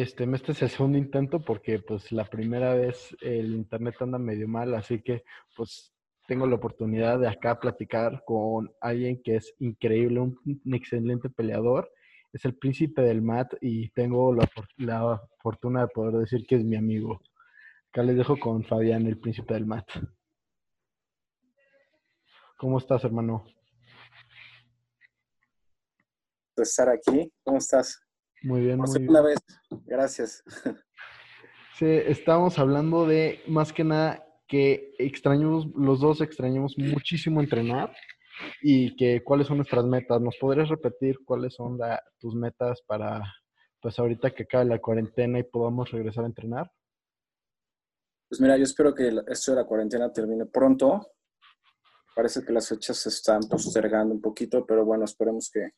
este, 0.00 0.24
este 0.24 0.52
es 0.52 0.62
el 0.62 0.70
segundo 0.70 0.98
intento 0.98 1.40
porque 1.40 1.78
pues 1.78 2.10
la 2.10 2.24
primera 2.24 2.74
vez 2.74 3.16
el 3.20 3.54
internet 3.54 3.94
anda 4.00 4.18
medio 4.18 4.48
mal, 4.48 4.74
así 4.74 5.00
que 5.02 5.22
pues 5.56 5.94
tengo 6.26 6.46
la 6.46 6.56
oportunidad 6.56 7.20
de 7.20 7.28
acá 7.28 7.60
platicar 7.60 8.24
con 8.24 8.72
alguien 8.80 9.22
que 9.22 9.36
es 9.36 9.54
increíble, 9.60 10.20
un, 10.20 10.36
excelente 10.72 11.30
peleador. 11.30 11.92
Es 12.32 12.44
el 12.44 12.56
príncipe 12.56 13.02
del 13.02 13.22
mat 13.22 13.52
y 13.60 13.90
tengo 13.90 14.34
la, 14.34 14.48
la, 14.78 15.22
fortuna 15.40 15.82
de 15.82 15.88
poder 15.88 16.14
decir 16.14 16.44
que 16.46 16.56
es 16.56 16.64
mi 16.64 16.76
amigo. 16.76 17.20
Acá 17.90 18.02
les 18.02 18.16
dejo 18.16 18.36
con 18.36 18.64
Fabián, 18.64 19.06
el 19.06 19.20
príncipe 19.20 19.54
del 19.54 19.66
mat. 19.66 19.86
¿Cómo 22.56 22.78
estás, 22.78 23.04
hermano? 23.04 23.46
estar 26.56 26.88
aquí. 26.88 27.32
¿Cómo 27.44 27.58
estás? 27.58 28.03
Muy 28.44 28.60
bien, 28.60 28.78
Por 28.78 28.88
muy 28.88 28.92
segunda 28.92 29.22
bien. 29.22 29.34
vez. 29.34 29.82
Gracias. 29.86 30.44
Sí, 31.76 31.86
estamos 31.86 32.56
hablando 32.60 33.04
de 33.04 33.42
más 33.48 33.72
que 33.72 33.82
nada 33.82 34.24
que 34.46 34.94
extrañamos, 34.96 35.66
los 35.74 35.98
dos 35.98 36.20
extrañamos 36.20 36.78
muchísimo 36.78 37.40
entrenar 37.40 37.92
y 38.62 38.94
que 38.94 39.24
cuáles 39.24 39.48
son 39.48 39.56
nuestras 39.56 39.84
metas. 39.84 40.20
¿Nos 40.20 40.36
podrías 40.36 40.68
repetir 40.68 41.18
cuáles 41.24 41.54
son 41.54 41.76
tus 42.20 42.36
metas 42.36 42.80
para, 42.86 43.24
pues 43.82 43.98
ahorita 43.98 44.30
que 44.30 44.44
acabe 44.44 44.66
la 44.66 44.78
cuarentena 44.78 45.40
y 45.40 45.42
podamos 45.42 45.90
regresar 45.90 46.22
a 46.22 46.28
entrenar? 46.28 46.70
Pues 48.28 48.40
mira, 48.40 48.56
yo 48.56 48.62
espero 48.62 48.94
que 48.94 49.12
esto 49.26 49.50
de 49.50 49.56
la 49.56 49.66
cuarentena 49.66 50.12
termine 50.12 50.46
pronto. 50.46 51.04
Parece 52.14 52.44
que 52.44 52.52
las 52.52 52.68
fechas 52.68 52.98
se 52.98 53.08
están 53.08 53.40
postergando 53.50 54.14
un 54.14 54.20
poquito, 54.20 54.64
pero 54.64 54.84
bueno, 54.84 55.06
esperemos 55.06 55.50
que, 55.52 55.70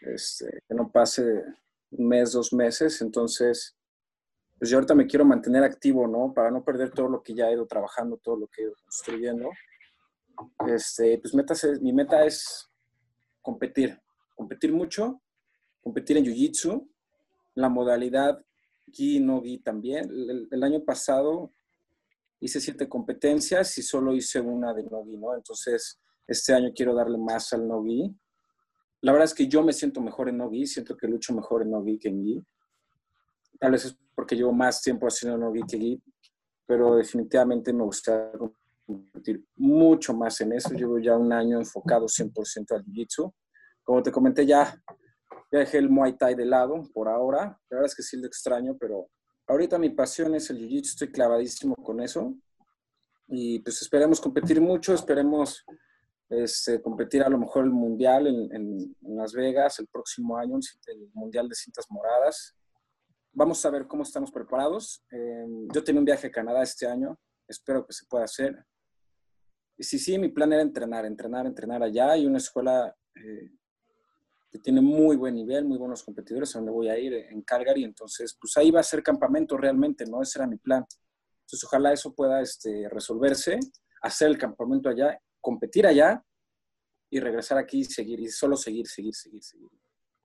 este, 0.00 0.62
que 0.68 0.74
no 0.74 0.90
pase 0.90 1.42
un 1.90 2.08
mes, 2.08 2.32
dos 2.32 2.52
meses. 2.52 3.00
Entonces, 3.00 3.76
pues 4.58 4.70
yo 4.70 4.78
ahorita 4.78 4.94
me 4.94 5.06
quiero 5.06 5.24
mantener 5.24 5.64
activo, 5.64 6.06
¿no? 6.06 6.32
Para 6.32 6.50
no 6.50 6.64
perder 6.64 6.90
todo 6.90 7.08
lo 7.08 7.22
que 7.22 7.34
ya 7.34 7.48
he 7.48 7.54
ido 7.54 7.66
trabajando, 7.66 8.16
todo 8.16 8.36
lo 8.36 8.46
que 8.48 8.62
he 8.62 8.64
ido 8.64 8.74
construyendo. 8.82 9.50
Este, 10.66 11.18
pues 11.18 11.34
metas 11.34 11.66
mi 11.80 11.92
meta 11.92 12.24
es 12.24 12.70
competir, 13.40 13.98
competir 14.34 14.72
mucho, 14.72 15.22
competir 15.82 16.16
en 16.18 16.24
Jiu-Jitsu, 16.24 16.88
la 17.54 17.68
modalidad 17.68 18.44
Gi 18.92 19.20
no 19.20 19.42
Gi 19.42 19.58
también. 19.58 20.10
El, 20.10 20.48
el, 20.50 20.62
año 20.62 20.84
pasado 20.84 21.52
hice 22.40 22.60
siete 22.60 22.88
competencias 22.88 23.76
y 23.78 23.82
solo 23.82 24.14
hice 24.14 24.40
una 24.40 24.72
de 24.74 24.84
no 24.84 25.04
Gi, 25.04 25.16
¿no? 25.16 25.34
Entonces, 25.34 26.00
este 26.26 26.54
año 26.54 26.72
quiero 26.74 26.94
darle 26.94 27.18
más 27.18 27.52
al 27.52 27.66
no 27.66 27.82
Gi. 27.84 28.14
La 29.06 29.12
verdad 29.12 29.26
es 29.26 29.34
que 29.34 29.46
yo 29.46 29.62
me 29.62 29.72
siento 29.72 30.00
mejor 30.00 30.28
en 30.28 30.38
no 30.38 30.50
Gi, 30.50 30.66
siento 30.66 30.96
que 30.96 31.06
lucho 31.06 31.32
mejor 31.32 31.62
en 31.62 31.70
no 31.70 31.84
Gi 31.84 31.96
que 31.96 32.08
en 32.08 32.24
Gi. 32.24 32.44
Tal 33.60 33.70
vez 33.70 33.84
es 33.84 33.96
porque 34.16 34.34
llevo 34.34 34.52
más 34.52 34.82
tiempo 34.82 35.06
haciendo 35.06 35.38
no 35.38 35.52
que 35.52 35.78
gi, 35.78 36.02
pero 36.66 36.96
definitivamente 36.96 37.72
me 37.72 37.84
gustaría 37.84 38.32
competir 38.84 39.44
mucho 39.54 40.12
más 40.12 40.40
en 40.40 40.54
eso. 40.54 40.70
Llevo 40.74 40.98
ya 40.98 41.16
un 41.16 41.32
año 41.32 41.56
enfocado 41.56 42.06
100% 42.06 42.74
al 42.74 42.84
jiu-jitsu. 42.84 43.32
Como 43.84 44.02
te 44.02 44.10
comenté 44.10 44.44
ya, 44.44 44.74
ya 45.52 45.58
dejé 45.60 45.78
el 45.78 45.88
Muay 45.88 46.16
Thai 46.18 46.34
de 46.34 46.44
lado 46.44 46.82
por 46.92 47.08
ahora. 47.08 47.60
La 47.70 47.76
verdad 47.76 47.86
es 47.86 47.94
que 47.94 48.02
sí 48.02 48.16
lo 48.16 48.26
extraño, 48.26 48.76
pero 48.76 49.08
ahorita 49.46 49.78
mi 49.78 49.90
pasión 49.90 50.34
es 50.34 50.50
el 50.50 50.58
jiu-jitsu, 50.58 50.90
estoy 50.90 51.12
clavadísimo 51.12 51.76
con 51.76 52.00
eso. 52.00 52.34
Y 53.28 53.60
pues 53.60 53.80
esperemos 53.82 54.20
competir 54.20 54.60
mucho, 54.60 54.94
esperemos 54.94 55.64
este, 56.28 56.82
competir 56.82 57.22
a 57.22 57.28
lo 57.28 57.38
mejor 57.38 57.64
el 57.64 57.70
Mundial 57.70 58.26
en, 58.26 58.96
Las 59.00 59.32
Vegas 59.32 59.78
el 59.78 59.86
próximo 59.86 60.36
año, 60.36 60.56
el 60.86 61.10
Mundial 61.14 61.48
de 61.48 61.54
Cintas 61.54 61.86
Moradas 61.90 62.56
vamos 63.36 63.64
a 63.66 63.70
ver 63.70 63.86
cómo 63.86 64.02
estamos 64.02 64.32
preparados. 64.32 65.04
Eh, 65.12 65.46
yo 65.72 65.84
tengo 65.84 65.98
un 65.98 66.06
viaje 66.06 66.28
a 66.28 66.30
Canadá 66.30 66.62
este 66.62 66.86
año, 66.86 67.18
espero 67.46 67.86
que 67.86 67.92
se 67.92 68.06
pueda 68.06 68.24
hacer. 68.24 68.64
Y 69.76 69.84
sí, 69.84 69.98
sí, 69.98 70.18
mi 70.18 70.28
plan 70.28 70.52
era 70.54 70.62
entrenar, 70.62 71.04
entrenar, 71.04 71.46
entrenar 71.46 71.82
allá. 71.82 72.12
Hay 72.12 72.24
una 72.24 72.38
escuela 72.38 72.96
eh, 73.14 73.50
que 74.50 74.58
tiene 74.58 74.80
muy 74.80 75.16
buen 75.16 75.34
nivel, 75.34 75.66
muy 75.66 75.76
buenos 75.76 76.02
competidores, 76.02 76.56
a 76.56 76.60
donde 76.60 76.72
voy 76.72 76.88
a 76.88 76.98
ir, 76.98 77.12
en 77.12 77.42
Calgary. 77.42 77.84
Entonces, 77.84 78.34
pues 78.40 78.56
ahí 78.56 78.70
va 78.70 78.80
a 78.80 78.82
ser 78.82 79.02
campamento 79.02 79.58
realmente, 79.58 80.06
¿no? 80.06 80.22
Ese 80.22 80.38
era 80.38 80.46
mi 80.46 80.56
plan. 80.56 80.86
Entonces, 81.42 81.62
ojalá 81.64 81.92
eso 81.92 82.14
pueda 82.14 82.40
este, 82.40 82.88
resolverse, 82.88 83.60
hacer 84.00 84.28
el 84.28 84.38
campamento 84.38 84.88
allá, 84.88 85.20
competir 85.46 85.86
allá 85.86 86.24
y 87.08 87.20
regresar 87.20 87.56
aquí 87.56 87.78
y 87.78 87.84
seguir, 87.84 88.18
y 88.18 88.26
solo 88.26 88.56
seguir, 88.56 88.88
seguir, 88.88 89.14
seguir, 89.14 89.44
seguir. 89.44 89.68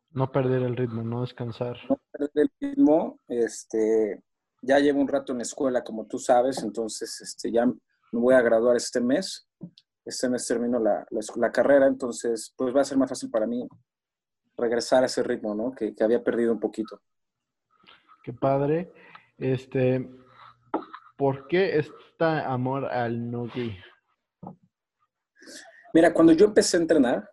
No 0.10 0.32
perder 0.32 0.64
el 0.64 0.76
ritmo, 0.76 1.04
no 1.04 1.22
descansar. 1.22 1.78
No 1.88 2.02
perder 2.12 2.32
el 2.34 2.52
ritmo. 2.60 3.20
Este, 3.28 4.24
ya 4.64 4.80
llevo 4.80 5.00
un 5.00 5.08
rato 5.08 5.32
en 5.32 5.38
la 5.38 5.44
escuela, 5.44 5.84
como 5.84 6.08
tú 6.08 6.18
sabes, 6.18 6.64
entonces 6.64 7.22
este, 7.22 7.52
ya 7.52 7.68
me 7.68 8.20
voy 8.20 8.34
a 8.34 8.42
graduar 8.42 8.76
este 8.78 9.00
mes. 9.00 9.48
Este 10.04 10.28
mes 10.28 10.48
termino 10.48 10.80
la, 10.80 11.06
la, 11.12 11.22
la, 11.36 11.52
carrera, 11.52 11.86
entonces 11.86 12.52
pues 12.58 12.76
va 12.76 12.82
a 12.82 12.86
ser 12.86 12.98
más 12.98 13.08
fácil 13.08 13.30
para 13.30 13.46
mí 13.46 13.68
regresar 14.58 15.04
a 15.04 15.06
ese 15.06 15.22
ritmo, 15.22 15.54
¿no? 15.54 15.72
Que, 15.72 15.94
que 15.94 16.04
había 16.04 16.24
perdido 16.24 16.52
un 16.52 16.60
poquito. 16.60 17.00
Qué 18.24 18.34
padre. 18.34 18.92
Este, 19.38 20.10
¿por 21.16 21.48
qué 21.48 21.78
este 21.78 22.26
amor 22.26 22.86
al 22.86 23.30
no-gi? 23.30 23.78
Mira, 25.94 26.14
cuando 26.14 26.34
yo 26.34 26.46
empecé 26.46 26.78
a 26.78 26.82
entrenar, 26.82 27.30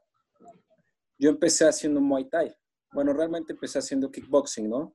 yo 1.19 1.31
empecé 1.31 1.67
haciendo 1.67 2.01
Muay 2.01 2.29
Thai 2.29 2.55
bueno, 2.93 3.13
realmente 3.13 3.53
empecé 3.53 3.79
haciendo 3.79 4.11
kickboxing, 4.11 4.69
¿no? 4.69 4.95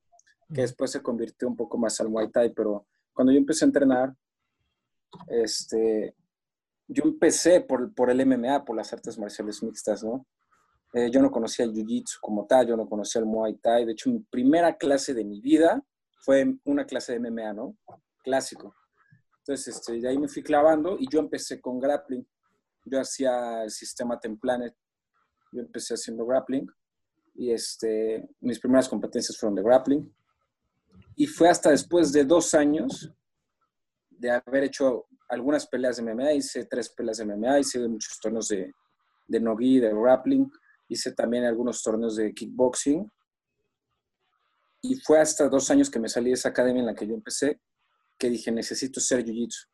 Que 0.54 0.62
después 0.62 0.92
se 0.92 1.02
convirtió 1.02 1.48
un 1.48 1.56
poco 1.56 1.78
más 1.78 2.00
al 2.00 2.10
Muay 2.10 2.30
Thai, 2.30 2.54
pero 2.54 2.88
cuando 3.14 3.32
yo 3.32 3.38
empecé 3.38 3.66
a 3.66 3.68
entrenar, 3.68 4.16
este, 5.28 6.16
yo 6.88 7.04
empecé 7.06 7.62
por, 7.62 7.94
por 7.94 8.10
el 8.10 8.26
MMA, 8.26 8.66
por 8.66 8.76
las 8.76 8.92
artes 8.94 9.18
marciales 9.18 9.62
mixtas, 9.64 10.04
¿no? 10.04 10.26
Eh, 10.94 11.10
yo 11.10 11.22
no 11.22 11.32
conocía 11.32 11.66
el 11.66 11.74
Jiu-Jitsu 11.74 12.20
como 12.22 12.46
tal, 12.46 12.68
yo 12.68 12.78
no 12.78 12.88
conocía 12.88 13.20
el 13.20 13.26
Muay 13.26 13.56
Thai. 13.56 13.86
De 13.86 13.94
hecho, 13.94 14.10
mi 14.10 14.20
primera 14.20 14.76
clase 14.78 15.14
de 15.14 15.24
mi 15.24 15.40
vida 15.40 15.84
fue 16.20 16.56
una 16.66 16.86
clase 16.86 17.14
de 17.14 17.20
MMA, 17.20 17.54
¿no? 17.54 17.76
Clásico. 18.24 18.76
Entonces, 19.40 19.76
este, 19.76 20.00
de 20.00 20.08
ahí 20.08 20.18
me 20.18 20.28
fui 20.28 20.44
clavando 20.44 20.98
y 21.00 21.08
yo 21.10 21.20
empecé 21.20 21.60
con 21.60 21.80
grappling. 21.80 22.26
Yo 22.86 23.00
hacía 23.00 23.64
el 23.64 23.72
sistema 23.72 24.20
Templanet. 24.20 24.76
Yo 25.52 25.62
empecé 25.62 25.94
haciendo 25.94 26.26
grappling 26.26 26.68
y 27.36 27.52
este, 27.52 28.28
mis 28.42 28.60
primeras 28.60 28.88
competencias 28.88 29.38
fueron 29.38 29.56
de 29.56 29.64
grappling. 29.64 30.16
Y 31.16 31.28
fue 31.28 31.50
hasta 31.50 31.72
después 31.72 32.12
de 32.12 32.24
dos 32.24 32.54
años 32.54 33.12
de 34.10 34.32
haber 34.32 34.64
hecho 34.64 35.08
algunas 35.30 35.68
peleas 35.68 35.98
de 35.98 36.04
MMA, 36.04 36.34
hice 36.34 36.66
tres 36.66 36.90
peleas 36.90 37.18
de 37.18 37.26
MMA, 37.26 37.60
hice 37.60 37.80
muchos 37.88 38.20
torneos 38.20 38.48
de, 38.48 38.72
de 39.28 39.40
nogi, 39.40 39.80
de 39.80 39.94
grappling, 39.94 40.50
hice 40.88 41.12
también 41.14 41.46
algunos 41.46 41.82
torneos 41.82 42.16
de 42.16 42.34
kickboxing. 42.34 43.12
Y 44.82 44.96
fue 45.00 45.20
hasta 45.20 45.50
dos 45.50 45.70
años 45.72 45.90
que 45.90 46.00
me 46.00 46.10
salí 46.10 46.30
de 46.30 46.34
esa 46.34 46.50
academia 46.50 46.82
en 46.82 46.88
la 46.88 46.96
que 46.96 47.08
yo 47.08 47.14
empecé, 47.14 47.60
que 48.18 48.30
dije, 48.30 48.52
necesito 48.52 49.00
ser 49.00 49.24
jiu-jitsu. 49.24 49.68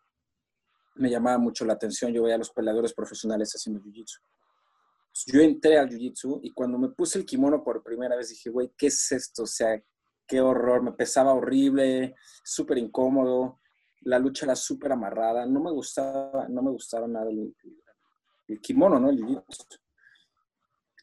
Me 0.96 1.10
llamaba 1.10 1.38
mucho 1.38 1.66
la 1.66 1.74
atención, 1.74 2.12
yo 2.12 2.24
veía 2.24 2.36
a 2.36 2.40
los 2.40 2.52
peleadores 2.52 2.94
profesionales 2.94 3.52
haciendo 3.52 3.82
jiu-jitsu 3.82 4.20
yo 5.28 5.42
entré 5.42 5.78
al 5.78 5.90
jiu-jitsu 5.90 6.40
y 6.44 6.52
cuando 6.52 6.78
me 6.78 6.90
puse 6.90 7.20
el 7.20 7.26
kimono 7.26 7.64
por 7.64 7.84
primera 7.84 8.16
vez 8.16 8.30
dije, 8.30 8.50
güey, 8.50 8.72
¿qué 8.78 8.88
es 8.88 9.12
esto? 9.12 9.44
O 9.44 9.48
sea, 9.48 9.82
qué 10.28 10.42
horror, 10.42 10.84
me 10.84 10.94
pesaba 10.94 11.34
horrible, 11.34 12.16
súper 12.44 12.78
incómodo, 12.78 13.60
la 14.02 14.20
lucha 14.20 14.46
era 14.46 14.56
súper 14.56 14.92
amarrada, 14.92 15.46
no 15.46 15.60
me 15.60 15.72
gustaba, 15.72 16.48
no 16.48 16.62
me 16.62 16.72
gustaba 16.72 17.08
nada 17.08 17.30
el, 17.30 17.56
el 18.48 18.62
kimono, 18.62 19.00
¿no? 19.00 19.10
El 19.10 19.18
jiu-jitsu. 19.18 19.80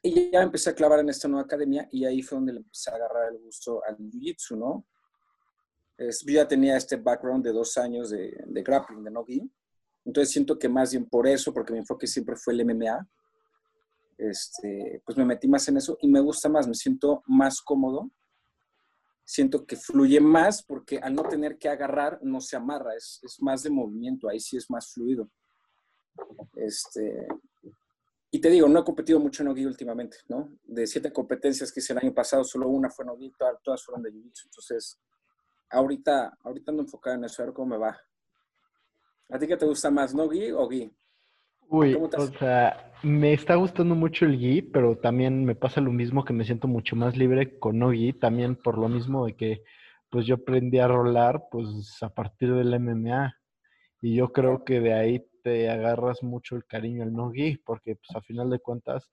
Y 0.03 0.31
ya 0.31 0.43
empecé 0.43 0.71
a 0.71 0.75
clavar 0.75 1.01
en 1.01 1.09
esta 1.09 1.27
nueva 1.27 1.45
academia 1.45 1.89
y 1.91 2.05
ahí 2.05 2.23
fue 2.23 2.37
donde 2.37 2.53
le 2.53 2.59
empecé 2.61 2.91
a 2.91 2.95
agarrar 2.95 3.33
el 3.33 3.39
gusto 3.39 3.83
al 3.85 3.97
jiu-jitsu, 3.97 4.57
¿no? 4.57 4.87
Es, 5.99 6.21
yo 6.25 6.35
ya 6.35 6.47
tenía 6.47 6.77
este 6.77 6.97
background 6.97 7.45
de 7.45 7.53
dos 7.53 7.77
años 7.79 8.11
de, 8.11 8.37
de 8.47 8.63
grappling, 8.63 9.03
de 9.03 9.11
no-gi. 9.11 9.51
Entonces 10.07 10.33
siento 10.33 10.59
que 10.59 10.69
más 10.69 10.93
bien 10.93 11.05
por 11.05 11.27
eso, 11.27 11.53
porque 11.53 11.73
mi 11.73 11.81
enfoque 11.81 12.07
siempre 12.07 12.37
fue 12.37 12.55
el 12.55 12.65
MMA, 12.65 13.07
este, 14.17 15.03
pues 15.05 15.19
me 15.19 15.25
metí 15.25 15.49
más 15.49 15.69
en 15.69 15.77
eso 15.77 15.99
y 16.01 16.09
me 16.09 16.21
gusta 16.21 16.49
más, 16.49 16.67
me 16.67 16.75
siento 16.75 17.23
más 17.27 17.61
cómodo, 17.61 18.11
siento 19.25 19.67
que 19.67 19.77
fluye 19.77 20.21
más 20.21 20.63
porque 20.63 20.99
al 20.99 21.15
no 21.15 21.25
tener 21.25 21.59
que 21.59 21.69
agarrar 21.69 22.21
no 22.23 22.41
se 22.41 22.57
amarra, 22.57 22.95
es, 22.95 23.21
es 23.25 23.43
más 23.43 23.65
de 23.65 23.71
movimiento, 23.71 24.29
ahí 24.29 24.39
sí 24.39 24.57
es 24.57 24.71
más 24.71 24.93
fluido. 24.93 25.29
Este, 26.55 27.27
y 28.31 28.41
te 28.41 28.49
digo, 28.49 28.69
no 28.69 28.81
he 28.81 28.85
competido 28.85 29.19
mucho 29.19 29.43
en 29.43 29.49
Ogi 29.49 29.67
últimamente, 29.67 30.19
¿no? 30.29 30.57
De 30.65 30.87
siete 30.87 31.13
competencias 31.13 31.73
que 31.73 31.81
hice 31.81 31.93
el 31.93 31.99
año 31.99 32.15
pasado, 32.15 32.45
solo 32.45 32.69
una 32.69 32.91
fue 32.91 33.05
en 33.05 33.11
Ogi, 33.11 33.33
todas 33.63 33.85
fueron 33.85 34.03
de 34.03 34.13
Jiu-Jitsu. 34.13 34.45
Entonces, 34.45 35.01
ahorita, 35.71 36.39
ahorita 36.43 36.71
ando 36.71 36.85
enfocado 36.85 37.17
en 37.17 37.25
eso, 37.25 37.43
a 37.43 37.47
ver 37.47 37.55
cómo 37.55 37.71
me 37.71 37.79
va. 37.79 38.01
¿A 39.29 39.39
ti 39.39 39.47
qué 39.47 39.57
te 39.57 39.67
gusta 39.67 39.91
más, 39.91 40.15
Nogi 40.15 40.53
o 40.53 40.69
Gi? 40.69 40.91
Uy, 41.69 41.95
o 41.95 42.27
sea, 42.39 42.93
me 43.03 43.33
está 43.33 43.57
gustando 43.57 43.97
mucho 43.97 44.25
el 44.25 44.39
gi, 44.39 44.63
pero 44.63 44.97
también 44.97 45.45
me 45.45 45.57
pasa 45.57 45.81
lo 45.81 45.91
mismo 45.91 46.25
que 46.25 46.33
me 46.33 46.45
siento 46.45 46.69
mucho 46.69 46.95
más 46.95 47.17
libre 47.17 47.59
con 47.59 47.79
no 47.81 47.91
gi, 47.91 48.13
también 48.13 48.55
por 48.55 48.79
lo 48.79 48.89
mismo 48.89 49.27
de 49.27 49.35
que 49.35 49.63
pues 50.09 50.27
yo 50.27 50.37
aprendí 50.37 50.79
a 50.79 50.87
rolar 50.87 51.45
pues 51.51 52.01
a 52.03 52.09
partir 52.09 52.55
del 52.55 52.79
MMA 52.79 53.35
y 54.01 54.15
yo 54.15 54.33
creo 54.33 54.65
que 54.65 54.81
de 54.81 54.95
ahí 54.95 55.27
te 55.43 55.69
agarras 55.69 56.23
mucho 56.23 56.55
el 56.55 56.65
cariño 56.65 57.03
al 57.03 57.13
no 57.13 57.33
gi, 57.33 57.57
porque 57.57 57.97
pues 57.97 58.15
a 58.15 58.21
final 58.21 58.49
de 58.49 58.61
cuentas 58.61 59.11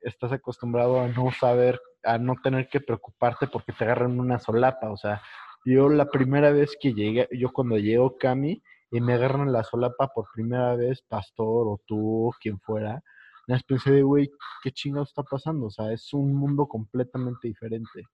estás 0.00 0.32
acostumbrado 0.32 1.00
a 1.00 1.08
no 1.08 1.32
saber, 1.32 1.80
a 2.02 2.16
no 2.16 2.34
tener 2.42 2.68
que 2.68 2.80
preocuparte 2.80 3.46
porque 3.46 3.72
te 3.72 3.84
agarran 3.84 4.18
una 4.18 4.38
solapa, 4.38 4.90
o 4.90 4.96
sea, 4.96 5.20
yo 5.66 5.90
la 5.90 6.06
primera 6.08 6.50
vez 6.50 6.76
que 6.80 6.94
llegué, 6.94 7.28
yo 7.32 7.52
cuando 7.52 7.76
llego 7.76 8.16
Cami, 8.16 8.62
y 8.90 9.00
me 9.00 9.14
agarran 9.14 9.52
la 9.52 9.64
solapa 9.64 10.08
por 10.08 10.26
primera 10.32 10.76
vez, 10.76 11.02
Pastor 11.02 11.66
o 11.68 11.80
tú, 11.86 12.30
quien 12.40 12.60
fuera, 12.60 13.02
me 13.46 13.58
pensé 13.60 13.90
de, 13.90 14.02
güey, 14.02 14.30
¿qué 14.62 14.70
chingados 14.70 15.08
está 15.08 15.22
pasando? 15.22 15.66
O 15.66 15.70
sea, 15.70 15.92
es 15.92 16.12
un 16.12 16.34
mundo 16.34 16.66
completamente 16.66 17.48
diferente. 17.48 18.04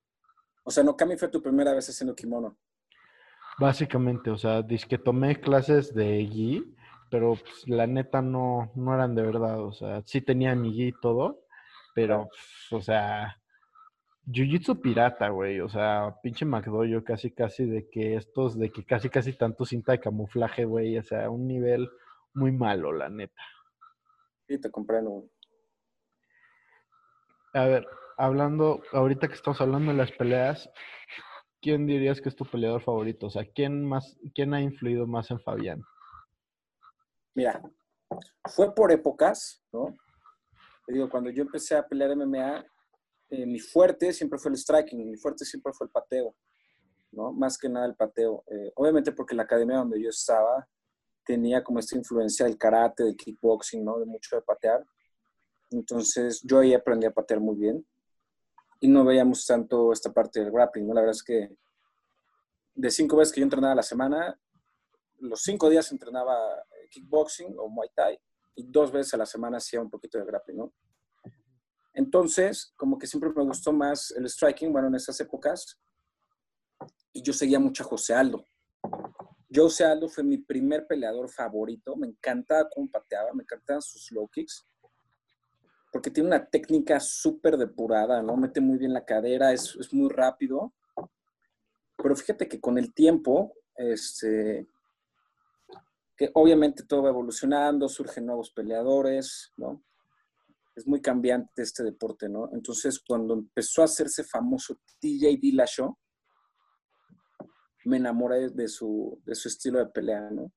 O 0.63 0.71
sea, 0.71 0.83
no, 0.83 0.95
Cami 0.95 1.17
fue 1.17 1.29
tu 1.29 1.41
primera 1.41 1.73
vez 1.73 1.89
haciendo 1.89 2.15
kimono. 2.15 2.57
Básicamente, 3.57 4.29
o 4.29 4.37
sea, 4.37 4.61
dice 4.61 4.87
que 4.87 4.97
tomé 4.97 5.39
clases 5.39 5.93
de 5.93 6.25
gi, 6.25 6.75
pero 7.09 7.35
pues, 7.35 7.67
la 7.67 7.87
neta 7.87 8.21
no, 8.21 8.71
no 8.75 8.93
eran 8.93 9.15
de 9.15 9.21
verdad. 9.21 9.63
O 9.63 9.71
sea, 9.71 10.01
sí 10.05 10.21
tenía 10.21 10.55
mi 10.55 10.73
gi 10.73 10.87
y 10.87 10.99
todo, 11.01 11.41
pero, 11.93 12.27
pues, 12.29 12.81
o 12.81 12.83
sea, 12.83 13.40
Jiu-Jitsu 14.25 14.81
pirata, 14.81 15.29
güey. 15.29 15.59
O 15.61 15.69
sea, 15.69 16.15
pinche 16.21 16.45
McDoyo 16.45 17.03
casi, 17.03 17.31
casi 17.31 17.65
de 17.65 17.89
que 17.89 18.15
estos, 18.15 18.57
de 18.57 18.71
que 18.71 18.85
casi, 18.85 19.09
casi 19.09 19.33
tanto 19.33 19.65
cinta 19.65 19.93
de 19.93 19.99
camuflaje, 19.99 20.65
güey. 20.65 20.97
O 20.97 21.03
sea, 21.03 21.29
un 21.29 21.47
nivel 21.47 21.89
muy 22.33 22.51
malo, 22.51 22.91
la 22.91 23.09
neta. 23.09 23.41
Sí, 24.47 24.59
te 24.59 24.69
comprendo. 24.69 25.29
A 27.53 27.65
ver, 27.65 27.87
hablando, 28.17 28.81
ahorita 28.93 29.27
que 29.27 29.33
estamos 29.33 29.59
hablando 29.59 29.91
de 29.91 29.97
las 29.97 30.11
peleas, 30.11 30.69
¿quién 31.61 31.85
dirías 31.85 32.21
que 32.21 32.29
es 32.29 32.35
tu 32.35 32.45
peleador 32.45 32.81
favorito? 32.81 33.27
O 33.27 33.29
sea, 33.29 33.45
¿quién 33.45 33.85
más, 33.85 34.17
quién 34.33 34.53
ha 34.53 34.61
influido 34.61 35.07
más 35.07 35.31
en 35.31 35.39
Fabián? 35.39 35.81
Mira, 37.33 37.61
fue 38.45 38.73
por 38.73 38.91
épocas, 38.91 39.63
¿no? 39.71 39.95
Te 40.85 40.93
digo, 40.93 41.09
cuando 41.09 41.29
yo 41.29 41.43
empecé 41.43 41.75
a 41.75 41.87
pelear 41.87 42.15
MMA, 42.15 42.65
eh, 43.31 43.45
mi 43.45 43.59
fuerte 43.59 44.11
siempre 44.11 44.37
fue 44.37 44.51
el 44.51 44.57
striking, 44.57 45.09
mi 45.09 45.15
fuerte 45.15 45.45
siempre 45.45 45.71
fue 45.71 45.87
el 45.87 45.91
pateo, 45.91 46.35
¿no? 47.11 47.31
Más 47.31 47.57
que 47.57 47.69
nada 47.69 47.85
el 47.85 47.95
pateo. 47.95 48.43
Eh, 48.47 48.73
obviamente 48.75 49.13
porque 49.13 49.35
la 49.35 49.43
academia 49.43 49.77
donde 49.77 50.01
yo 50.01 50.09
estaba 50.09 50.67
tenía 51.25 51.63
como 51.63 51.79
esta 51.79 51.97
influencia 51.97 52.45
del 52.45 52.57
karate, 52.57 53.03
del 53.03 53.15
kickboxing, 53.15 53.85
¿no? 53.85 53.99
De 53.99 54.05
mucho 54.05 54.35
de 54.35 54.41
patear. 54.41 54.85
Entonces 55.69 56.41
yo 56.43 56.59
ahí 56.59 56.73
aprendí 56.73 57.05
a 57.05 57.11
patear 57.11 57.39
muy 57.39 57.55
bien 57.55 57.87
y 58.81 58.89
no 58.89 59.05
veíamos 59.05 59.45
tanto 59.45 59.93
esta 59.93 60.11
parte 60.11 60.41
del 60.41 60.51
grappling, 60.51 60.87
¿no? 60.87 60.93
La 60.93 61.01
verdad 61.01 61.15
es 61.15 61.23
que 61.23 61.55
de 62.75 62.91
cinco 62.91 63.15
veces 63.15 63.33
que 63.33 63.39
yo 63.39 63.45
entrenaba 63.45 63.71
a 63.71 63.77
la 63.77 63.83
semana, 63.83 64.37
los 65.19 65.41
cinco 65.41 65.69
días 65.69 65.89
entrenaba 65.93 66.35
eh, 66.59 66.89
kickboxing 66.89 67.55
o 67.57 67.69
muay 67.69 67.87
thai 67.95 68.19
y 68.55 68.63
dos 68.63 68.91
veces 68.91 69.13
a 69.13 69.17
la 69.17 69.25
semana 69.25 69.57
hacía 69.57 69.79
un 69.79 69.89
poquito 69.89 70.17
de 70.17 70.25
grappling, 70.25 70.57
¿no? 70.57 70.73
Entonces, 71.93 72.73
como 72.75 72.97
que 72.97 73.07
siempre 73.07 73.31
me 73.35 73.43
gustó 73.43 73.73
más 73.73 74.11
el 74.11 74.29
striking, 74.29 74.71
bueno, 74.71 74.87
en 74.87 74.95
esas 74.95 75.19
épocas. 75.19 75.79
Y 77.13 77.21
yo 77.21 77.33
seguía 77.33 77.59
mucho 77.59 77.83
a 77.83 77.87
José 77.87 78.13
Aldo. 78.13 78.45
José 79.53 79.83
Aldo 79.83 80.07
fue 80.07 80.23
mi 80.23 80.37
primer 80.37 80.87
peleador 80.87 81.29
favorito. 81.29 81.95
Me 81.95 82.07
encantaba 82.07 82.69
cómo 82.69 82.89
pateaba, 82.89 83.33
me 83.33 83.43
encantaban 83.43 83.81
sus 83.81 84.11
low 84.11 84.27
kicks. 84.29 84.65
Porque 85.91 86.09
tiene 86.09 86.27
una 86.27 86.45
técnica 86.45 87.01
súper 87.01 87.57
depurada, 87.57 88.21
¿no? 88.21 88.37
Mete 88.37 88.61
muy 88.61 88.77
bien 88.77 88.93
la 88.93 89.03
cadera, 89.03 89.51
es, 89.51 89.75
es, 89.75 89.93
muy 89.93 90.09
rápido. 90.09 90.73
Pero 91.97 92.15
fíjate 92.15 92.47
que 92.47 92.61
con 92.61 92.77
el 92.77 92.93
tiempo, 92.93 93.53
este, 93.75 94.65
que 96.15 96.31
obviamente 96.33 96.83
todo 96.83 97.03
va 97.03 97.09
evolucionando, 97.09 97.89
surgen 97.89 98.25
nuevos 98.25 98.51
peleadores, 98.51 99.51
¿no? 99.57 99.83
Es 100.75 100.87
muy 100.87 101.01
cambiante 101.01 101.61
este 101.61 101.83
deporte, 101.83 102.29
¿no? 102.29 102.49
Entonces, 102.53 102.99
cuando 103.05 103.33
empezó 103.33 103.81
a 103.81 103.85
hacerse 103.85 104.23
famoso 104.23 104.75
TJ 104.99 105.37
Dillashaw, 105.39 105.97
me 107.85 107.97
enamoré 107.97 108.49
de 108.49 108.67
su, 108.67 109.21
de 109.25 109.35
su 109.35 109.47
estilo 109.47 109.79
de 109.79 109.87
pelea, 109.87 110.29
¿no? 110.31 110.51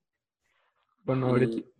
Bueno, 1.04 1.34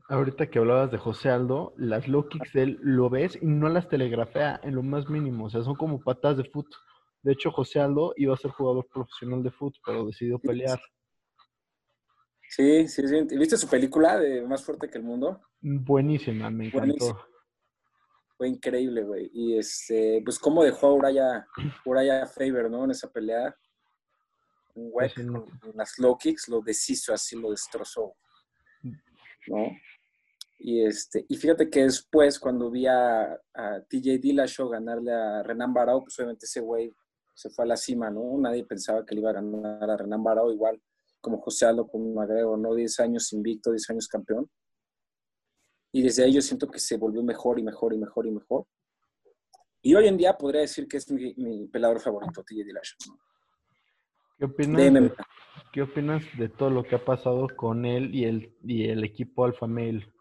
ahorita, 0.08 0.50
que 0.50 0.58
hablabas 0.58 0.90
de 0.90 0.98
José 0.98 1.30
Aldo, 1.30 1.74
las 1.76 2.08
low 2.08 2.28
kicks 2.28 2.52
de 2.52 2.62
él 2.62 2.78
lo 2.82 3.08
ves 3.08 3.38
y 3.40 3.46
no 3.46 3.68
las 3.68 3.88
telegrafea 3.88 4.60
en 4.62 4.74
lo 4.74 4.82
más 4.82 5.08
mínimo, 5.08 5.46
o 5.46 5.50
sea, 5.50 5.62
son 5.62 5.76
como 5.76 6.02
patas 6.02 6.36
de 6.36 6.44
fútbol. 6.44 6.78
De 7.22 7.32
hecho, 7.32 7.50
José 7.50 7.80
Aldo 7.80 8.12
iba 8.16 8.34
a 8.34 8.38
ser 8.38 8.50
jugador 8.50 8.86
profesional 8.92 9.42
de 9.42 9.50
fútbol, 9.50 9.80
pero 9.84 10.06
decidió 10.06 10.38
pelear. 10.38 10.78
Sí, 12.50 12.86
sí, 12.86 13.08
sí. 13.08 13.22
¿Viste 13.36 13.56
su 13.56 13.66
película 13.66 14.18
de 14.18 14.46
Más 14.46 14.62
fuerte 14.62 14.90
que 14.90 14.98
el 14.98 15.04
mundo? 15.04 15.40
Buenísima, 15.60 16.50
me 16.50 16.66
encantó 16.66 17.18
fue 18.36 18.48
increíble, 18.48 19.02
güey. 19.02 19.30
Y 19.32 19.58
este, 19.58 20.20
pues 20.24 20.38
cómo 20.38 20.64
dejó 20.64 20.88
a 20.88 20.94
Uraya, 20.94 21.46
Uraya 21.84 22.26
Faber, 22.26 22.70
¿no? 22.70 22.84
En 22.84 22.90
esa 22.90 23.10
pelea. 23.10 23.56
Un 24.74 24.90
güey 24.90 25.12
con 25.14 25.46
las 25.74 25.98
low 25.98 26.18
kicks 26.18 26.48
lo 26.48 26.60
deshizo 26.60 27.14
así, 27.14 27.36
lo 27.36 27.50
destrozó. 27.50 28.16
¿No? 29.46 29.68
Y 30.58 30.84
este, 30.84 31.26
y 31.28 31.36
fíjate 31.36 31.68
que 31.68 31.82
después, 31.82 32.38
cuando 32.38 32.70
vi 32.70 32.86
a, 32.86 33.38
TJ 33.88 34.18
Dillashaw 34.18 34.68
ganarle 34.68 35.12
a 35.12 35.42
Renan 35.42 35.74
Barao, 35.74 36.02
pues 36.02 36.18
obviamente 36.18 36.46
ese 36.46 36.60
güey 36.60 36.92
se 37.34 37.50
fue 37.50 37.64
a 37.64 37.68
la 37.68 37.76
cima, 37.76 38.10
¿no? 38.10 38.38
Nadie 38.38 38.64
pensaba 38.64 39.04
que 39.04 39.14
le 39.14 39.20
iba 39.20 39.30
a 39.30 39.34
ganar 39.34 39.90
a 39.90 39.96
Renan 39.96 40.22
Barao, 40.22 40.52
igual 40.52 40.80
como 41.20 41.40
José 41.40 41.66
Aldo 41.66 41.86
con 41.86 42.14
Magrego, 42.14 42.56
¿no? 42.56 42.74
10 42.74 43.00
años 43.00 43.32
invicto, 43.32 43.70
10 43.70 43.90
años 43.90 44.08
campeón. 44.08 44.48
Y 45.94 46.02
desde 46.02 46.24
ahí 46.24 46.32
yo 46.32 46.42
siento 46.42 46.68
que 46.68 46.80
se 46.80 46.96
volvió 46.96 47.22
mejor 47.22 47.56
y 47.60 47.62
mejor 47.62 47.94
y 47.94 47.98
mejor 47.98 48.26
y 48.26 48.32
mejor. 48.32 48.66
Y 49.80 49.94
hoy 49.94 50.08
en 50.08 50.16
día 50.16 50.36
podría 50.36 50.62
decir 50.62 50.88
que 50.88 50.96
es 50.96 51.08
mi, 51.08 51.34
mi 51.36 51.68
pelador 51.68 52.00
favorito, 52.00 52.42
TJ 52.42 52.64
Dillashaw. 52.64 53.16
¿Qué 54.36 54.44
opinas, 54.44 54.92
de, 54.92 55.12
¿Qué 55.72 55.82
opinas 55.82 56.24
de 56.36 56.48
todo 56.48 56.70
lo 56.70 56.82
que 56.82 56.96
ha 56.96 57.04
pasado 57.04 57.46
con 57.54 57.84
él 57.84 58.12
y 58.12 58.24
el, 58.24 58.56
y 58.64 58.88
el 58.88 59.04
equipo 59.04 59.44
Alpha 59.44 59.68
Male? 59.68 60.12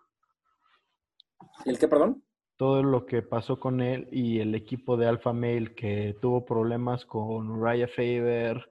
¿El 1.65 1.79
qué, 1.79 1.87
perdón? 1.87 2.23
Todo 2.55 2.83
lo 2.83 3.07
que 3.07 3.23
pasó 3.23 3.59
con 3.59 3.81
él 3.81 4.07
y 4.11 4.41
el 4.41 4.53
equipo 4.53 4.95
de 4.95 5.07
Alpha 5.07 5.33
Male 5.33 5.73
que 5.73 6.15
tuvo 6.21 6.45
problemas 6.45 7.03
con 7.03 7.59
Raya 7.59 7.87
Faber, 7.87 8.63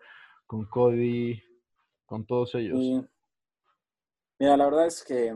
con 0.47 0.67
Cody, 0.67 1.43
con 2.07 2.25
todos 2.27 2.55
ellos. 2.55 2.79
Mira, 4.39 4.57
la 4.57 4.67
verdad 4.67 4.87
es 4.87 5.03
que 5.03 5.35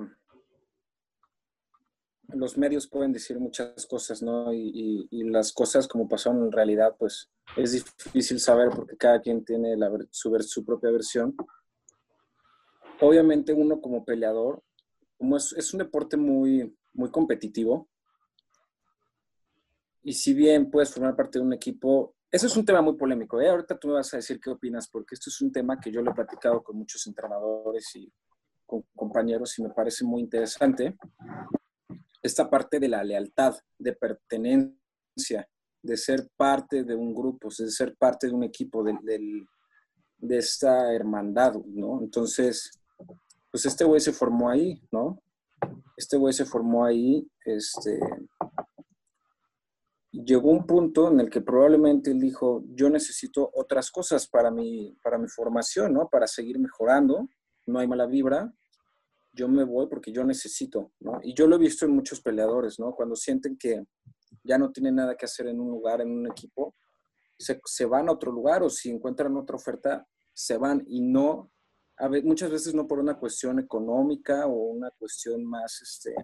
los 2.29 2.59
medios 2.59 2.89
pueden 2.89 3.13
decir 3.13 3.39
muchas 3.39 3.87
cosas, 3.87 4.23
¿no? 4.23 4.53
Y, 4.53 5.09
las 5.11 5.53
cosas 5.53 5.87
como 5.89 6.09
pasaron 6.09 6.45
en 6.45 6.53
realidad, 6.53 6.95
pues 6.99 7.31
es 7.57 7.73
difícil 7.73 8.41
saber 8.41 8.71
porque 8.71 8.97
cada 8.97 9.21
quien 9.21 9.45
tiene 9.45 9.77
su, 10.11 10.65
propia 10.65 10.91
versión. 10.91 11.37
Obviamente 13.01 13.53
uno 13.53 13.81
como 13.81 14.05
peleador, 14.05 14.63
como 15.19 15.37
es, 15.37 15.75
un 15.75 15.79
deporte 15.79 16.17
muy, 16.17 16.75
muy 16.95 17.11
competitivo, 17.11 17.89
y 20.03 20.13
si 20.13 20.35
bien 20.35 20.71
puedes 20.71 20.93
formar 20.93 21.17
parte 21.17 21.39
de 21.39 21.45
un 21.45 21.53
equipo, 21.53 22.15
eso 22.31 22.47
es 22.47 22.57
un 22.57 22.65
tema 22.65 22.81
muy 22.81 22.95
polémico. 22.95 23.41
¿eh? 23.41 23.49
Ahorita 23.49 23.77
tú 23.77 23.89
me 23.89 23.95
vas 23.95 24.15
a 24.15 24.19
decir 24.19 24.41
qué 24.41 24.51
opinas, 24.51 24.89
porque 24.89 25.17
esto 25.17 25.31
es 25.31 25.41
un 25.41 25.51
tema 25.51 25.81
que 25.81 25.91
yo 25.91 26.01
lo 26.01 26.13
he 26.13 26.15
platicado 26.15 26.63
con 26.63 26.77
muchos 26.77 27.07
entrenadores 27.07 27.97
y 27.97 28.13
con 28.65 28.85
compañeros 28.95 29.59
y 29.59 29.63
me 29.63 29.71
parece 29.71 30.05
muy 30.05 30.23
interesante 30.23 30.97
esta 32.27 32.49
parte 32.51 32.79
de 32.79 32.89
la 32.89 33.03
lealtad, 33.03 33.55
de 33.79 33.93
pertenencia, 33.93 35.49
de 35.83 35.97
ser 35.97 36.29
parte 36.37 36.85
de 36.85 36.95
un 36.95 37.15
grupo, 37.15 37.49
de 37.57 37.71
ser 37.71 37.97
parte 37.97 38.27
de 38.27 38.35
un 38.35 38.45
equipo, 38.45 38.83
de, 38.83 38.99
de 40.19 40.39
esta 40.39 40.93
hermandad, 40.93 41.55
¿no? 41.67 42.01
Entonces, 42.01 42.71
pues 43.51 43.67
este 43.67 43.85
güey 43.85 44.01
se 44.01 44.13
formó 44.13 44.51
ahí, 44.51 44.83
¿no? 44.91 45.23
Este 45.97 46.17
güey 46.17 46.33
se 46.33 46.45
formó 46.45 46.85
ahí, 46.85 47.27
este... 47.45 47.99
Llegó 50.13 50.51
un 50.51 50.67
punto 50.67 51.11
en 51.11 51.21
el 51.21 51.29
que 51.29 51.43
probablemente 51.43 52.11
él 52.11 52.21
dijo, 52.21 52.65
yo 52.69 52.89
necesito 52.89 53.51
otras 53.55 53.91
cosas 53.91 54.27
para 54.27 54.51
mi, 54.51 54.97
para 55.03 55.19
mi 55.19 55.29
formación, 55.29 55.93
¿no? 55.93 56.09
Para 56.09 56.27
seguir 56.27 56.59
mejorando, 56.59 57.29
no 57.67 57.79
hay 57.79 57.87
mala 57.87 58.07
vibra, 58.07 58.51
yo 59.37 59.49
me 59.49 59.65
voy 59.65 59.87
porque 59.87 60.11
yo 60.11 60.25
necesito, 60.25 60.93
¿no? 61.01 61.21
Y 61.23 61.35
yo 61.35 61.47
lo 61.47 61.57
he 61.57 61.59
visto 61.59 61.85
en 61.85 61.93
muchos 61.93 62.21
peleadores, 62.21 62.79
¿no? 62.79 62.95
Cuando 62.95 63.15
sienten 63.15 63.57
que 63.57 63.85
ya 64.43 64.57
no 64.57 64.73
tienen 64.73 64.97
nada 64.97 65.15
que 65.15 65.27
hacer 65.27 65.47
en 65.47 65.61
un 65.61 65.71
lugar, 65.71 66.01
en 66.01 66.11
un 66.11 66.27
equipo, 66.27 66.75
se, 67.39 67.61
se 67.65 67.85
van 67.85 68.09
a 68.09 68.13
otro 68.13 68.33
lugar 68.33 68.63
o 68.63 68.71
si 68.71 68.91
encuentran 68.91 69.37
otra 69.37 69.57
oferta, 69.57 70.09
se 70.33 70.57
van 70.57 70.83
y 70.87 71.03
no, 71.03 71.53
a 71.99 72.09
ver, 72.09 72.25
muchas 72.25 72.51
veces 72.51 72.75
no 72.75 72.87
por 72.87 72.99
una 72.99 73.19
cuestión 73.19 73.59
económica 73.59 74.47
o 74.47 74.53
una 74.53 74.91
cuestión 74.91 75.45
más 75.45 75.81
este, 75.83 76.15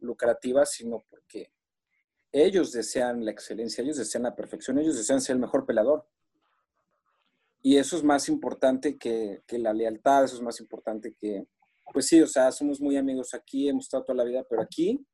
lucrativa, 0.00 0.66
sino 0.66 1.04
porque 1.08 1.50
ellos 2.32 2.72
desean 2.72 3.24
la 3.24 3.30
excelencia, 3.30 3.82
ellos 3.82 3.96
desean 3.96 4.24
la 4.24 4.36
perfección, 4.36 4.78
ellos 4.78 4.96
desean 4.96 5.22
ser 5.22 5.34
el 5.36 5.40
mejor 5.40 5.64
pelador. 5.64 6.06
Y 7.62 7.78
eso 7.78 7.96
es 7.96 8.04
más 8.04 8.28
importante 8.28 8.98
que, 8.98 9.42
que, 9.46 9.58
la 9.58 9.72
lealtad, 9.72 10.24
eso 10.24 10.36
es 10.36 10.42
más 10.42 10.60
importante 10.60 11.14
que, 11.14 11.46
pues 11.92 12.06
sí, 12.06 12.20
o 12.20 12.26
sea, 12.26 12.52
somos 12.52 12.80
muy 12.80 12.96
amigos 12.96 13.34
aquí, 13.34 13.68
hemos 13.68 13.84
estado 13.84 14.04
toda 14.04 14.16
la 14.16 14.24
vida, 14.24 14.44
pero 14.48 14.62
aquí 14.62 15.04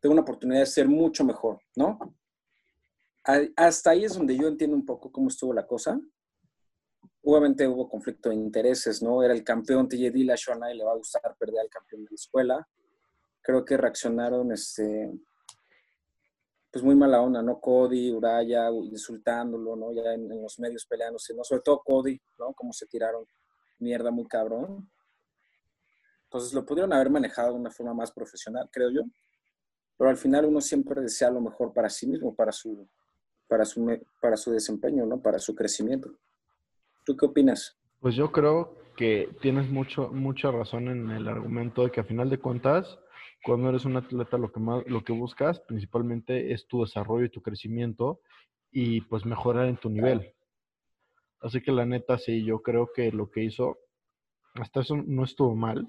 tengo 0.00 0.12
una 0.12 0.22
oportunidad 0.22 0.60
de 0.60 0.66
ser 0.66 0.88
mucho 0.88 1.24
mejor, 1.24 1.60
¿no? 1.76 1.98
Hasta 3.56 3.90
ahí 3.90 4.04
es 4.04 4.14
donde 4.14 4.36
yo 4.36 4.48
entiendo 4.48 4.74
un 4.74 4.86
poco 4.86 5.12
cómo 5.12 5.28
estuvo 5.28 5.52
la 5.52 5.66
cosa. 5.66 6.00
Obviamente 7.22 7.68
hubo 7.68 7.88
conflicto 7.88 8.30
de 8.30 8.36
intereses, 8.36 9.02
¿no? 9.02 9.22
Era 9.22 9.34
el 9.34 9.44
campeón 9.44 9.86
TJ 9.88 10.10
Dillashaw, 10.10 10.62
a 10.62 10.72
le 10.72 10.84
va 10.84 10.92
a 10.92 10.96
gustar 10.96 11.36
perder 11.38 11.60
al 11.60 11.68
campeón 11.68 12.04
de 12.04 12.10
la 12.10 12.14
escuela. 12.14 12.68
Creo 13.42 13.64
que 13.64 13.76
reaccionaron, 13.76 14.50
este, 14.52 15.12
pues 16.70 16.82
muy 16.82 16.94
mala 16.94 17.20
onda, 17.20 17.42
¿no? 17.42 17.60
Cody, 17.60 18.12
Uraya, 18.12 18.70
insultándolo, 18.70 19.76
¿no? 19.76 19.92
Ya 19.92 20.14
en, 20.14 20.28
los 20.40 20.58
medios 20.58 20.86
peleándose, 20.86 21.34
¿no? 21.34 21.44
Sobre 21.44 21.62
todo 21.62 21.82
Cody, 21.84 22.18
¿no? 22.38 22.54
Como 22.54 22.72
se 22.72 22.86
tiraron 22.86 23.26
mierda 23.78 24.10
muy 24.10 24.26
cabrón. 24.26 24.90
Entonces 26.28 26.52
lo 26.52 26.64
pudieron 26.66 26.92
haber 26.92 27.08
manejado 27.08 27.54
de 27.54 27.58
una 27.58 27.70
forma 27.70 27.94
más 27.94 28.12
profesional, 28.12 28.68
creo 28.70 28.90
yo. 28.90 29.00
Pero 29.96 30.10
al 30.10 30.16
final 30.18 30.44
uno 30.44 30.60
siempre 30.60 31.00
desea 31.00 31.30
lo 31.30 31.40
mejor 31.40 31.72
para 31.72 31.88
sí 31.88 32.06
mismo, 32.06 32.34
para 32.34 32.52
su, 32.52 32.86
para 33.48 33.64
su, 33.64 33.98
para 34.20 34.36
su 34.36 34.52
desempeño, 34.52 35.06
¿no? 35.06 35.20
Para 35.20 35.38
su 35.38 35.54
crecimiento. 35.54 36.10
¿Tú 37.04 37.16
qué 37.16 37.24
opinas? 37.24 37.78
Pues 38.00 38.14
yo 38.14 38.30
creo 38.30 38.76
que 38.94 39.30
tienes 39.40 39.70
mucho, 39.70 40.08
mucha 40.08 40.50
razón 40.50 40.88
en 40.88 41.10
el 41.10 41.26
argumento 41.28 41.84
de 41.84 41.90
que 41.90 42.00
a 42.00 42.04
final 42.04 42.28
de 42.28 42.38
cuentas 42.38 42.98
cuando 43.42 43.70
eres 43.70 43.84
un 43.84 43.96
atleta 43.96 44.36
lo 44.36 44.52
que 44.52 44.60
más 44.60 44.84
lo 44.86 45.04
que 45.04 45.12
buscas 45.12 45.60
principalmente 45.60 46.52
es 46.52 46.66
tu 46.66 46.82
desarrollo 46.82 47.26
y 47.26 47.30
tu 47.30 47.40
crecimiento 47.40 48.20
y 48.70 49.00
pues 49.02 49.24
mejorar 49.24 49.68
en 49.68 49.76
tu 49.76 49.88
nivel. 49.88 50.34
Así 51.40 51.62
que 51.62 51.72
la 51.72 51.86
neta 51.86 52.18
sí, 52.18 52.44
yo 52.44 52.60
creo 52.60 52.90
que 52.92 53.12
lo 53.12 53.30
que 53.30 53.44
hizo 53.44 53.78
hasta 54.54 54.80
eso 54.80 54.96
no 54.96 55.24
estuvo 55.24 55.54
mal. 55.54 55.88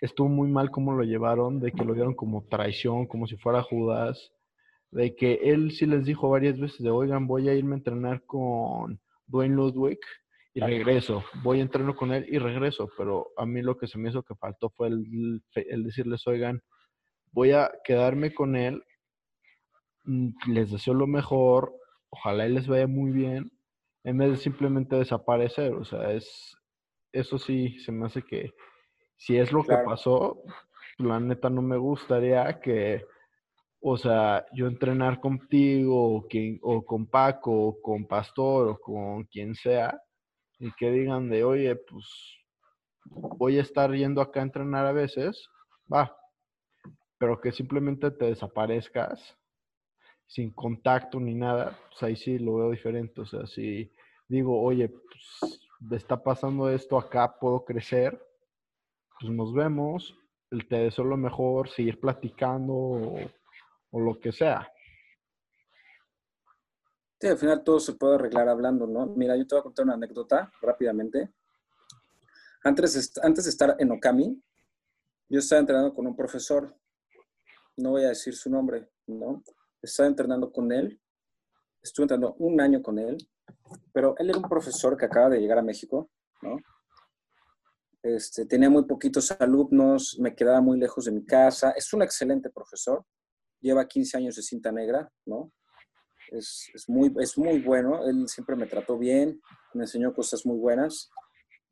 Estuvo 0.00 0.28
muy 0.28 0.48
mal 0.48 0.70
cómo 0.70 0.92
lo 0.92 1.04
llevaron, 1.04 1.60
de 1.60 1.72
que 1.72 1.84
lo 1.84 1.94
dieron 1.94 2.14
como 2.14 2.44
traición, 2.44 3.06
como 3.06 3.26
si 3.26 3.36
fuera 3.36 3.62
Judas, 3.62 4.32
de 4.90 5.14
que 5.14 5.34
él 5.42 5.72
sí 5.72 5.86
les 5.86 6.04
dijo 6.04 6.28
varias 6.28 6.58
veces 6.58 6.82
de, 6.82 6.90
oigan, 6.90 7.26
voy 7.26 7.48
a 7.48 7.54
irme 7.54 7.74
a 7.74 7.78
entrenar 7.78 8.24
con 8.24 9.00
Dwayne 9.26 9.54
Ludwig 9.54 9.98
y 10.54 10.60
regreso. 10.60 11.24
Voy 11.42 11.60
a 11.60 11.62
entrenar 11.62 11.94
con 11.94 12.12
él 12.12 12.26
y 12.28 12.38
regreso, 12.38 12.90
pero 12.96 13.28
a 13.36 13.46
mí 13.46 13.62
lo 13.62 13.76
que 13.76 13.86
se 13.86 13.98
me 13.98 14.08
hizo 14.08 14.22
que 14.22 14.34
faltó 14.34 14.70
fue 14.70 14.88
el, 14.88 15.42
decirles, 15.84 16.26
oigan, 16.26 16.62
voy 17.32 17.52
a 17.52 17.70
quedarme 17.84 18.34
con 18.34 18.56
él, 18.56 18.82
mm, 20.04 20.30
les 20.48 20.70
deseo 20.70 20.94
lo 20.94 21.06
mejor, 21.06 21.72
ojalá 22.08 22.46
él 22.46 22.54
les 22.54 22.66
vaya 22.66 22.86
muy 22.86 23.12
bien, 23.12 23.52
en 24.02 24.18
vez 24.18 24.30
de 24.30 24.36
simplemente 24.38 24.96
desaparecer. 24.96 25.74
O 25.74 25.84
sea, 25.84 26.12
es 26.12 26.56
eso 27.12 27.38
sí 27.38 27.78
se 27.80 27.92
me 27.92 28.06
hace 28.06 28.22
que 28.22 28.52
si 29.20 29.36
es 29.36 29.52
lo 29.52 29.62
que 29.62 29.76
pasó, 29.76 30.42
la 30.96 31.20
neta 31.20 31.50
no 31.50 31.60
me 31.60 31.76
gustaría 31.76 32.58
que, 32.58 33.04
o 33.78 33.98
sea, 33.98 34.46
yo 34.54 34.66
entrenar 34.66 35.20
contigo 35.20 36.16
o, 36.16 36.26
quien, 36.26 36.58
o 36.62 36.82
con 36.82 37.04
Paco 37.04 37.52
o 37.52 37.82
con 37.82 38.06
Pastor 38.06 38.68
o 38.68 38.80
con 38.80 39.24
quien 39.24 39.54
sea 39.54 40.00
y 40.58 40.72
que 40.72 40.90
digan 40.90 41.28
de, 41.28 41.44
oye, 41.44 41.76
pues 41.76 42.06
voy 43.04 43.58
a 43.58 43.62
estar 43.62 43.92
yendo 43.92 44.22
acá 44.22 44.40
a 44.40 44.44
entrenar 44.44 44.86
a 44.86 44.92
veces, 44.92 45.50
va, 45.92 46.16
pero 47.18 47.42
que 47.42 47.52
simplemente 47.52 48.10
te 48.10 48.24
desaparezcas 48.24 49.36
sin 50.26 50.50
contacto 50.50 51.20
ni 51.20 51.34
nada, 51.34 51.78
pues 51.90 52.02
ahí 52.04 52.16
sí 52.16 52.38
lo 52.38 52.56
veo 52.56 52.70
diferente. 52.70 53.20
O 53.20 53.26
sea, 53.26 53.46
si 53.46 53.92
digo, 54.28 54.62
oye, 54.62 54.88
pues 54.88 55.60
me 55.78 55.98
está 55.98 56.22
pasando 56.22 56.70
esto 56.70 56.96
acá, 56.96 57.36
puedo 57.38 57.66
crecer, 57.66 58.18
pues 59.20 59.32
nos 59.32 59.52
vemos, 59.52 60.16
te 60.68 60.76
deseo 60.76 61.04
lo 61.04 61.16
mejor, 61.16 61.68
seguir 61.68 62.00
platicando 62.00 62.74
o 62.74 64.00
lo 64.00 64.18
que 64.18 64.32
sea. 64.32 64.66
Sí, 67.20 67.26
al 67.26 67.36
final 67.36 67.62
todo 67.62 67.78
se 67.80 67.92
puede 67.92 68.14
arreglar 68.14 68.48
hablando, 68.48 68.86
¿no? 68.86 69.04
Mira, 69.04 69.36
yo 69.36 69.46
te 69.46 69.54
voy 69.54 69.60
a 69.60 69.64
contar 69.64 69.84
una 69.84 69.94
anécdota 69.94 70.50
rápidamente. 70.62 71.34
Antes 72.64 73.12
antes 73.22 73.44
de 73.44 73.50
estar 73.50 73.76
en 73.78 73.92
Okami, 73.92 74.42
yo 75.28 75.38
estaba 75.38 75.60
entrenando 75.60 75.94
con 75.94 76.06
un 76.06 76.16
profesor, 76.16 76.74
no 77.76 77.90
voy 77.90 78.04
a 78.04 78.08
decir 78.08 78.34
su 78.34 78.48
nombre, 78.48 78.88
¿no? 79.06 79.42
Estaba 79.82 80.08
entrenando 80.08 80.50
con 80.50 80.72
él, 80.72 80.98
estuve 81.82 82.04
entrenando 82.04 82.34
un 82.38 82.58
año 82.58 82.82
con 82.82 82.98
él, 82.98 83.18
pero 83.92 84.14
él 84.18 84.30
era 84.30 84.38
un 84.38 84.48
profesor 84.48 84.96
que 84.96 85.04
acaba 85.04 85.28
de 85.28 85.40
llegar 85.40 85.58
a 85.58 85.62
México, 85.62 86.10
¿no? 86.40 86.56
Este, 88.02 88.46
tenía 88.46 88.70
muy 88.70 88.84
poquitos 88.84 89.30
alumnos, 89.32 90.18
me 90.18 90.34
quedaba 90.34 90.60
muy 90.60 90.78
lejos 90.78 91.04
de 91.04 91.12
mi 91.12 91.24
casa. 91.24 91.72
Es 91.72 91.92
un 91.92 92.02
excelente 92.02 92.50
profesor, 92.50 93.04
lleva 93.60 93.86
15 93.86 94.16
años 94.16 94.36
de 94.36 94.42
cinta 94.42 94.72
negra, 94.72 95.10
¿no? 95.26 95.52
es, 96.30 96.70
es, 96.74 96.88
muy, 96.88 97.12
es 97.20 97.36
muy 97.36 97.60
bueno, 97.60 98.06
él 98.06 98.28
siempre 98.28 98.56
me 98.56 98.66
trató 98.66 98.98
bien, 98.98 99.40
me 99.74 99.84
enseñó 99.84 100.14
cosas 100.14 100.44
muy 100.46 100.58
buenas, 100.58 101.10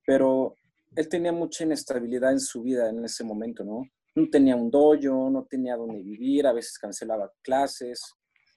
pero 0.06 0.54
él 0.96 1.08
tenía 1.08 1.32
mucha 1.32 1.64
inestabilidad 1.64 2.32
en 2.32 2.40
su 2.40 2.62
vida 2.62 2.88
en 2.88 3.04
ese 3.04 3.24
momento, 3.24 3.64
¿no? 3.64 3.82
No 4.14 4.28
tenía 4.30 4.56
un 4.56 4.70
dojo, 4.70 5.30
no 5.30 5.46
tenía 5.48 5.76
dónde 5.76 6.02
vivir, 6.02 6.46
a 6.46 6.52
veces 6.52 6.78
cancelaba 6.78 7.30
clases, 7.42 8.02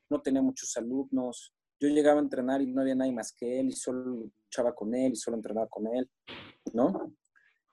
no 0.09 0.21
tenía 0.21 0.41
muchos 0.41 0.75
alumnos. 0.77 1.53
Yo 1.79 1.89
llegaba 1.89 2.19
a 2.19 2.23
entrenar 2.23 2.61
y 2.61 2.67
no 2.67 2.81
había 2.81 2.95
nadie 2.95 3.11
más 3.11 3.33
que 3.33 3.59
él 3.59 3.67
y 3.67 3.73
solo 3.73 4.03
luchaba 4.03 4.73
con 4.73 4.95
él 4.95 5.13
y 5.13 5.15
solo 5.15 5.37
entrenaba 5.37 5.67
con 5.67 5.87
él, 5.95 6.09
¿no? 6.73 7.13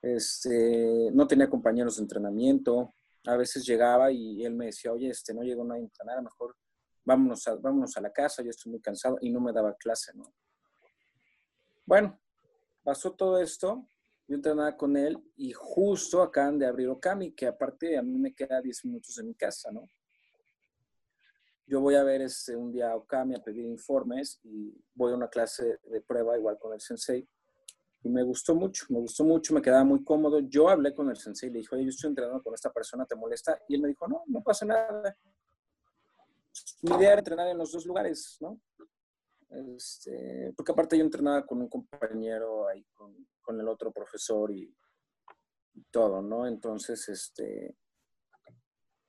Este, 0.01 1.09
no 1.11 1.27
tenía 1.27 1.49
compañeros 1.49 1.97
de 1.97 2.03
entrenamiento. 2.03 2.95
A 3.25 3.35
veces 3.35 3.65
llegaba 3.65 4.11
y 4.11 4.45
él 4.45 4.55
me 4.55 4.67
decía, 4.67 4.93
oye, 4.93 5.09
este, 5.09 5.33
no 5.33 5.43
llegó 5.43 5.63
nadie 5.63 5.81
a 5.81 5.85
entrenar, 5.85 6.21
mejor 6.23 6.55
vámonos 7.03 7.47
a, 7.47 7.55
vámonos 7.55 7.97
a 7.97 8.01
la 8.01 8.11
casa, 8.11 8.43
yo 8.43 8.49
estoy 8.49 8.71
muy 8.71 8.81
cansado 8.81 9.17
y 9.19 9.29
no 9.29 9.41
me 9.41 9.51
daba 9.51 9.75
clase, 9.75 10.13
¿no? 10.15 10.31
Bueno, 11.85 12.19
pasó 12.83 13.13
todo 13.13 13.39
esto, 13.41 13.89
yo 14.27 14.35
entrenaba 14.35 14.77
con 14.77 14.95
él 14.95 15.17
y 15.35 15.51
justo 15.51 16.21
acaban 16.21 16.59
de 16.59 16.67
abrir 16.67 16.87
Okami, 16.87 17.33
que 17.33 17.47
aparte 17.47 17.97
a 17.97 18.03
mí 18.03 18.17
me 18.19 18.33
queda 18.33 18.61
10 18.61 18.85
minutos 18.85 19.15
de 19.15 19.23
mi 19.23 19.33
casa, 19.33 19.71
¿no? 19.71 19.89
Yo 21.65 21.81
voy 21.81 21.95
a 21.95 22.03
ver 22.03 22.21
este, 22.21 22.55
un 22.55 22.71
día 22.71 22.91
a 22.91 22.95
Okami 22.95 23.35
a 23.35 23.43
pedir 23.43 23.65
informes 23.65 24.39
y 24.43 24.73
voy 24.93 25.11
a 25.11 25.15
una 25.15 25.29
clase 25.29 25.79
de 25.83 26.01
prueba 26.01 26.37
igual 26.37 26.57
con 26.59 26.73
el 26.73 26.81
sensei 26.81 27.27
y 28.01 28.09
me 28.09 28.23
gustó 28.23 28.55
mucho, 28.55 28.85
me 28.89 28.99
gustó 28.99 29.23
mucho, 29.23 29.53
me 29.53 29.61
quedaba 29.61 29.83
muy 29.83 30.03
cómodo. 30.03 30.39
Yo 30.39 30.69
hablé 30.69 30.93
con 30.93 31.09
el 31.09 31.17
sensei 31.17 31.49
y 31.49 31.53
le 31.53 31.59
dije, 31.59 31.75
oye, 31.75 31.83
yo 31.83 31.89
estoy 31.89 32.09
entrenando 32.09 32.41
con 32.41 32.53
esta 32.53 32.71
persona, 32.71 33.05
¿te 33.05 33.15
molesta? 33.15 33.61
Y 33.67 33.75
él 33.75 33.81
me 33.81 33.89
dijo, 33.89 34.07
no, 34.07 34.23
no 34.27 34.41
pasa 34.41 34.65
nada 34.65 35.15
mi 36.81 36.95
idea 36.95 37.11
era 37.11 37.19
entrenar 37.19 37.47
en 37.47 37.57
los 37.57 37.71
dos 37.71 37.85
lugares, 37.85 38.37
¿no? 38.39 38.59
Este, 39.75 40.53
porque 40.55 40.71
aparte 40.71 40.97
yo 40.97 41.03
entrenaba 41.03 41.45
con 41.45 41.61
un 41.61 41.67
compañero 41.67 42.67
ahí, 42.67 42.85
con, 42.93 43.59
el 43.59 43.67
otro 43.67 43.91
profesor 43.91 44.51
y, 44.51 44.71
todo, 45.89 46.21
¿no? 46.21 46.45
Entonces, 46.45 47.09
este, 47.09 47.75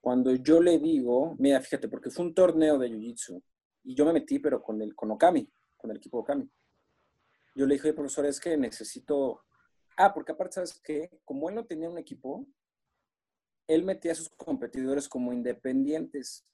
cuando 0.01 0.35
yo 0.37 0.63
le 0.63 0.79
digo, 0.79 1.35
mira, 1.39 1.61
fíjate, 1.61 1.89
porque 1.89 2.11
fue 2.11 2.25
un 2.25 2.33
torneo 2.33 2.79
de 2.79 2.89
Jiu-Jitsu 2.89 3.43
y 3.85 3.95
yo 3.95 4.07
me 4.07 4.15
metí, 4.15 4.39
pero 4.39 4.63
con 4.63 4.81
el 4.81 4.95
con 4.95 5.11
Okami, 5.11 5.47
con 5.77 5.91
el 5.91 5.99
equipo 5.99 6.21
Okami. 6.21 6.49
Yo 7.61 7.67
le 7.67 7.75
dije, 7.75 7.93
profesor, 7.93 8.25
es 8.25 8.41
que 8.41 8.57
necesito... 8.57 9.45
Ah, 9.99 10.15
porque 10.15 10.33
aparte, 10.33 10.55
¿sabes 10.55 10.81
qué? 10.83 11.11
Como 11.27 11.51
él 11.51 11.55
no 11.55 11.67
tenía 11.67 11.91
un 11.91 11.99
equipo, 11.99 12.47
él 13.67 13.85
metía 13.85 14.13
a 14.13 14.15
sus 14.15 14.31
competidores 14.31 15.07
como 15.11 15.31
independientes. 15.31 16.47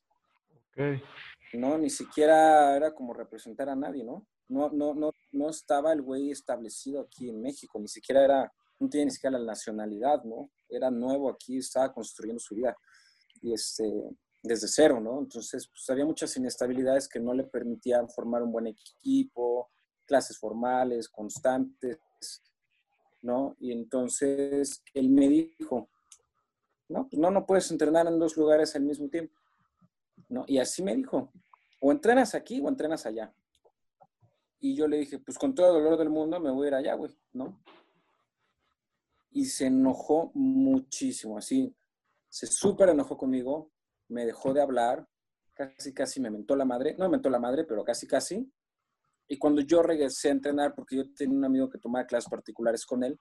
No, 1.53 1.79
ni 1.79 1.91
siquiera 1.91 2.77
era 2.77 2.93
como 2.93 3.15
representar 3.15 3.69
a 3.69 3.77
nadie, 3.77 4.03
¿no? 4.03 4.27
No, 4.49 4.69
no, 4.71 4.95
no, 4.95 5.13
no 5.31 5.49
estaba 5.49 5.93
el 5.93 6.03
güey 6.03 6.33
establecido 6.33 7.03
aquí 7.03 7.29
en 7.29 7.41
México, 7.41 7.79
ni 7.79 7.87
siquiera 7.87 8.25
era, 8.25 8.53
no 8.81 8.89
tiene 8.89 9.05
ni 9.05 9.13
siquiera 9.13 9.39
la 9.39 9.45
nacionalidad, 9.45 10.25
¿no? 10.25 10.51
Era 10.69 10.91
nuevo 10.91 11.31
aquí, 11.31 11.59
estaba 11.59 11.93
construyendo 11.93 12.41
su 12.41 12.57
vida 12.57 12.77
y 13.41 13.53
este, 13.53 13.85
desde 14.43 14.67
cero, 14.67 15.01
¿no? 15.01 15.21
Entonces, 15.21 15.69
pues 15.69 15.89
había 15.89 16.05
muchas 16.05 16.37
inestabilidades 16.37 17.09
que 17.09 17.21
no 17.21 17.33
le 17.33 17.45
permitían 17.45 18.11
formar 18.11 18.43
un 18.43 18.51
buen 18.51 18.67
equipo, 18.67 19.71
clases 20.07 20.39
formales, 20.39 21.09
constantes, 21.09 21.99
¿no? 23.23 23.57
Y 23.59 23.73
entonces 23.73 24.83
él 24.95 25.11
me 25.11 25.29
dijo, 25.29 25.89
no, 26.89 27.09
pues 27.09 27.21
no, 27.21 27.31
no 27.31 27.45
puedes 27.45 27.71
entrenar 27.71 28.07
en 28.07 28.19
dos 28.19 28.37
lugares 28.37 28.75
al 28.77 28.83
mismo 28.83 29.09
tiempo. 29.09 29.35
¿no? 30.29 30.45
Y 30.47 30.59
así 30.59 30.83
me 30.83 30.95
dijo, 30.95 31.33
o 31.81 31.93
entrenas 31.93 32.35
aquí 32.35 32.61
o 32.61 32.69
entrenas 32.69 33.07
allá. 33.07 33.35
Y 34.59 34.75
yo 34.75 34.89
le 34.89 34.99
dije, 34.99 35.19
pues 35.19 35.39
con 35.39 35.55
todo 35.55 35.77
el 35.77 35.85
dolor 35.85 35.99
del 35.99 36.11
mundo 36.11 36.41
me 36.41 36.51
voy 36.51 36.67
a 36.67 36.69
ir 36.69 36.75
allá, 36.75 36.95
güey, 36.95 37.13
¿no? 37.33 37.63
Y 39.31 39.45
se 39.45 39.67
enojó 39.67 40.31
muchísimo, 40.35 41.37
así, 41.37 41.77
se 42.29 42.47
súper 42.47 42.89
enojó 42.89 43.19
conmigo, 43.19 43.71
me 44.09 44.25
dejó 44.25 44.55
de 44.55 44.63
hablar, 44.63 45.07
casi 45.53 45.93
casi 45.93 46.21
me 46.21 46.31
mentó 46.31 46.57
la 46.57 46.65
madre, 46.65 46.95
no 46.99 47.05
me 47.05 47.13
mentó 47.13 47.29
la 47.29 47.39
madre, 47.39 47.65
pero 47.65 47.85
casi 47.85 48.07
casi. 48.07 48.51
Y 49.29 49.39
cuando 49.39 49.61
yo 49.61 49.83
regresé 49.83 50.29
a 50.29 50.33
entrenar, 50.33 50.75
porque 50.75 50.97
yo 50.97 51.13
tenía 51.15 51.37
un 51.37 51.45
amigo 51.45 51.69
que 51.69 51.79
tomaba 51.79 52.07
clases 52.07 52.31
particulares 52.31 52.87
con 52.87 53.03
él, 53.03 53.19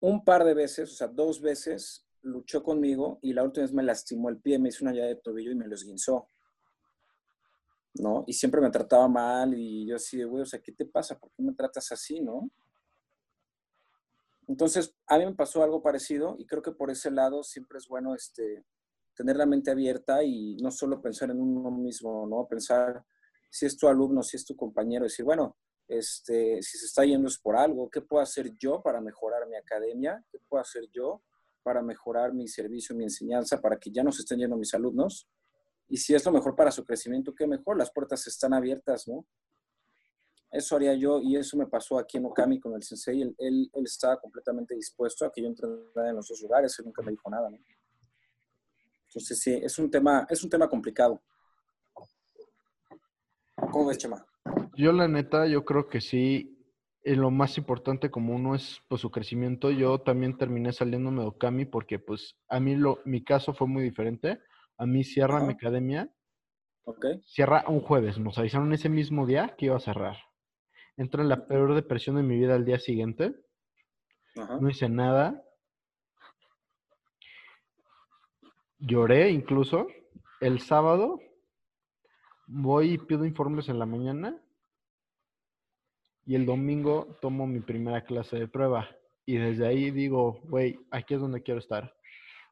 un 0.00 0.24
par 0.24 0.44
de 0.44 0.54
veces, 0.54 0.92
o 0.92 0.94
sea, 0.94 1.08
dos 1.08 1.40
veces, 1.40 2.04
luchó 2.22 2.62
conmigo 2.62 3.18
y 3.22 3.32
la 3.32 3.42
última 3.42 3.64
vez 3.64 3.72
me 3.72 3.82
lastimó 3.82 4.28
el 4.28 4.38
pie, 4.38 4.58
me 4.58 4.68
hizo 4.68 4.84
una 4.84 4.92
llave 4.92 5.08
de 5.08 5.16
tobillo 5.16 5.50
y 5.52 5.56
me 5.56 5.66
lo 5.66 5.74
esguinzó. 5.74 6.28
¿No? 7.94 8.24
Y 8.26 8.32
siempre 8.32 8.60
me 8.60 8.70
trataba 8.70 9.06
mal 9.06 9.52
y 9.54 9.86
yo 9.86 9.96
así 9.96 10.16
de, 10.16 10.24
güey, 10.24 10.42
o 10.42 10.46
sea, 10.46 10.60
¿qué 10.60 10.72
te 10.72 10.86
pasa? 10.86 11.18
¿Por 11.18 11.30
qué 11.32 11.42
me 11.42 11.52
tratas 11.52 11.92
así, 11.92 12.20
no? 12.20 12.50
Entonces, 14.48 14.94
a 15.06 15.18
mí 15.18 15.26
me 15.26 15.34
pasó 15.34 15.62
algo 15.62 15.82
parecido 15.82 16.36
y 16.38 16.46
creo 16.46 16.62
que 16.62 16.72
por 16.72 16.90
ese 16.90 17.10
lado 17.10 17.42
siempre 17.42 17.78
es 17.78 17.86
bueno 17.86 18.14
este, 18.14 18.64
tener 19.14 19.36
la 19.36 19.46
mente 19.46 19.70
abierta 19.70 20.24
y 20.24 20.56
no 20.56 20.70
solo 20.70 21.02
pensar 21.02 21.30
en 21.30 21.40
uno 21.40 21.70
mismo, 21.70 22.26
¿no? 22.26 22.46
Pensar 22.48 23.04
si 23.52 23.66
es 23.66 23.76
tu 23.76 23.86
alumno, 23.86 24.22
si 24.22 24.38
es 24.38 24.46
tu 24.46 24.56
compañero, 24.56 25.04
decir, 25.04 25.26
bueno, 25.26 25.58
este, 25.86 26.62
si 26.62 26.78
se 26.78 26.86
está 26.86 27.04
yendo 27.04 27.28
es 27.28 27.38
por 27.38 27.54
algo, 27.54 27.90
¿qué 27.90 28.00
puedo 28.00 28.22
hacer 28.22 28.56
yo 28.56 28.80
para 28.80 28.98
mejorar 28.98 29.46
mi 29.46 29.56
academia? 29.56 30.24
¿Qué 30.30 30.38
puedo 30.48 30.62
hacer 30.62 30.88
yo 30.90 31.22
para 31.62 31.82
mejorar 31.82 32.32
mi 32.32 32.48
servicio, 32.48 32.96
mi 32.96 33.04
enseñanza, 33.04 33.60
para 33.60 33.78
que 33.78 33.90
ya 33.90 34.02
no 34.02 34.10
se 34.10 34.22
estén 34.22 34.38
yendo 34.38 34.56
mis 34.56 34.72
alumnos? 34.72 35.28
Y 35.86 35.98
si 35.98 36.14
es 36.14 36.24
lo 36.24 36.32
mejor 36.32 36.56
para 36.56 36.70
su 36.70 36.82
crecimiento, 36.82 37.34
qué 37.34 37.46
mejor, 37.46 37.76
las 37.76 37.92
puertas 37.92 38.26
están 38.26 38.54
abiertas, 38.54 39.06
¿no? 39.06 39.26
Eso 40.50 40.76
haría 40.76 40.94
yo 40.94 41.20
y 41.20 41.36
eso 41.36 41.58
me 41.58 41.66
pasó 41.66 41.98
aquí 41.98 42.16
en 42.16 42.24
Okami 42.24 42.58
con 42.58 42.74
el 42.74 42.82
sensei. 42.82 43.20
Él, 43.20 43.34
él, 43.38 43.70
estaba 43.84 44.18
completamente 44.18 44.74
dispuesto 44.74 45.26
a 45.26 45.32
que 45.32 45.42
yo 45.42 45.48
entrenara 45.48 46.08
en 46.08 46.16
los 46.16 46.26
dos 46.26 46.40
lugares, 46.40 46.78
él 46.78 46.86
nunca 46.86 47.02
me 47.02 47.10
dijo 47.10 47.28
nada, 47.28 47.50
¿no? 47.50 47.58
Entonces 49.08 49.38
sí, 49.38 49.60
es 49.62 49.78
un 49.78 49.90
tema, 49.90 50.26
es 50.30 50.42
un 50.42 50.48
tema 50.48 50.66
complicado. 50.70 51.22
¿Cómo 53.56 53.86
ves, 53.86 53.98
Chema? 53.98 54.24
Yo 54.76 54.92
la 54.92 55.08
neta, 55.08 55.46
yo 55.46 55.64
creo 55.64 55.88
que 55.88 56.00
sí, 56.00 56.58
eh, 57.04 57.16
lo 57.16 57.30
más 57.30 57.58
importante 57.58 58.10
como 58.10 58.34
uno 58.34 58.54
es 58.54 58.80
pues 58.88 59.00
su 59.00 59.10
crecimiento. 59.10 59.70
Yo 59.70 60.00
también 60.00 60.36
terminé 60.36 60.72
saliéndome 60.72 61.22
de 61.22 61.28
Okami 61.28 61.64
porque 61.64 61.98
pues 61.98 62.36
a 62.48 62.60
mí 62.60 62.76
lo, 62.76 63.00
mi 63.04 63.24
caso 63.24 63.52
fue 63.54 63.66
muy 63.66 63.82
diferente. 63.82 64.40
A 64.78 64.86
mí 64.86 65.04
cierra 65.04 65.40
mi 65.40 65.52
academia. 65.52 66.10
Okay. 66.84 67.20
Cierra 67.24 67.64
un 67.68 67.80
jueves. 67.80 68.18
Nos 68.18 68.38
avisaron 68.38 68.72
ese 68.72 68.88
mismo 68.88 69.26
día 69.26 69.54
que 69.56 69.66
iba 69.66 69.76
a 69.76 69.80
cerrar. 69.80 70.16
Entré 70.96 71.22
en 71.22 71.28
la 71.28 71.46
peor 71.46 71.74
depresión 71.74 72.16
de 72.16 72.22
mi 72.22 72.38
vida 72.38 72.54
al 72.54 72.64
día 72.64 72.78
siguiente. 72.78 73.34
No 74.34 74.68
hice 74.68 74.88
nada. 74.88 75.42
Lloré 78.78 79.30
incluso. 79.30 79.86
El 80.40 80.60
sábado 80.60 81.20
voy 82.46 82.92
y 82.92 82.98
pido 82.98 83.24
informes 83.24 83.68
en 83.68 83.78
la 83.78 83.86
mañana. 83.86 84.40
Y 86.24 86.34
el 86.34 86.46
domingo 86.46 87.18
tomo 87.20 87.46
mi 87.46 87.60
primera 87.60 88.04
clase 88.04 88.38
de 88.38 88.48
prueba. 88.48 88.88
Y 89.26 89.36
desde 89.36 89.66
ahí 89.66 89.90
digo, 89.90 90.40
güey, 90.44 90.78
aquí 90.90 91.14
es 91.14 91.20
donde 91.20 91.42
quiero 91.42 91.60
estar. 91.60 91.94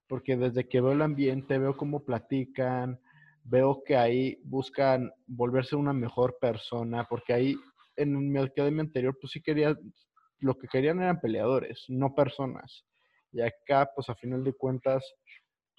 Porque 0.09 0.37
desde 0.37 0.68
que 0.68 0.80
veo 0.80 0.92
el 0.92 1.02
ambiente, 1.02 1.59
veo 1.59 1.76
cómo 1.76 2.04
platican, 2.04 3.00
veo 3.44 3.82
que 3.85 3.97
ahí 3.97 4.40
buscan 4.44 5.12
volverse 5.26 5.76
una 5.76 5.92
mejor 5.92 6.38
persona, 6.40 7.04
porque 7.09 7.32
ahí 7.32 7.56
en 7.97 8.32
mi 8.32 8.38
academia 8.38 8.82
anterior, 8.82 9.16
pues 9.20 9.32
sí 9.32 9.40
quería, 9.40 9.76
lo 10.38 10.56
que 10.56 10.68
querían 10.68 11.00
eran 11.00 11.20
peleadores, 11.20 11.85
no 11.88 12.14
personas. 12.14 12.85
Y 13.32 13.40
acá, 13.40 13.90
pues 13.94 14.09
a 14.09 14.14
final 14.14 14.42
de 14.42 14.52
cuentas, 14.52 15.04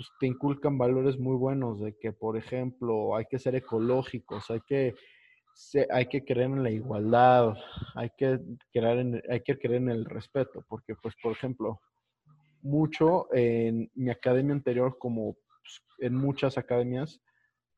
pues 0.02 0.12
te 0.20 0.26
inculcan 0.26 0.80
valores 0.80 1.20
muy 1.20 1.36
buenos 1.36 1.80
de 1.80 1.96
que, 1.96 2.12
por 2.12 2.36
ejemplo, 2.36 3.16
hay 3.16 3.26
que 3.26 3.38
ser 3.38 3.54
ecológicos, 3.54 4.50
hay 4.50 4.62
que, 4.62 4.96
hay 5.92 6.08
que 6.08 6.26
creer 6.26 6.50
en 6.50 6.64
la 6.64 6.72
igualdad, 6.72 7.54
hay 7.94 8.10
que 8.18 8.40
creer 8.74 8.98
en, 8.98 9.22
hay 9.30 9.42
que 9.42 9.60
creer 9.60 9.84
en 9.84 9.90
el 9.90 10.06
respeto, 10.06 10.66
porque, 10.68 10.96
pues, 10.96 11.14
por 11.22 11.34
ejemplo, 11.34 11.80
mucho 12.64 13.32
en 13.32 13.92
mi 13.94 14.10
academia 14.10 14.56
anterior, 14.56 14.98
como 14.98 15.34
pues, 15.34 15.84
en 16.00 16.16
muchas 16.16 16.58
academias, 16.58 17.22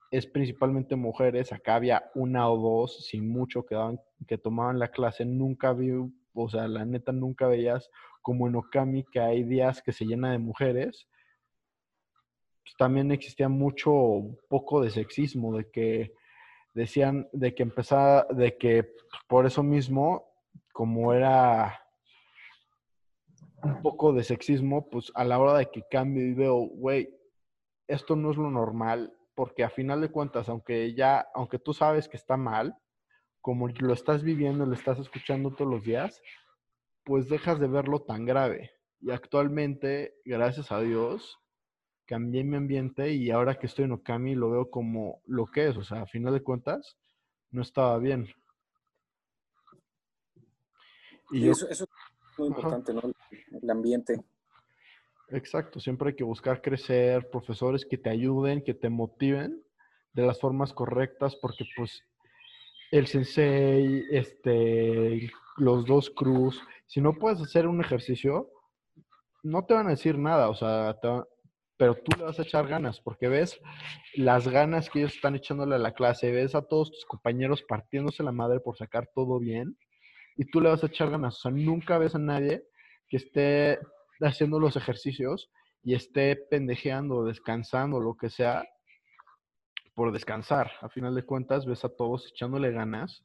es 0.09 0.25
principalmente 0.25 0.95
mujeres, 0.95 1.51
acá 1.51 1.75
había 1.75 2.09
una 2.15 2.49
o 2.49 2.57
dos, 2.57 3.05
sin 3.05 3.27
mucho, 3.27 3.65
que, 3.65 3.75
daban, 3.75 3.99
que 4.27 4.37
tomaban 4.37 4.79
la 4.79 4.87
clase, 4.87 5.25
nunca 5.25 5.73
vi, 5.73 5.91
o 5.91 6.49
sea, 6.49 6.69
la 6.69 6.85
neta 6.85 7.11
nunca 7.11 7.47
veías 7.47 7.89
como 8.21 8.47
en 8.47 8.55
Okami 8.55 9.03
que 9.11 9.19
hay 9.19 9.43
días 9.43 9.81
que 9.81 9.91
se 9.91 10.05
llena 10.05 10.31
de 10.31 10.37
mujeres. 10.37 11.09
Pues, 12.63 12.75
también 12.77 13.11
existía 13.11 13.49
mucho, 13.49 13.91
poco 14.47 14.81
de 14.81 14.89
sexismo, 14.89 15.57
de 15.57 15.69
que 15.69 16.13
decían, 16.73 17.27
de 17.33 17.53
que 17.53 17.63
empezaba, 17.63 18.25
de 18.29 18.57
que 18.57 18.93
por 19.27 19.45
eso 19.45 19.63
mismo, 19.63 20.25
como 20.71 21.13
era 21.13 21.79
un 23.63 23.81
poco 23.81 24.13
de 24.13 24.23
sexismo, 24.23 24.89
pues 24.89 25.11
a 25.15 25.23
la 25.23 25.39
hora 25.39 25.57
de 25.57 25.69
que 25.69 25.83
cambio 25.89 26.25
y 26.25 26.33
veo, 26.33 26.55
güey, 26.55 27.09
esto 27.87 28.15
no 28.15 28.31
es 28.31 28.37
lo 28.37 28.49
normal, 28.49 29.13
porque 29.35 29.63
a 29.63 29.69
final 29.69 30.01
de 30.01 30.11
cuentas, 30.11 30.49
aunque 30.49 30.93
ya, 30.93 31.27
aunque 31.33 31.59
tú 31.59 31.73
sabes 31.73 32.07
que 32.07 32.17
está 32.17 32.37
mal, 32.37 32.77
como 33.41 33.67
lo 33.67 33.93
estás 33.93 34.23
viviendo, 34.23 34.65
lo 34.65 34.73
estás 34.73 34.99
escuchando 34.99 35.51
todos 35.51 35.69
los 35.69 35.83
días, 35.83 36.21
pues 37.03 37.27
dejas 37.27 37.59
de 37.59 37.67
verlo 37.67 38.01
tan 38.01 38.25
grave. 38.25 38.71
Y 39.01 39.11
actualmente, 39.11 40.15
gracias 40.23 40.71
a 40.71 40.79
Dios, 40.79 41.42
cambié 42.05 42.43
mi 42.43 42.55
ambiente 42.55 43.13
y 43.13 43.31
ahora 43.31 43.55
que 43.55 43.67
estoy 43.67 43.85
en 43.85 43.93
Okami 43.93 44.35
lo 44.35 44.51
veo 44.51 44.69
como 44.69 45.21
lo 45.25 45.45
que 45.45 45.67
es. 45.67 45.77
O 45.77 45.83
sea, 45.83 46.01
a 46.03 46.07
final 46.07 46.33
de 46.33 46.43
cuentas, 46.43 46.97
no 47.51 47.61
estaba 47.61 47.97
bien. 47.97 48.27
Y, 51.31 51.49
eso, 51.49 51.67
eso, 51.69 51.85
es 51.85 52.39
muy 52.39 52.49
importante, 52.49 52.93
¿no? 52.93 53.01
El 53.61 53.69
ambiente. 53.69 54.23
Exacto, 55.29 55.79
siempre 55.79 56.09
hay 56.09 56.15
que 56.15 56.23
buscar 56.23 56.61
crecer, 56.61 57.29
profesores 57.29 57.85
que 57.85 57.97
te 57.97 58.09
ayuden, 58.09 58.63
que 58.63 58.73
te 58.73 58.89
motiven 58.89 59.63
de 60.13 60.25
las 60.25 60.39
formas 60.39 60.73
correctas, 60.73 61.35
porque 61.35 61.65
pues 61.75 62.03
el 62.91 63.07
sensei, 63.07 64.05
este, 64.11 65.31
los 65.57 65.85
dos 65.85 66.11
cruz, 66.11 66.61
si 66.85 67.01
no 67.01 67.13
puedes 67.13 67.41
hacer 67.41 67.67
un 67.67 67.81
ejercicio, 67.81 68.51
no 69.41 69.65
te 69.65 69.73
van 69.73 69.87
a 69.87 69.91
decir 69.91 70.17
nada, 70.17 70.49
o 70.49 70.55
sea, 70.55 70.95
pero 71.77 71.95
tú 71.95 72.17
le 72.17 72.23
vas 72.23 72.39
a 72.39 72.43
echar 72.43 72.67
ganas, 72.67 73.01
porque 73.01 73.27
ves 73.27 73.59
las 74.15 74.47
ganas 74.47 74.89
que 74.89 74.99
ellos 74.99 75.15
están 75.15 75.35
echándole 75.35 75.75
a 75.75 75.79
la 75.79 75.93
clase, 75.93 76.31
ves 76.31 76.55
a 76.55 76.61
todos 76.61 76.91
tus 76.91 77.05
compañeros 77.05 77.63
partiéndose 77.63 78.23
la 78.23 78.31
madre 78.31 78.59
por 78.59 78.77
sacar 78.77 79.09
todo 79.13 79.39
bien, 79.39 79.77
y 80.35 80.45
tú 80.45 80.61
le 80.61 80.69
vas 80.69 80.83
a 80.83 80.87
echar 80.87 81.09
ganas, 81.09 81.37
o 81.37 81.41
sea, 81.41 81.51
nunca 81.51 81.97
ves 81.97 82.15
a 82.15 82.19
nadie 82.19 82.63
que 83.07 83.17
esté 83.17 83.79
haciendo 84.21 84.59
los 84.59 84.75
ejercicios 84.75 85.51
y 85.83 85.95
esté 85.95 86.35
pendejeando, 86.35 87.25
descansando, 87.25 87.99
lo 87.99 88.15
que 88.15 88.29
sea, 88.29 88.65
por 89.93 90.11
descansar. 90.11 90.71
A 90.81 90.89
final 90.89 91.13
de 91.13 91.23
cuentas, 91.23 91.65
ves 91.65 91.83
a 91.85 91.89
todos 91.89 92.27
echándole 92.27 92.71
ganas 92.71 93.21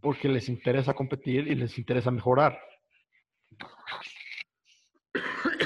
porque 0.00 0.28
les 0.28 0.48
interesa 0.48 0.94
competir 0.94 1.48
y 1.48 1.54
les 1.54 1.78
interesa 1.78 2.10
mejorar. 2.10 2.58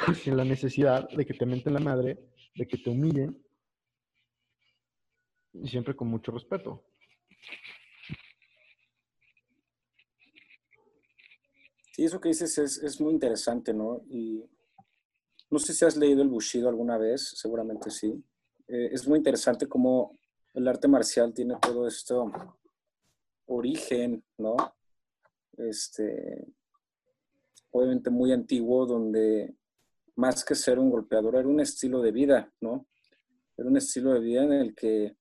Sin 0.22 0.36
la 0.36 0.44
necesidad 0.44 1.08
de 1.10 1.24
que 1.24 1.34
te 1.34 1.46
menten 1.46 1.74
la 1.74 1.80
madre, 1.80 2.18
de 2.54 2.66
que 2.66 2.78
te 2.78 2.90
humillen 2.90 3.42
y 5.52 5.68
siempre 5.68 5.94
con 5.94 6.08
mucho 6.08 6.32
respeto. 6.32 6.84
Sí, 11.92 12.04
eso 12.04 12.20
que 12.20 12.30
dices 12.30 12.56
es, 12.58 13.00
muy 13.00 13.12
interesante, 13.12 13.74
¿no? 13.74 14.02
Y 14.08 14.42
no 15.50 15.58
sé 15.58 15.74
si 15.74 15.84
has 15.84 15.96
leído 15.96 16.22
el 16.22 16.28
Bushido 16.28 16.68
alguna 16.68 16.96
vez, 16.96 17.34
seguramente 17.36 17.90
sí. 17.90 18.24
Eh, 18.66 18.88
es 18.92 19.06
muy 19.06 19.18
interesante 19.18 19.68
cómo 19.68 20.16
el 20.54 20.66
arte 20.68 20.88
marcial 20.88 21.34
tiene 21.34 21.56
todo 21.60 21.86
esto 21.86 22.32
origen, 23.44 24.24
¿no? 24.38 24.56
Este, 25.58 26.46
obviamente 27.70 28.08
muy 28.08 28.32
antiguo, 28.32 28.86
donde 28.86 29.54
más 30.16 30.44
que 30.44 30.54
ser 30.54 30.78
un 30.78 30.90
golpeador, 30.90 31.36
era 31.36 31.48
un 31.48 31.60
estilo 31.60 32.00
de 32.00 32.12
vida, 32.12 32.52
¿no? 32.60 32.86
Era 33.56 33.68
un 33.68 33.76
estilo 33.76 34.12
de 34.14 34.20
vida 34.20 34.44
en 34.44 34.52
el 34.52 34.74
que 34.74 35.16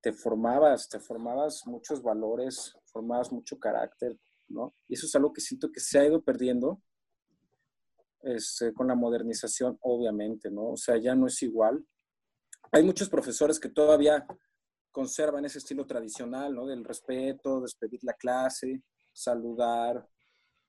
te 0.00 0.12
formabas, 0.12 0.88
te 0.88 1.00
formabas 1.00 1.66
muchos 1.66 2.02
valores, 2.02 2.76
formabas 2.84 3.32
mucho 3.32 3.58
carácter, 3.58 4.18
y 4.86 4.94
eso 4.94 5.06
es 5.06 5.14
algo 5.14 5.32
que 5.32 5.40
siento 5.40 5.70
que 5.72 5.80
se 5.80 5.98
ha 5.98 6.06
ido 6.06 6.22
perdiendo 6.22 6.80
este, 8.22 8.72
con 8.72 8.88
la 8.88 8.94
modernización, 8.94 9.78
obviamente, 9.80 10.50
¿no? 10.50 10.70
O 10.70 10.76
sea, 10.76 10.96
ya 10.96 11.14
no 11.14 11.26
es 11.26 11.42
igual. 11.42 11.84
Hay 12.72 12.82
muchos 12.82 13.08
profesores 13.08 13.58
que 13.58 13.68
todavía 13.68 14.26
conservan 14.90 15.44
ese 15.44 15.58
estilo 15.58 15.86
tradicional, 15.86 16.54
¿no? 16.54 16.66
Del 16.66 16.84
respeto, 16.84 17.60
despedir 17.60 18.00
la 18.02 18.14
clase, 18.14 18.82
saludar, 19.12 20.08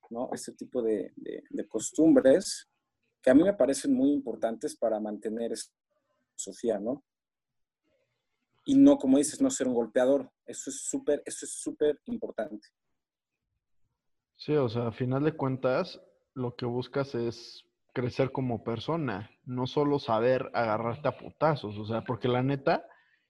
¿no? 0.09 0.29
Este 0.33 0.53
tipo 0.53 0.81
de, 0.81 1.13
costumbres 1.67 2.67
que 3.27 3.31
a 3.31 3.33
mí 3.33 3.43
me 3.43 3.53
parecen 3.53 3.93
muy 3.93 4.13
importantes 4.13 4.77
para 4.77 5.01
mantener 5.01 5.51
esa 5.51 5.69
Sofía, 6.37 6.79
¿no? 6.79 7.03
Y 8.63 8.75
no, 8.75 8.97
como 8.97 9.17
dices, 9.17 9.41
no 9.41 9.49
ser 9.49 9.67
un 9.67 9.73
golpeador. 9.73 10.31
Eso 10.45 10.69
es 10.69 10.87
súper, 10.87 11.23
eso 11.25 11.45
es 11.45 11.51
súper 11.51 11.99
importante. 12.05 12.69
Sí, 14.37 14.53
o 14.53 14.69
sea, 14.69 14.87
a 14.87 14.91
final 14.93 15.25
de 15.25 15.35
cuentas, 15.35 16.01
lo 16.35 16.55
que 16.55 16.65
buscas 16.65 17.15
es 17.15 17.65
crecer 17.91 18.31
como 18.31 18.63
persona, 18.63 19.29
no 19.43 19.67
solo 19.67 19.99
saber 19.99 20.49
agarrarte 20.53 21.09
a 21.09 21.17
putazos, 21.17 21.77
o 21.77 21.85
sea, 21.85 22.05
porque 22.05 22.29
la 22.29 22.43
neta, 22.43 22.85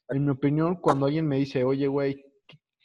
en 0.09 0.25
mi 0.25 0.29
opinión, 0.29 0.75
cuando 0.75 1.07
alguien 1.07 1.27
me 1.27 1.37
dice, 1.37 1.63
oye, 1.63 1.87
güey, 1.87 2.23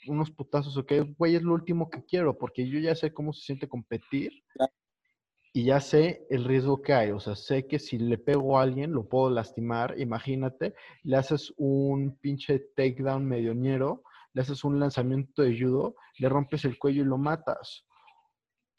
unos 0.06 0.30
putazos, 0.30 0.78
ok, 0.78 0.92
güey, 1.18 1.36
es 1.36 1.42
lo 1.42 1.52
último 1.52 1.90
que 1.90 2.06
quiero, 2.06 2.38
porque 2.38 2.66
yo 2.66 2.78
ya 2.78 2.94
sé 2.94 3.12
cómo 3.12 3.34
se 3.34 3.42
siente 3.42 3.68
competir 3.68 4.32
y 5.52 5.64
ya 5.64 5.80
sé 5.80 6.26
el 6.30 6.44
riesgo 6.44 6.80
que 6.80 6.94
hay, 6.94 7.10
o 7.10 7.20
sea, 7.20 7.36
sé 7.36 7.66
que 7.66 7.78
si 7.78 7.98
le 7.98 8.16
pego 8.16 8.58
a 8.58 8.62
alguien 8.62 8.92
lo 8.92 9.08
puedo 9.08 9.28
lastimar, 9.28 9.98
imagínate, 9.98 10.74
le 11.02 11.16
haces 11.16 11.52
un 11.58 12.16
pinche 12.18 12.58
takedown 12.74 13.26
medioñero, 13.26 14.02
le 14.32 14.42
haces 14.42 14.64
un 14.64 14.80
lanzamiento 14.80 15.42
de 15.42 15.58
judo, 15.58 15.96
le 16.18 16.28
rompes 16.30 16.64
el 16.64 16.78
cuello 16.78 17.02
y 17.02 17.06
lo 17.06 17.18
matas 17.18 17.84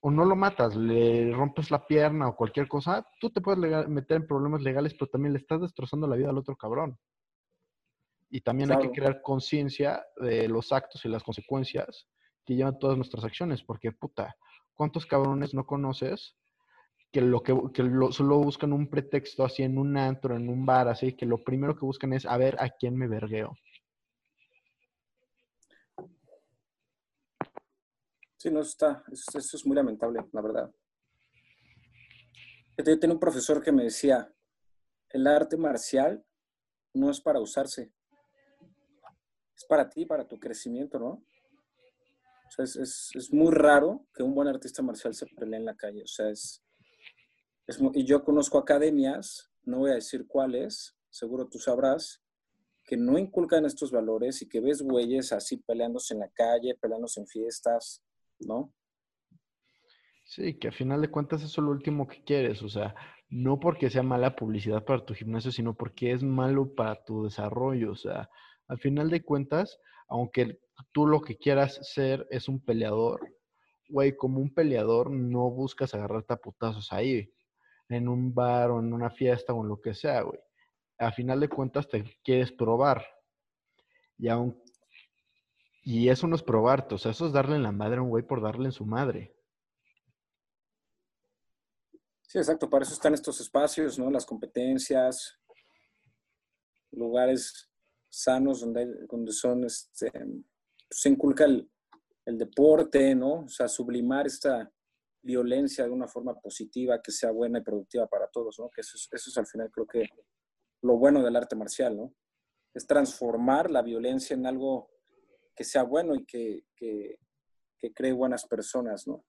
o 0.06 0.12
no 0.12 0.26
lo 0.26 0.36
matas, 0.36 0.76
le 0.76 1.32
rompes 1.32 1.72
la 1.72 1.86
pierna 1.88 2.28
o 2.28 2.36
cualquier 2.36 2.68
cosa, 2.68 3.08
tú 3.22 3.30
te 3.30 3.40
puedes 3.40 3.88
meter 3.88 4.18
en 4.18 4.28
problemas 4.28 4.62
legales, 4.62 4.94
pero 4.96 5.08
también 5.08 5.32
le 5.32 5.40
estás 5.40 5.62
destrozando 5.62 6.08
la 6.08 6.18
vida 6.18 6.30
al 6.30 6.38
otro 6.38 6.58
cabrón. 6.58 6.98
Y 8.30 8.42
también 8.42 8.72
hay 8.74 8.80
que 8.80 8.92
crear 8.92 9.22
conciencia 9.22 10.04
de 10.18 10.50
los 10.50 10.74
actos 10.74 11.06
y 11.06 11.08
las 11.08 11.24
consecuencias 11.24 12.10
que 12.44 12.56
llevan 12.56 12.80
todas 12.80 12.98
nuestras 12.98 13.24
acciones, 13.24 13.64
porque 13.64 13.94
puta, 13.94 14.36
¿cuántos 14.74 15.06
cabrones 15.06 15.54
no 15.54 15.66
conoces 15.66 16.36
que 17.14 17.22
lo 17.22 17.44
que, 17.44 17.56
que 17.72 17.84
solo 18.12 18.40
buscan 18.40 18.74
un 18.74 18.90
pretexto 18.90 19.46
así 19.46 19.62
en 19.62 19.78
un 19.78 19.96
antro, 19.96 20.36
en 20.36 20.50
un 20.50 20.66
bar, 20.66 20.88
así 20.88 21.14
que 21.14 21.28
lo 21.28 21.44
primero 21.44 21.76
que 21.76 21.86
buscan 21.86 22.12
es 22.12 22.26
a 22.26 22.36
ver 22.38 22.58
a 22.60 22.72
quién 22.72 22.98
me 22.98 23.08
vergueo? 23.08 23.56
Sí, 28.36 28.50
no, 28.50 28.62
está, 28.62 29.04
eso, 29.12 29.38
es 29.38 29.66
muy 29.66 29.76
lamentable, 29.76 30.26
la 30.32 30.42
verdad. 30.42 30.72
Yo 32.78 33.00
tenía 33.00 33.14
un 33.14 33.20
profesor 33.20 33.62
que 33.62 33.72
me 33.72 33.84
decía, 33.84 34.34
el 35.10 35.28
arte 35.28 35.56
marcial 35.56 36.26
no 36.96 37.12
es 37.12 37.22
para 37.22 37.40
usarse, 37.40 37.94
es 39.56 39.66
para 39.70 39.88
ti, 39.88 40.08
para 40.08 40.28
tu 40.28 40.40
crecimiento, 40.40 40.98
¿no? 40.98 41.10
O 41.10 42.66
sea, 42.66 42.66
es, 42.66 43.30
muy 43.32 43.52
raro 43.52 44.08
que 44.16 44.24
un 44.24 44.34
buen 44.34 44.48
artista 44.48 44.82
marcial 44.82 45.14
se 45.14 45.28
pelee 45.28 45.60
en 45.60 45.66
la 45.66 45.76
calle. 45.76 46.04
O 46.04 46.08
sea, 46.08 46.30
es, 46.30 46.64
y 47.94 48.06
yo 48.06 48.24
conozco 48.24 48.58
academias, 48.58 49.52
no 49.64 49.80
voy 49.80 49.92
a 49.92 49.96
decir 49.96 50.28
cuáles, 50.28 50.98
seguro 51.10 51.48
tú 51.48 51.60
sabrás, 51.60 52.22
que 52.86 52.98
no 52.98 53.18
inculcan 53.18 53.66
estos 53.66 53.92
valores 53.92 54.42
y 54.42 54.50
que 54.50 54.60
ves 54.60 54.82
güeyes 54.82 55.32
así 55.32 55.58
peleándose 55.58 56.14
en 56.14 56.22
la 56.22 56.30
calle, 56.30 56.76
peleándose 56.76 57.22
en 57.22 57.28
fiestas, 57.28 58.04
¿no? 58.40 58.74
Sí, 60.26 60.58
que 60.58 60.70
a 60.70 60.72
final 60.72 61.02
de 61.02 61.12
cuentas 61.12 61.42
eso 61.44 61.62
es 61.62 61.66
lo 61.66 61.72
último 61.72 62.08
que 62.08 62.24
quieres, 62.24 62.62
o 62.62 62.70
sea, 62.70 62.96
no 63.30 63.60
porque 63.60 63.90
sea 63.90 64.04
mala 64.04 64.36
publicidad 64.36 64.84
para 64.84 65.06
tu 65.06 65.14
gimnasio, 65.14 65.52
sino 65.52 65.76
porque 65.76 66.12
es 66.12 66.24
malo 66.24 66.74
para 66.76 67.04
tu 67.04 67.24
desarrollo, 67.24 67.92
o 67.92 67.96
sea, 67.96 68.30
al 68.68 68.80
final 68.80 69.10
de 69.10 69.24
cuentas, 69.24 69.80
aunque 70.08 70.60
tú 70.92 71.08
lo 71.08 71.22
que 71.22 71.38
quieras 71.38 71.80
ser 71.94 72.28
es 72.32 72.48
un 72.48 72.64
peleador, 72.64 73.22
güey, 73.90 74.16
como 74.16 74.40
un 74.40 74.54
peleador 74.54 75.12
no 75.12 75.50
buscas 75.52 75.94
agarrarte 75.94 76.34
a 76.34 76.40
ahí, 76.92 77.30
en 77.90 78.08
un 78.08 78.34
bar 78.34 78.72
o 78.72 78.80
en 78.80 78.94
una 78.94 79.10
fiesta 79.10 79.54
o 79.54 79.64
en 79.64 79.70
lo 79.70 79.82
que 79.82 79.94
sea, 79.94 80.22
güey. 80.22 80.40
A 80.98 81.12
final 81.12 81.40
de 81.40 81.50
cuentas 81.50 81.88
te 81.88 82.04
quieres 82.24 82.52
probar. 82.52 83.06
Y 84.18 84.30
aunque 84.30 84.64
y 85.86 86.08
eso 86.08 86.28
no 86.28 86.36
es 86.36 86.44
probarte, 86.44 86.96
o 86.96 86.98
sea, 86.98 87.12
eso 87.12 87.28
es 87.28 87.34
darle 87.34 87.58
en 87.58 87.64
la 87.64 87.74
madre 87.74 87.98
a 87.98 88.02
un 88.02 88.10
güey 88.10 88.26
por 88.26 88.42
darle 88.42 88.66
en 88.66 88.72
su 88.72 88.86
madre. 88.86 89.36
Sí, 92.22 92.38
exacto, 92.38 92.70
para 92.70 92.84
eso 92.84 92.94
están 92.94 93.14
estos 93.14 93.42
espacios, 93.42 94.00
¿no? 94.00 94.10
Las 94.10 94.26
competencias, 94.26 95.38
lugares 96.92 97.70
sanos 98.10 98.62
donde, 98.62 98.88
donde 99.08 99.34
son, 99.34 99.66
este, 99.66 100.10
se 100.90 101.10
inculca 101.10 101.46
el, 101.46 101.70
deporte, 102.26 103.14
¿no? 103.14 103.42
O 103.42 103.50
sea, 103.50 103.68
sublimar 103.68 104.26
esta 104.26 104.72
violencia 105.24 105.86
de 105.86 105.92
una 105.92 106.08
forma 106.08 106.36
positiva, 106.40 107.02
que 107.02 107.12
sea 107.12 107.32
buena 107.32 107.60
y 107.60 107.64
productiva 107.64 108.08
para 108.08 108.28
todos, 108.28 108.60
¿no? 108.60 108.70
Que 108.70 108.82
eso 108.82 108.96
es, 108.96 109.08
eso 109.12 109.30
es 109.30 109.38
al 109.38 109.48
final 109.48 109.72
creo 109.72 109.88
que 109.88 110.06
lo 110.82 110.98
bueno 110.98 111.24
del 111.24 111.36
arte 111.36 111.56
marcial, 111.56 111.98
¿no? 111.98 112.14
Es 112.74 112.86
transformar 112.86 113.72
la 113.72 113.82
violencia 113.82 114.36
en 114.36 114.46
algo 114.46 114.90
que 115.56 115.64
sea 115.64 115.84
bueno 115.84 116.16
y 116.16 116.26
que, 116.26 116.64
que, 116.76 117.18
cree 117.94 118.14
buenas 118.14 118.46
personas, 118.46 119.06
¿no? 119.08 119.26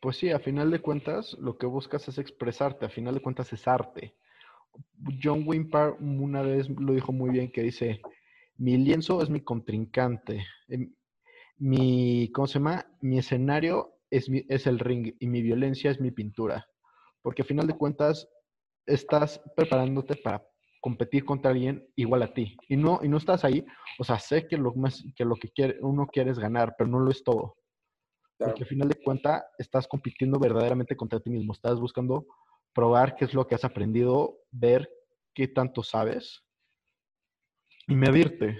Pues 0.00 0.16
sí, 0.16 0.30
a 0.30 0.40
final 0.40 0.70
de 0.70 0.80
cuentas, 0.80 1.34
lo 1.38 1.56
que 1.56 1.66
buscas 1.66 2.08
es 2.08 2.18
expresarte, 2.18 2.86
a 2.86 2.90
final 2.90 3.14
de 3.14 3.22
cuentas 3.22 3.52
es 3.52 3.68
arte. 3.68 4.16
John 5.22 5.44
Wimpar 5.46 5.92
una 6.00 6.42
vez 6.42 6.68
lo 6.68 6.92
dijo 6.92 7.12
muy 7.12 7.30
bien, 7.30 7.52
que 7.52 7.62
dice, 7.62 8.00
mi 8.56 8.76
lienzo 8.76 9.22
es 9.22 9.30
mi 9.30 9.42
contrincante, 9.42 10.44
em, 10.68 10.92
mi, 11.58 12.30
¿cómo 12.32 12.46
se 12.48 12.54
llama? 12.54 12.86
Mi 13.00 13.18
escenario 13.18 13.95
es, 14.10 14.28
es 14.48 14.66
el 14.66 14.78
ring 14.78 15.14
y 15.18 15.26
mi 15.26 15.42
violencia 15.42 15.90
es 15.90 16.00
mi 16.00 16.10
pintura. 16.10 16.66
Porque 17.22 17.42
a 17.42 17.44
final 17.44 17.66
de 17.66 17.76
cuentas, 17.76 18.28
estás 18.86 19.40
preparándote 19.56 20.16
para 20.16 20.46
competir 20.80 21.24
contra 21.24 21.50
alguien 21.50 21.86
igual 21.96 22.22
a 22.22 22.32
ti. 22.32 22.56
Y 22.68 22.76
no, 22.76 23.00
y 23.02 23.08
no 23.08 23.16
estás 23.16 23.44
ahí, 23.44 23.64
o 23.98 24.04
sea, 24.04 24.18
sé 24.18 24.46
que 24.46 24.56
lo, 24.56 24.72
más, 24.74 25.04
que, 25.16 25.24
lo 25.24 25.34
que 25.36 25.50
quiere, 25.50 25.78
uno 25.80 26.06
quiere 26.06 26.30
es 26.30 26.38
ganar, 26.38 26.74
pero 26.78 26.88
no 26.88 27.00
lo 27.00 27.10
es 27.10 27.24
todo. 27.24 27.56
Porque 28.38 28.62
al 28.62 28.68
final 28.68 28.88
de 28.88 29.02
cuentas 29.02 29.42
estás 29.58 29.88
compitiendo 29.88 30.38
verdaderamente 30.38 30.94
contra 30.94 31.20
ti 31.20 31.30
mismo, 31.30 31.52
estás 31.52 31.80
buscando 31.80 32.26
probar 32.74 33.16
qué 33.16 33.24
es 33.24 33.34
lo 33.34 33.46
que 33.46 33.54
has 33.54 33.64
aprendido, 33.64 34.38
ver 34.50 34.88
qué 35.34 35.48
tanto 35.48 35.82
sabes 35.82 36.46
y 37.88 37.94
medirte, 37.94 38.58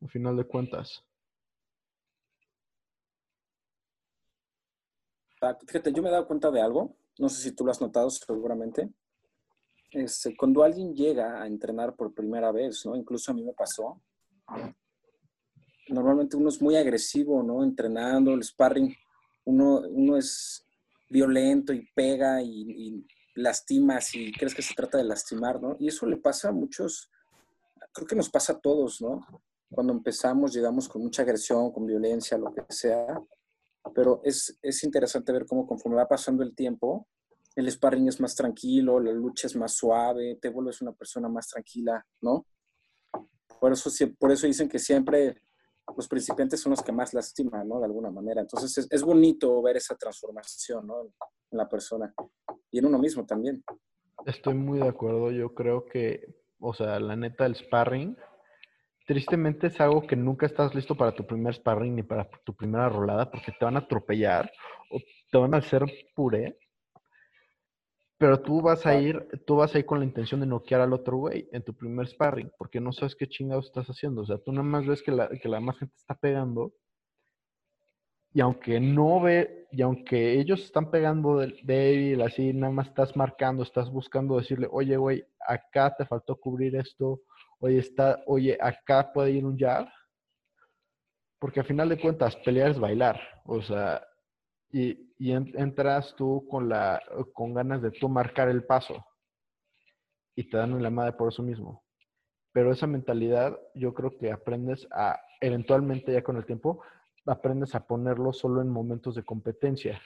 al 0.00 0.08
final 0.08 0.36
de 0.36 0.44
cuentas. 0.44 1.04
Fíjate, 5.66 5.92
yo 5.92 6.02
me 6.02 6.08
he 6.08 6.12
dado 6.12 6.26
cuenta 6.26 6.50
de 6.50 6.60
algo, 6.60 6.96
no 7.18 7.28
sé 7.28 7.42
si 7.42 7.52
tú 7.52 7.64
lo 7.64 7.72
has 7.72 7.80
notado 7.80 8.08
seguramente, 8.10 8.88
este, 9.90 10.36
cuando 10.36 10.62
alguien 10.62 10.94
llega 10.94 11.42
a 11.42 11.46
entrenar 11.46 11.96
por 11.96 12.14
primera 12.14 12.52
vez, 12.52 12.86
¿no? 12.86 12.94
Incluso 12.94 13.30
a 13.30 13.34
mí 13.34 13.42
me 13.42 13.52
pasó. 13.52 14.00
Normalmente 15.88 16.36
uno 16.36 16.48
es 16.48 16.62
muy 16.62 16.76
agresivo, 16.76 17.42
¿no? 17.42 17.64
Entrenando, 17.64 18.32
el 18.32 18.42
sparring, 18.42 18.94
uno, 19.44 19.80
uno 19.90 20.16
es 20.16 20.64
violento 21.10 21.72
y 21.72 21.86
pega 21.92 22.40
y, 22.40 22.48
y 22.70 23.06
lastima 23.34 24.00
si 24.00 24.32
crees 24.32 24.54
que 24.54 24.62
se 24.62 24.74
trata 24.74 24.96
de 24.96 25.04
lastimar, 25.04 25.60
¿no? 25.60 25.76
Y 25.78 25.88
eso 25.88 26.06
le 26.06 26.16
pasa 26.16 26.50
a 26.50 26.52
muchos, 26.52 27.10
creo 27.92 28.06
que 28.06 28.16
nos 28.16 28.30
pasa 28.30 28.54
a 28.54 28.60
todos, 28.60 29.02
¿no? 29.02 29.26
Cuando 29.70 29.92
empezamos 29.92 30.54
llegamos 30.54 30.88
con 30.88 31.02
mucha 31.02 31.22
agresión, 31.22 31.72
con 31.72 31.84
violencia, 31.84 32.38
lo 32.38 32.54
que 32.54 32.62
sea, 32.68 33.20
pero 33.94 34.20
es, 34.24 34.58
es 34.62 34.84
interesante 34.84 35.32
ver 35.32 35.46
cómo 35.46 35.66
conforme 35.66 35.96
va 35.96 36.08
pasando 36.08 36.42
el 36.42 36.54
tiempo, 36.54 37.06
el 37.56 37.70
sparring 37.70 38.08
es 38.08 38.20
más 38.20 38.34
tranquilo, 38.34 38.98
la 39.00 39.12
lucha 39.12 39.46
es 39.46 39.56
más 39.56 39.74
suave, 39.74 40.38
te 40.40 40.48
vuelves 40.48 40.80
una 40.80 40.92
persona 40.92 41.28
más 41.28 41.48
tranquila, 41.48 42.04
¿no? 42.20 42.46
Por 43.60 43.72
eso, 43.72 43.90
por 44.18 44.32
eso 44.32 44.46
dicen 44.46 44.68
que 44.68 44.78
siempre 44.78 45.42
los 45.96 46.08
principiantes 46.08 46.60
son 46.60 46.70
los 46.70 46.82
que 46.82 46.92
más 46.92 47.12
lastiman, 47.12 47.68
¿no? 47.68 47.78
De 47.78 47.84
alguna 47.84 48.10
manera. 48.10 48.40
Entonces 48.40 48.88
es, 48.90 49.02
bonito 49.02 49.60
ver 49.62 49.76
esa 49.76 49.94
transformación, 49.94 50.86
¿no? 50.86 51.02
En, 51.02 51.58
la 51.58 51.68
persona 51.68 52.14
y 52.70 52.78
en 52.78 52.86
uno 52.86 52.98
mismo 52.98 53.26
también. 53.26 53.62
Estoy 54.24 54.54
muy 54.54 54.78
de 54.78 54.88
acuerdo. 54.88 55.30
Yo 55.30 55.52
creo 55.52 55.84
que, 55.84 56.34
o 56.60 56.72
sea, 56.72 56.98
la 56.98 57.14
neta, 57.14 57.44
el 57.44 57.56
sparring, 57.56 58.16
tristemente 59.06 59.68
es 59.68 59.80
algo 59.80 60.06
que 60.06 60.16
nunca 60.16 60.46
estás 60.46 60.74
listo 60.74 60.94
para 60.96 61.12
tu 61.12 61.26
primer 61.26 61.54
sparring 61.54 61.96
ni 61.96 62.02
para 62.02 62.28
tu 62.44 62.54
primera 62.54 62.88
rolada 62.88 63.30
porque 63.30 63.52
te 63.52 63.64
van 63.64 63.76
a 63.76 63.80
atropellar 63.80 64.50
o 64.90 64.98
te 65.30 65.38
van 65.38 65.54
a 65.54 65.58
hacer 65.58 65.84
puré 66.14 66.56
pero 68.22 68.40
tú 68.40 68.62
vas 68.62 68.86
a 68.86 68.94
ir, 69.00 69.26
tú 69.44 69.56
vas 69.56 69.74
a 69.74 69.80
ir 69.80 69.84
con 69.84 69.98
la 69.98 70.04
intención 70.04 70.38
de 70.38 70.46
noquear 70.46 70.80
al 70.80 70.92
otro 70.92 71.16
güey 71.16 71.48
en 71.50 71.64
tu 71.64 71.74
primer 71.74 72.06
sparring, 72.06 72.52
porque 72.56 72.80
no 72.80 72.92
sabes 72.92 73.16
qué 73.16 73.26
chingados 73.26 73.66
estás 73.66 73.88
haciendo. 73.88 74.22
O 74.22 74.24
sea, 74.24 74.38
tú 74.38 74.52
nada 74.52 74.62
más 74.62 74.86
ves 74.86 75.02
que 75.02 75.10
la, 75.10 75.28
que 75.28 75.48
la 75.48 75.58
más 75.58 75.76
gente 75.76 75.96
está 75.96 76.14
pegando. 76.14 76.72
Y 78.32 78.40
aunque 78.40 78.78
no 78.78 79.20
ve, 79.20 79.66
y 79.72 79.82
aunque 79.82 80.38
ellos 80.38 80.62
están 80.62 80.92
pegando 80.92 81.38
de 81.38 81.52
débil, 81.64 82.22
así, 82.22 82.52
nada 82.52 82.72
más 82.72 82.86
estás 82.86 83.16
marcando, 83.16 83.64
estás 83.64 83.90
buscando 83.90 84.38
decirle, 84.38 84.68
oye, 84.70 84.96
güey, 84.96 85.26
acá 85.44 85.92
te 85.96 86.06
faltó 86.06 86.36
cubrir 86.36 86.76
esto, 86.76 87.22
oye, 87.62 87.78
está, 87.78 88.22
oye, 88.26 88.58
acá 88.60 89.12
puede 89.12 89.30
ir 89.30 89.44
un 89.44 89.56
jab. 89.56 89.86
Porque 91.38 91.60
al 91.60 91.66
final 91.66 91.88
de 91.88 92.00
cuentas, 92.00 92.36
pelear 92.36 92.72
es 92.72 92.78
bailar. 92.78 93.20
O 93.44 93.62
sea, 93.62 94.04
y, 94.70 95.14
y 95.18 95.32
entras 95.32 96.14
tú 96.16 96.46
con, 96.50 96.68
la, 96.68 97.00
con 97.32 97.54
ganas 97.54 97.80
de 97.80 97.92
tú 97.92 98.08
marcar 98.08 98.48
el 98.48 98.64
paso 98.64 99.04
y 100.34 100.48
te 100.48 100.56
dan 100.56 100.82
la 100.82 100.90
madre 100.90 101.12
por 101.12 101.28
eso 101.28 101.42
mismo. 101.42 101.84
Pero 102.52 102.72
esa 102.72 102.86
mentalidad 102.86 103.58
yo 103.74 103.94
creo 103.94 104.16
que 104.18 104.32
aprendes 104.32 104.86
a, 104.90 105.20
eventualmente 105.40 106.12
ya 106.12 106.22
con 106.22 106.36
el 106.36 106.44
tiempo, 106.44 106.82
aprendes 107.26 107.74
a 107.74 107.86
ponerlo 107.86 108.32
solo 108.32 108.60
en 108.60 108.68
momentos 108.68 109.14
de 109.14 109.24
competencia. 109.24 110.00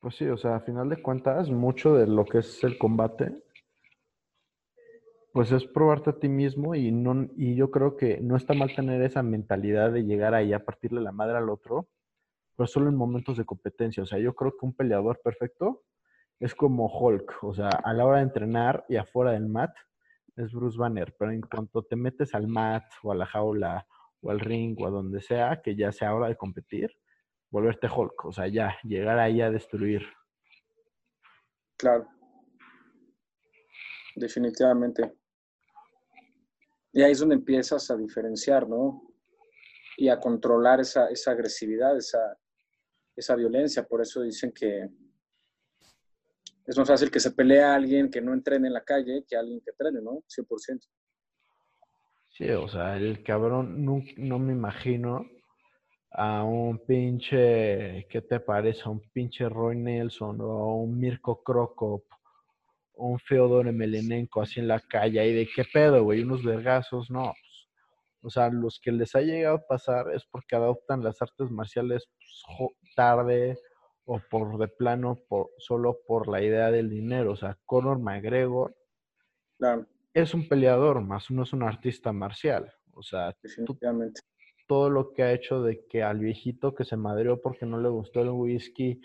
Pues 0.00 0.16
sí, 0.16 0.26
o 0.28 0.36
sea, 0.36 0.56
a 0.56 0.60
final 0.60 0.88
de 0.88 1.02
cuentas, 1.02 1.50
mucho 1.50 1.94
de 1.94 2.06
lo 2.06 2.24
que 2.24 2.38
es 2.38 2.64
el 2.64 2.78
combate, 2.78 3.45
pues 5.36 5.52
es 5.52 5.66
probarte 5.66 6.08
a 6.08 6.18
ti 6.18 6.30
mismo 6.30 6.74
y, 6.74 6.90
no, 6.90 7.28
y 7.36 7.56
yo 7.56 7.70
creo 7.70 7.94
que 7.94 8.18
no 8.22 8.36
está 8.36 8.54
mal 8.54 8.74
tener 8.74 9.02
esa 9.02 9.22
mentalidad 9.22 9.92
de 9.92 10.04
llegar 10.04 10.32
ahí 10.32 10.54
a 10.54 10.64
partirle 10.64 11.02
la 11.02 11.12
madre 11.12 11.36
al 11.36 11.50
otro, 11.50 11.90
pero 12.56 12.66
solo 12.66 12.88
en 12.88 12.96
momentos 12.96 13.36
de 13.36 13.44
competencia. 13.44 14.02
O 14.02 14.06
sea, 14.06 14.18
yo 14.18 14.34
creo 14.34 14.52
que 14.52 14.64
un 14.64 14.74
peleador 14.74 15.20
perfecto 15.22 15.82
es 16.40 16.54
como 16.54 16.86
Hulk, 16.86 17.44
o 17.44 17.52
sea, 17.52 17.68
a 17.68 17.92
la 17.92 18.06
hora 18.06 18.16
de 18.16 18.22
entrenar 18.22 18.86
y 18.88 18.96
afuera 18.96 19.32
del 19.32 19.46
mat 19.46 19.76
es 20.36 20.54
Bruce 20.54 20.78
Banner, 20.78 21.14
pero 21.18 21.30
en 21.30 21.42
cuanto 21.42 21.82
te 21.82 21.96
metes 21.96 22.34
al 22.34 22.48
mat 22.48 22.84
o 23.02 23.12
a 23.12 23.14
la 23.14 23.26
jaula 23.26 23.86
o 24.22 24.30
al 24.30 24.40
ring 24.40 24.74
o 24.80 24.86
a 24.86 24.90
donde 24.90 25.20
sea, 25.20 25.60
que 25.62 25.76
ya 25.76 25.92
sea 25.92 26.14
hora 26.14 26.28
de 26.28 26.36
competir, 26.36 26.90
volverte 27.50 27.88
Hulk, 27.94 28.24
o 28.24 28.32
sea, 28.32 28.48
ya, 28.48 28.78
llegar 28.84 29.18
ahí 29.18 29.42
a 29.42 29.50
destruir. 29.50 30.02
Claro. 31.76 32.08
Definitivamente. 34.14 35.25
Y 36.96 37.02
ahí 37.02 37.12
es 37.12 37.18
donde 37.18 37.34
empiezas 37.34 37.90
a 37.90 37.96
diferenciar, 37.96 38.66
¿no? 38.66 39.02
Y 39.98 40.08
a 40.08 40.18
controlar 40.18 40.80
esa, 40.80 41.08
esa 41.08 41.32
agresividad, 41.32 41.94
esa, 41.94 42.38
esa 43.14 43.36
violencia. 43.36 43.86
Por 43.86 44.00
eso 44.00 44.22
dicen 44.22 44.50
que 44.50 44.88
es 46.66 46.78
más 46.78 46.88
fácil 46.88 47.10
que 47.10 47.20
se 47.20 47.32
pelee 47.32 47.60
a 47.60 47.74
alguien 47.74 48.10
que 48.10 48.22
no 48.22 48.32
entrene 48.32 48.68
en 48.68 48.72
la 48.72 48.82
calle 48.82 49.26
que 49.28 49.36
a 49.36 49.40
alguien 49.40 49.60
que 49.60 49.72
entrene, 49.72 50.00
¿no? 50.00 50.22
100%. 50.26 50.88
Sí, 52.30 52.48
o 52.48 52.66
sea, 52.66 52.96
el 52.96 53.22
cabrón, 53.22 53.84
no, 53.84 54.02
no 54.16 54.38
me 54.38 54.54
imagino 54.54 55.28
a 56.12 56.44
un 56.44 56.78
pinche, 56.78 58.06
¿qué 58.08 58.22
te 58.26 58.40
parece? 58.40 58.80
A 58.86 58.88
un 58.88 59.02
pinche 59.12 59.46
Roy 59.50 59.76
Nelson 59.76 60.40
o 60.40 60.50
a 60.50 60.76
un 60.76 60.98
Mirko 60.98 61.42
Krokop 61.42 62.04
o 62.10 62.15
un 62.96 63.18
Feodor 63.18 63.68
Emelianenko 63.68 64.42
así 64.42 64.60
en 64.60 64.68
la 64.68 64.80
calle 64.80 65.26
y 65.28 65.34
de 65.34 65.48
qué 65.54 65.64
pedo, 65.72 66.02
güey, 66.02 66.22
unos 66.22 66.42
vergazos, 66.44 67.10
no. 67.10 67.32
O 68.22 68.30
sea, 68.30 68.48
los 68.50 68.80
que 68.80 68.90
les 68.90 69.14
ha 69.14 69.20
llegado 69.20 69.56
a 69.56 69.66
pasar 69.66 70.12
es 70.12 70.24
porque 70.24 70.56
adoptan 70.56 71.04
las 71.04 71.20
artes 71.22 71.50
marciales 71.50 72.08
pues, 72.18 72.72
tarde 72.96 73.58
o 74.04 74.20
por 74.30 74.58
de 74.58 74.68
plano 74.68 75.18
por, 75.28 75.50
solo 75.58 75.98
por 76.06 76.28
la 76.28 76.42
idea 76.42 76.70
del 76.70 76.90
dinero. 76.90 77.32
O 77.32 77.36
sea, 77.36 77.56
Conor 77.66 78.00
McGregor 78.00 78.74
es 80.14 80.34
un 80.34 80.48
peleador, 80.48 81.02
más 81.02 81.30
no 81.30 81.42
es 81.42 81.52
un 81.52 81.62
artista 81.62 82.12
marcial. 82.12 82.72
O 82.94 83.02
sea, 83.02 83.36
todo 84.66 84.90
lo 84.90 85.12
que 85.12 85.22
ha 85.22 85.32
hecho 85.32 85.62
de 85.62 85.84
que 85.86 86.02
al 86.02 86.18
viejito 86.18 86.74
que 86.74 86.84
se 86.84 86.96
madreó 86.96 87.40
porque 87.40 87.66
no 87.66 87.78
le 87.78 87.88
gustó 87.88 88.22
el 88.22 88.30
whisky, 88.30 89.00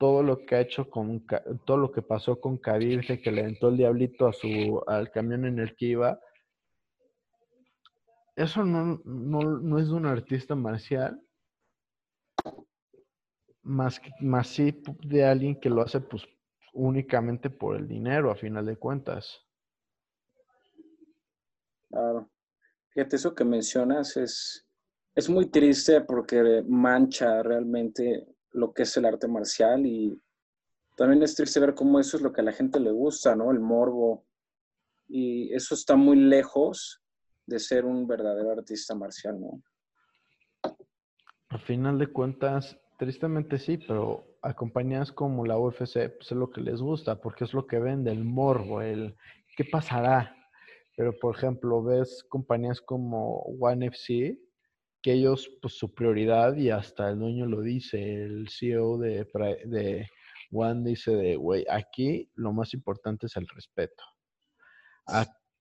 todo 0.00 0.22
lo 0.22 0.46
que 0.46 0.54
ha 0.54 0.60
hecho 0.62 0.88
con 0.88 1.26
todo 1.66 1.76
lo 1.76 1.92
que 1.92 2.00
pasó 2.00 2.40
con 2.40 2.56
Khabib, 2.56 3.02
que 3.22 3.30
le 3.30 3.42
aventó 3.42 3.68
el 3.68 3.76
diablito 3.76 4.26
a 4.26 4.32
su 4.32 4.82
al 4.86 5.10
camión 5.10 5.44
en 5.44 5.58
el 5.58 5.76
que 5.76 5.84
iba. 5.84 6.18
Eso 8.34 8.64
no, 8.64 9.02
no, 9.04 9.58
no 9.58 9.78
es 9.78 9.88
de 9.88 9.94
un 9.94 10.06
artista 10.06 10.54
marcial, 10.54 11.22
más, 13.60 14.00
más 14.20 14.46
sí 14.46 14.82
de 15.02 15.26
alguien 15.26 15.60
que 15.60 15.68
lo 15.68 15.82
hace 15.82 16.00
pues 16.00 16.26
únicamente 16.72 17.50
por 17.50 17.76
el 17.76 17.86
dinero, 17.86 18.30
a 18.30 18.36
final 18.36 18.64
de 18.64 18.76
cuentas. 18.76 19.46
Claro. 21.90 22.30
Fíjate, 22.88 23.16
eso 23.16 23.34
que 23.34 23.44
mencionas 23.44 24.16
es, 24.16 24.66
es 25.14 25.28
muy 25.28 25.50
triste 25.50 26.00
porque 26.00 26.64
mancha 26.66 27.42
realmente 27.42 28.26
lo 28.52 28.72
que 28.72 28.82
es 28.82 28.96
el 28.96 29.04
arte 29.04 29.28
marcial 29.28 29.86
y 29.86 30.20
también 30.96 31.22
es 31.22 31.34
triste 31.34 31.60
ver 31.60 31.74
cómo 31.74 31.98
eso 31.98 32.16
es 32.16 32.22
lo 32.22 32.32
que 32.32 32.40
a 32.40 32.44
la 32.44 32.52
gente 32.52 32.78
le 32.80 32.90
gusta, 32.90 33.34
¿no? 33.34 33.50
El 33.50 33.60
morbo. 33.60 34.24
Y 35.08 35.52
eso 35.54 35.74
está 35.74 35.96
muy 35.96 36.16
lejos 36.16 37.02
de 37.46 37.58
ser 37.58 37.84
un 37.84 38.06
verdadero 38.06 38.50
artista 38.50 38.94
marcial, 38.94 39.40
¿no? 39.40 39.62
A 41.48 41.58
final 41.58 41.98
de 41.98 42.06
cuentas, 42.06 42.78
Tristemente 43.00 43.58
sí, 43.58 43.78
pero 43.78 44.26
a 44.42 44.52
compañías 44.52 45.10
como 45.10 45.46
la 45.46 45.56
UFC 45.56 46.10
pues 46.18 46.30
es 46.30 46.32
lo 46.32 46.50
que 46.50 46.60
les 46.60 46.82
gusta, 46.82 47.18
porque 47.18 47.44
es 47.44 47.54
lo 47.54 47.66
que 47.66 47.78
vende, 47.78 48.10
el 48.12 48.24
morbo, 48.24 48.82
el 48.82 49.16
qué 49.56 49.64
pasará. 49.64 50.36
Pero 50.94 51.18
por 51.18 51.34
ejemplo, 51.34 51.82
ves 51.82 52.22
compañías 52.28 52.78
como 52.82 53.38
One 53.58 53.86
FC, 53.86 54.38
que 55.02 55.12
ellos, 55.14 55.50
pues 55.62 55.74
su 55.74 55.94
prioridad, 55.94 56.56
y 56.56 56.70
hasta 56.70 57.10
el 57.10 57.18
dueño 57.18 57.46
lo 57.46 57.62
dice, 57.62 58.24
el 58.24 58.48
CEO 58.48 58.98
de, 58.98 59.26
de 59.66 60.08
One 60.52 60.88
dice 60.88 61.12
de, 61.12 61.36
güey, 61.36 61.64
aquí 61.70 62.30
lo 62.34 62.52
más 62.52 62.74
importante 62.74 63.26
es 63.26 63.36
el 63.36 63.46
respeto. 63.48 64.04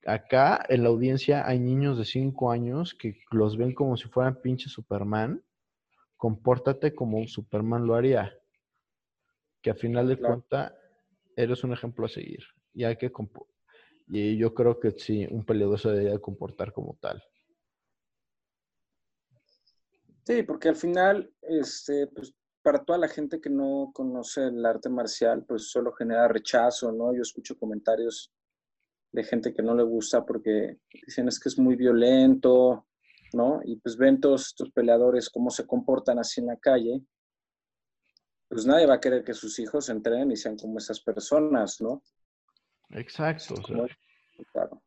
acá 0.06 0.66
en 0.70 0.84
la 0.84 0.90
audiencia 0.90 1.48
hay 1.48 1.60
niños 1.60 1.98
de 1.98 2.06
5 2.06 2.52
años 2.52 2.94
que 2.94 3.20
los 3.32 3.58
ven 3.58 3.74
como 3.74 3.98
si 3.98 4.08
fueran 4.10 4.42
pinche 4.42 4.70
Superman 4.70 5.44
compórtate 6.20 6.94
como 6.94 7.18
un 7.18 7.30
Superman 7.30 7.88
lo 7.88 7.96
haría. 7.96 8.38
Que 9.62 9.72
a 9.72 9.76
final 9.76 10.08
de 10.08 10.18
cuentas 10.18 10.74
eres 11.36 11.64
un 11.64 11.72
ejemplo 11.72 12.06
a 12.06 12.10
seguir. 12.10 12.44
Y 12.74 12.84
hay 12.84 12.98
que 12.98 13.12
y 14.08 14.38
yo 14.38 14.54
creo 14.54 14.80
que 14.80 14.92
sí, 14.92 15.26
un 15.30 15.46
peleador 15.46 15.80
se 15.80 15.90
debería 15.90 16.20
comportar 16.20 16.74
como 16.74 16.98
tal. 17.00 17.24
Sí, 20.30 20.44
porque 20.44 20.70
al 20.70 20.76
final, 20.76 21.34
este, 21.42 22.06
pues, 22.06 22.36
para 22.62 22.86
toda 22.86 23.00
la 23.00 23.08
gente 23.08 23.42
que 23.42 23.50
no 23.50 23.90
conoce 23.92 24.46
el 24.46 24.64
arte 24.64 24.88
marcial, 24.88 25.44
pues 25.44 25.72
solo 25.72 25.92
genera 25.92 26.28
rechazo, 26.28 26.92
¿no? 26.92 27.16
Yo 27.16 27.24
escucho 27.24 27.58
comentarios 27.58 28.32
de 29.12 29.24
gente 29.24 29.52
que 29.52 29.64
no 29.64 29.74
le 29.74 29.82
gusta 29.82 30.24
porque 30.24 30.78
dicen 31.04 31.28
es 31.28 31.40
que 31.40 31.50
es 31.50 31.58
muy 31.58 31.76
violento, 31.76 32.86
¿no? 33.34 33.62
Y 33.66 33.78
pues 33.78 33.98
ven 33.98 34.22
todos 34.22 34.50
estos 34.50 34.70
peleadores 34.70 35.32
cómo 35.32 35.50
se 35.50 35.66
comportan 35.66 36.20
así 36.20 36.42
en 36.42 36.48
la 36.48 36.58
calle, 36.58 37.02
pues 38.50 38.68
nadie 38.68 38.86
va 38.86 38.96
a 38.96 39.02
querer 39.02 39.24
que 39.24 39.34
sus 39.34 39.58
hijos 39.58 39.90
entrenen 39.90 40.30
y 40.32 40.36
sean 40.36 40.58
como 40.58 40.78
esas 40.78 41.02
personas, 41.02 41.82
¿no? 41.82 42.04
Exacto. 44.38 44.80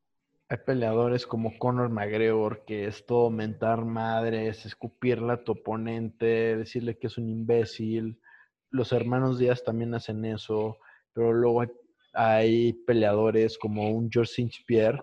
Hay 0.53 0.59
peleadores 0.59 1.27
como 1.27 1.57
Conor 1.57 1.89
McGregor, 1.89 2.63
que 2.67 2.85
es 2.87 3.07
todo 3.07 3.31
mentar 3.31 3.87
madres, 3.87 4.67
escupirle 4.67 5.33
a 5.33 5.43
tu 5.43 5.53
oponente, 5.53 6.59
decirle 6.59 6.99
que 6.99 7.07
es 7.07 7.17
un 7.17 7.31
imbécil. 7.31 8.21
Los 8.69 8.93
hermanos 8.93 9.39
Díaz 9.39 9.65
también 9.65 9.95
hacen 9.95 10.27
eso, 10.27 10.77
pero 11.15 11.33
luego 11.33 11.65
hay, 12.13 12.75
peleadores 12.87 13.57
como 13.57 13.93
un 13.93 14.11
George 14.13 14.43
St. 14.43 14.63
Pierre, 14.67 15.01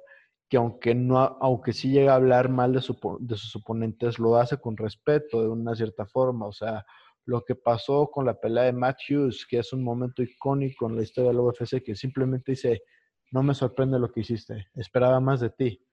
que 0.47 0.57
aunque 0.57 0.93
no, 0.93 1.17
aunque 1.41 1.73
sí 1.73 1.89
llega 1.89 2.12
a 2.12 2.17
hablar 2.17 2.49
mal 2.49 2.71
de, 2.71 2.81
de 3.19 3.35
sus 3.35 3.55
oponentes, 3.55 4.19
lo 4.19 4.35
hace 4.35 4.57
con 4.57 4.77
respeto, 4.77 5.41
de 5.41 5.49
una 5.49 5.73
cierta 5.73 6.05
forma. 6.05 6.45
O 6.45 6.53
sea, 6.53 6.85
lo 7.25 7.43
que 7.43 7.55
pasó 7.55 8.12
con 8.12 8.27
la 8.27 8.39
pelea 8.39 8.65
de 8.65 8.73
Matthews, 8.73 9.47
que 9.49 9.57
es 9.57 9.73
un 9.73 9.83
momento 9.83 10.21
icónico 10.21 10.88
en 10.88 10.95
la 10.95 11.01
historia 11.01 11.31
del 11.31 11.39
UFC, 11.39 11.81
que 11.83 11.95
simplemente 11.95 12.51
dice, 12.51 12.83
no 13.31 13.43
me 13.43 13.53
sorprende 13.53 13.99
lo 13.99 14.11
que 14.11 14.21
hiciste, 14.21 14.67
esperaba 14.75 15.19
más 15.19 15.39
de 15.39 15.49
ti. 15.49 15.85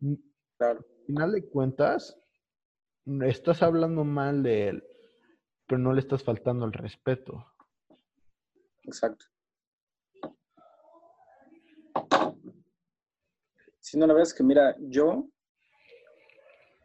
Mm, 0.00 0.14
claro. 0.56 0.80
Al 0.80 1.06
final 1.06 1.32
de 1.32 1.48
cuentas, 1.48 2.18
estás 3.22 3.62
hablando 3.62 4.04
mal 4.04 4.42
de 4.42 4.68
él, 4.68 4.84
pero 5.66 5.78
no 5.78 5.92
le 5.92 6.00
estás 6.00 6.22
faltando 6.22 6.64
el 6.64 6.72
respeto. 6.72 7.46
Exacto. 8.84 9.26
Sí, 13.80 13.98
no, 13.98 14.06
la 14.06 14.14
verdad 14.14 14.28
es 14.28 14.34
que 14.34 14.44
mira, 14.44 14.76
yo, 14.78 15.28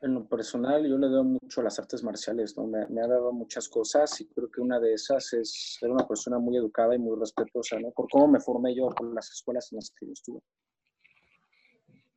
en 0.01 0.13
lo 0.13 0.27
personal, 0.27 0.88
yo 0.88 0.97
le 0.97 1.07
doy 1.07 1.23
mucho 1.23 1.62
a 1.62 1.65
las 1.65 1.79
artes 1.79 2.03
marciales, 2.03 2.55
¿no? 2.57 2.67
Me, 2.67 3.01
ha 3.01 3.07
dado 3.07 3.31
muchas 3.31 3.67
cosas 3.67 4.19
y 4.21 4.27
creo 4.27 4.49
que 4.51 4.62
una 4.62 4.79
de 4.79 4.93
esas 4.93 5.33
es 5.33 5.77
ser 5.79 5.89
una 5.89 6.07
persona 6.07 6.38
muy 6.38 6.57
educada 6.57 6.95
y 6.95 6.99
muy 6.99 7.17
respetuosa, 7.19 7.79
¿no? 7.79 7.91
Por 7.91 8.07
cómo 8.10 8.27
me 8.27 8.39
formé 8.39 8.75
yo, 8.75 8.89
por 8.89 9.13
las 9.13 9.31
escuelas 9.31 9.71
en 9.71 9.77
las 9.77 9.91
que 9.91 10.05
yo 10.05 10.13
estuve. 10.13 10.39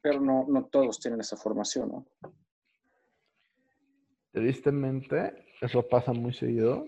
Pero 0.03 0.21
no, 0.21 0.47
no 0.49 0.67
todos 0.67 0.99
tienen 0.99 1.21
esa 1.21 1.37
formación, 1.37 1.89
¿no? 1.89 2.07
Tristemente, 4.33 5.47
eso 5.61 5.83
pasa 5.89 6.13
muy 6.13 6.33
seguido, 6.33 6.85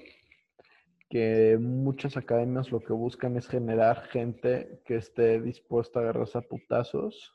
que 1.09 1.59
muchas 1.61 2.17
academias 2.17 2.71
lo 2.71 2.81
que 2.81 2.93
buscan 2.93 3.37
es 3.37 3.49
generar 3.49 4.05
gente 4.09 4.83
que 4.85 4.97
esté 4.97 5.41
dispuesta 5.41 5.99
a 5.99 6.03
agarrarse 6.03 6.39
a 6.39 6.43
putazos 6.43 7.35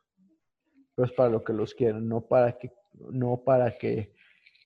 pero 0.97 1.05
es 1.05 1.13
para 1.13 1.29
lo 1.29 1.43
que 1.43 1.53
los 1.53 1.75
quieren, 1.75 2.10
no 2.10 2.21
para 2.21 2.57
que, 2.57 2.73
no 3.12 3.43
para 3.45 3.77
que 3.77 4.15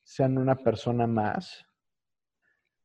sean 0.05 0.37
una 0.37 0.55
persona 0.55 1.05
más, 1.05 1.65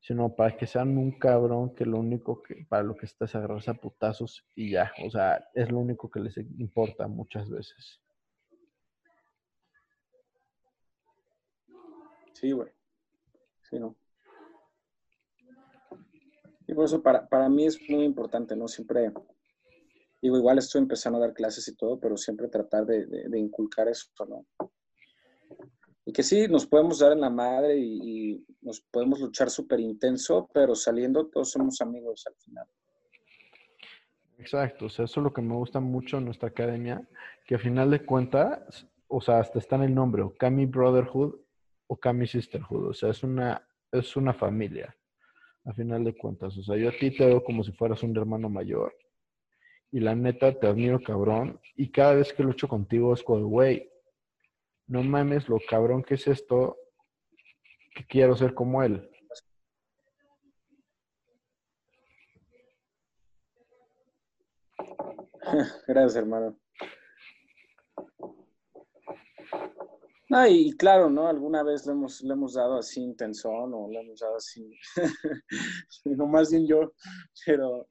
sino 0.00 0.34
para 0.34 0.56
que 0.56 0.66
sean 0.66 0.98
un 0.98 1.12
cabrón 1.12 1.72
que 1.72 1.86
lo 1.86 2.00
único 2.00 2.42
que 2.42 2.66
para 2.68 2.82
lo 2.82 2.96
que 2.96 3.06
está 3.06 3.26
es 3.26 3.36
agarrarse 3.36 3.70
a 3.70 3.74
putazos 3.74 4.44
y 4.56 4.72
ya, 4.72 4.92
o 5.04 5.10
sea, 5.10 5.48
es 5.54 5.70
lo 5.70 5.78
único 5.78 6.10
que 6.10 6.18
les 6.18 6.36
importa 6.36 7.06
muchas 7.06 7.48
veces. 7.48 8.00
Sí, 12.32 12.50
güey. 12.50 12.72
Sí, 13.62 13.78
no. 13.78 13.94
Y 16.66 16.74
por 16.74 16.84
eso 16.84 17.00
para, 17.00 17.28
para 17.28 17.48
mí 17.48 17.64
es 17.64 17.78
muy 17.88 18.02
importante, 18.02 18.56
¿no? 18.56 18.66
Siempre, 18.66 19.12
igual 20.20 20.58
estoy 20.58 20.80
empezando 20.82 21.18
a 21.18 21.22
dar 21.22 21.34
clases 21.34 21.68
y 21.68 21.76
todo, 21.76 21.98
pero 22.00 22.16
siempre 22.16 22.48
tratar 22.48 22.86
de, 22.86 23.38
inculcar 23.38 23.88
eso, 23.88 24.08
¿no? 24.28 24.46
Y 26.04 26.12
que 26.12 26.22
sí, 26.22 26.46
nos 26.48 26.66
podemos 26.66 27.00
dar 27.00 27.12
en 27.12 27.20
la 27.20 27.30
madre 27.30 27.76
y, 27.78 28.44
nos 28.60 28.80
podemos 28.80 29.20
luchar 29.20 29.48
súper 29.48 29.78
intenso, 29.78 30.48
pero 30.52 30.74
saliendo 30.74 31.26
todos 31.26 31.52
somos 31.52 31.80
amigos 31.80 32.24
al 32.26 32.34
final. 32.36 32.66
Exacto, 34.38 34.86
o 34.86 34.88
sea, 34.88 35.04
eso 35.04 35.20
es 35.20 35.24
lo 35.24 35.32
que 35.32 35.40
me 35.40 35.54
gusta 35.54 35.80
mucho 35.80 36.18
en 36.18 36.24
nuestra 36.24 36.48
academia, 36.48 37.08
que 37.46 37.54
al 37.54 37.60
final 37.60 37.90
de 37.90 38.04
cuentas, 38.04 38.86
o 39.08 39.20
sea, 39.20 39.38
hasta 39.38 39.58
está 39.58 39.76
en 39.76 39.82
el 39.82 39.94
nombre, 39.94 40.24
Kami 40.38 40.66
Brotherhood 40.66 41.36
o 41.86 41.96
Kami 41.96 42.26
Sisterhood, 42.26 42.88
o 42.88 42.94
sea, 42.94 43.10
es 43.10 43.22
una, 43.22 43.66
es 43.92 44.16
una 44.16 44.34
familia, 44.34 44.96
a 45.64 45.72
final 45.72 46.04
de 46.04 46.16
cuentas, 46.16 46.56
o 46.58 46.62
sea, 46.62 46.76
yo 46.76 46.88
a 46.88 46.92
ti 46.92 47.16
te 47.16 47.24
veo 47.24 47.42
como 47.42 47.64
si 47.64 47.72
fueras 47.72 48.02
un 48.02 48.16
hermano 48.16 48.48
mayor, 48.48 48.92
y 49.90 50.00
la 50.00 50.14
neta 50.14 50.58
te 50.58 50.66
admiro 50.66 51.00
cabrón, 51.02 51.60
y 51.76 51.90
cada 51.90 52.14
vez 52.14 52.32
que 52.32 52.42
lucho 52.42 52.68
contigo 52.68 53.14
es 53.14 53.22
como, 53.22 53.46
güey, 53.46 53.90
no 54.86 55.02
mames 55.02 55.48
lo 55.48 55.58
cabrón 55.68 56.02
que 56.02 56.14
es 56.14 56.26
esto, 56.26 56.76
que 57.94 58.06
quiero 58.06 58.36
ser 58.36 58.54
como 58.54 58.82
él. 58.82 59.10
Gracias, 65.86 66.16
hermano. 66.16 66.58
No, 70.28 70.46
y 70.46 70.76
claro, 70.76 71.08
¿no? 71.08 71.28
Alguna 71.28 71.62
vez 71.62 71.86
le 71.86 71.92
hemos, 71.92 72.20
le 72.22 72.32
hemos 72.32 72.54
dado 72.54 72.78
así 72.78 73.00
intensón 73.00 73.72
o 73.72 73.88
le 73.88 74.00
hemos 74.00 74.18
dado 74.18 74.36
así, 74.36 74.76
no 76.04 76.26
más 76.26 76.50
bien 76.50 76.66
yo, 76.66 76.92
pero... 77.44 77.86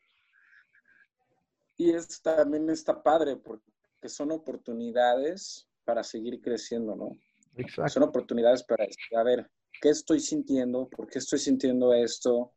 Y 1.78 1.92
es, 1.92 2.22
también 2.22 2.70
está 2.70 3.02
padre 3.02 3.36
porque 3.36 3.64
son 4.08 4.32
oportunidades 4.32 5.68
para 5.84 6.04
seguir 6.04 6.42
creciendo, 6.42 6.96
¿no? 6.96 7.12
Exacto. 7.58 7.94
Son 7.94 8.04
oportunidades 8.04 8.64
para 8.64 8.86
a 8.86 9.24
ver, 9.24 9.50
¿qué 9.82 9.90
estoy 9.90 10.20
sintiendo? 10.20 10.88
¿Por 10.90 11.08
qué 11.08 11.20
estoy 11.20 11.40
sintiendo 11.40 11.94
esto? 11.94 12.52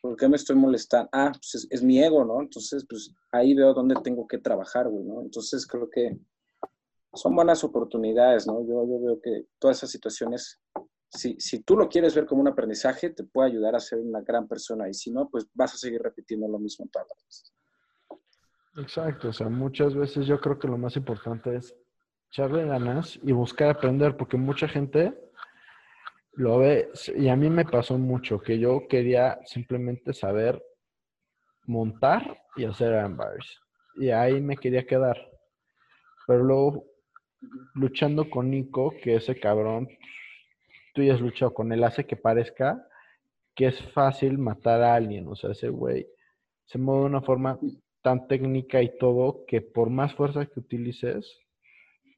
¿Por 0.00 0.16
qué 0.16 0.28
me 0.28 0.36
estoy 0.36 0.56
molestando? 0.56 1.08
Ah, 1.12 1.32
pues 1.32 1.66
es, 1.70 1.82
mi 1.82 2.02
ego, 2.02 2.24
¿no? 2.24 2.40
Entonces, 2.40 2.84
pues 2.88 3.12
ahí 3.30 3.54
veo 3.54 3.72
dónde 3.74 3.94
tengo 4.02 4.26
que 4.26 4.38
trabajar, 4.38 4.88
güey, 4.88 5.04
¿no? 5.04 5.22
Entonces 5.22 5.66
creo 5.66 5.88
que 5.88 6.18
son 7.14 7.36
buenas 7.36 7.62
oportunidades, 7.62 8.46
¿no? 8.46 8.60
Yo, 8.66 8.86
yo 8.86 9.00
veo 9.00 9.20
que 9.20 9.46
todas 9.58 9.78
esas 9.78 9.90
situaciones, 9.90 10.60
si, 11.08 11.36
si 11.38 11.62
tú 11.62 11.76
lo 11.76 11.88
quieres 11.88 12.14
ver 12.14 12.26
como 12.26 12.40
un 12.40 12.48
aprendizaje, 12.48 13.10
te 13.10 13.24
puede 13.24 13.50
ayudar 13.50 13.76
a 13.76 13.80
ser 13.80 14.00
una 14.00 14.22
gran 14.22 14.48
persona 14.48 14.88
y 14.88 14.94
si 14.94 15.10
no, 15.10 15.28
pues 15.28 15.46
vas 15.52 15.74
a 15.74 15.78
seguir 15.78 16.02
repitiendo 16.02 16.48
lo 16.48 16.58
mismo 16.58 16.88
todas 16.90 17.06
las 17.08 17.24
veces. 17.24 17.52
Exacto, 18.76 19.28
o 19.28 19.32
sea, 19.32 19.48
muchas 19.50 19.94
veces 19.94 20.26
yo 20.26 20.40
creo 20.40 20.58
que 20.58 20.66
lo 20.66 20.78
más 20.78 20.96
importante 20.96 21.56
es 21.56 21.76
echarle 22.30 22.64
ganas 22.64 23.18
y 23.22 23.32
buscar 23.32 23.68
aprender, 23.68 24.16
porque 24.16 24.38
mucha 24.38 24.66
gente 24.66 25.12
lo 26.34 26.58
ve, 26.58 26.88
y 27.14 27.28
a 27.28 27.36
mí 27.36 27.50
me 27.50 27.66
pasó 27.66 27.98
mucho, 27.98 28.40
que 28.40 28.58
yo 28.58 28.88
quería 28.88 29.38
simplemente 29.44 30.14
saber 30.14 30.62
montar 31.66 32.42
y 32.56 32.64
hacer 32.64 32.94
armbars. 32.94 33.60
Y 33.96 34.08
ahí 34.08 34.40
me 34.40 34.56
quería 34.56 34.86
quedar. 34.86 35.18
Pero 36.26 36.42
luego, 36.42 36.84
luchando 37.74 38.30
con 38.30 38.50
Nico, 38.50 38.94
que 39.02 39.16
ese 39.16 39.38
cabrón, 39.38 39.88
tú 40.94 41.02
ya 41.02 41.12
has 41.12 41.20
luchado 41.20 41.52
con 41.52 41.70
él, 41.72 41.84
hace 41.84 42.06
que 42.06 42.16
parezca 42.16 42.86
que 43.54 43.66
es 43.66 43.82
fácil 43.92 44.38
matar 44.38 44.82
a 44.82 44.94
alguien. 44.94 45.28
O 45.28 45.34
sea, 45.34 45.50
ese 45.50 45.68
güey 45.68 46.06
se 46.64 46.78
mueve 46.78 47.02
de 47.02 47.06
una 47.08 47.20
forma 47.20 47.58
tan 48.02 48.26
técnica 48.26 48.82
y 48.82 48.96
todo 48.98 49.44
que 49.46 49.60
por 49.60 49.90
más 49.90 50.14
fuerza 50.14 50.46
que 50.46 50.60
utilices, 50.60 51.38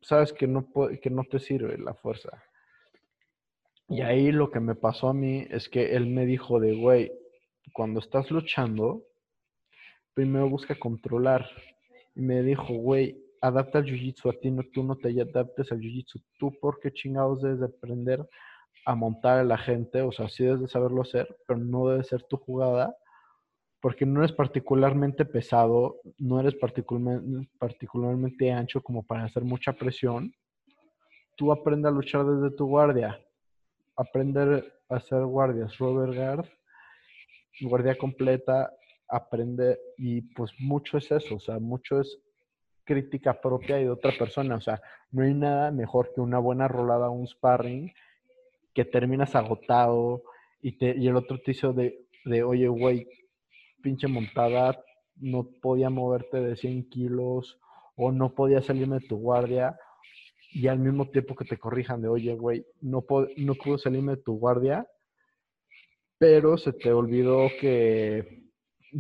sabes 0.00 0.32
que 0.32 0.46
no, 0.46 0.68
que 1.02 1.10
no 1.10 1.24
te 1.24 1.38
sirve 1.38 1.78
la 1.78 1.94
fuerza. 1.94 2.42
Y 3.88 4.00
ahí 4.00 4.32
lo 4.32 4.50
que 4.50 4.60
me 4.60 4.74
pasó 4.74 5.08
a 5.08 5.14
mí 5.14 5.46
es 5.50 5.68
que 5.68 5.94
él 5.94 6.06
me 6.06 6.24
dijo 6.24 6.58
de, 6.58 6.74
güey, 6.74 7.12
cuando 7.72 8.00
estás 8.00 8.30
luchando, 8.30 9.04
primero 10.14 10.48
busca 10.48 10.74
controlar. 10.74 11.48
Y 12.14 12.22
me 12.22 12.42
dijo, 12.42 12.72
güey, 12.74 13.18
adapta 13.42 13.78
al 13.78 13.84
jiu-jitsu 13.84 14.30
a 14.30 14.40
ti, 14.40 14.50
no, 14.50 14.62
tú 14.72 14.82
no 14.82 14.96
te 14.96 15.08
adaptes 15.20 15.70
al 15.70 15.80
jiu-jitsu. 15.80 16.22
Tú, 16.38 16.52
porque 16.60 16.92
chingados 16.92 17.42
debes 17.42 17.60
de 17.60 17.66
aprender 17.66 18.26
a 18.86 18.94
montar 18.94 19.40
a 19.40 19.44
la 19.44 19.58
gente? 19.58 20.00
O 20.00 20.12
sea, 20.12 20.28
sí 20.28 20.44
debes 20.44 20.60
de 20.62 20.68
saberlo 20.68 21.02
hacer, 21.02 21.36
pero 21.46 21.58
no 21.58 21.88
debe 21.88 22.04
ser 22.04 22.22
tu 22.22 22.36
jugada 22.38 22.96
porque 23.84 24.06
no 24.06 24.20
eres 24.20 24.32
particularmente 24.32 25.26
pesado, 25.26 26.00
no 26.16 26.40
eres 26.40 26.54
particularmente, 26.54 28.50
ancho 28.50 28.80
como 28.80 29.02
para 29.02 29.24
hacer 29.24 29.44
mucha 29.44 29.74
presión, 29.74 30.32
tú 31.36 31.52
aprende 31.52 31.88
a 31.88 31.90
luchar 31.90 32.24
desde 32.24 32.56
tu 32.56 32.64
guardia. 32.64 33.20
Aprender 33.94 34.72
a 34.88 34.96
hacer 34.96 35.22
guardias, 35.26 35.76
Robert 35.76 36.14
Guard, 36.14 36.46
guardia 37.60 37.94
completa, 37.98 38.72
aprende, 39.06 39.78
y 39.98 40.22
pues 40.32 40.50
mucho 40.60 40.96
es 40.96 41.12
eso, 41.12 41.34
o 41.34 41.40
sea, 41.40 41.58
mucho 41.58 42.00
es 42.00 42.18
crítica 42.84 43.38
propia 43.38 43.78
y 43.78 43.84
de 43.84 43.90
otra 43.90 44.12
persona, 44.18 44.56
o 44.56 44.62
sea, 44.62 44.80
no 45.10 45.24
hay 45.24 45.34
nada 45.34 45.70
mejor 45.70 46.10
que 46.14 46.22
una 46.22 46.38
buena 46.38 46.68
rolada, 46.68 47.10
un 47.10 47.26
sparring, 47.26 47.92
que 48.72 48.86
terminas 48.86 49.34
agotado 49.34 50.22
y, 50.62 50.78
te, 50.78 50.96
y 50.96 51.06
el 51.06 51.16
otro 51.16 51.38
te 51.38 51.50
hizo 51.50 51.74
de, 51.74 52.06
de 52.24 52.42
oye, 52.42 52.66
güey, 52.68 53.06
pinche 53.84 54.08
montada, 54.08 54.82
no 55.16 55.46
podía 55.60 55.90
moverte 55.90 56.40
de 56.40 56.56
100 56.56 56.88
kilos 56.88 57.60
o 57.96 58.10
no 58.10 58.34
podía 58.34 58.62
salirme 58.62 58.98
de 58.98 59.06
tu 59.06 59.18
guardia 59.18 59.78
y 60.50 60.66
al 60.68 60.78
mismo 60.78 61.10
tiempo 61.10 61.36
que 61.36 61.44
te 61.44 61.58
corrijan 61.58 62.00
de, 62.00 62.08
oye, 62.08 62.34
güey, 62.34 62.66
no, 62.80 63.04
no 63.36 63.54
pudo 63.54 63.76
salirme 63.76 64.16
de 64.16 64.22
tu 64.22 64.38
guardia, 64.38 64.88
pero 66.18 66.56
se 66.56 66.72
te 66.72 66.92
olvidó 66.92 67.48
que 67.60 68.42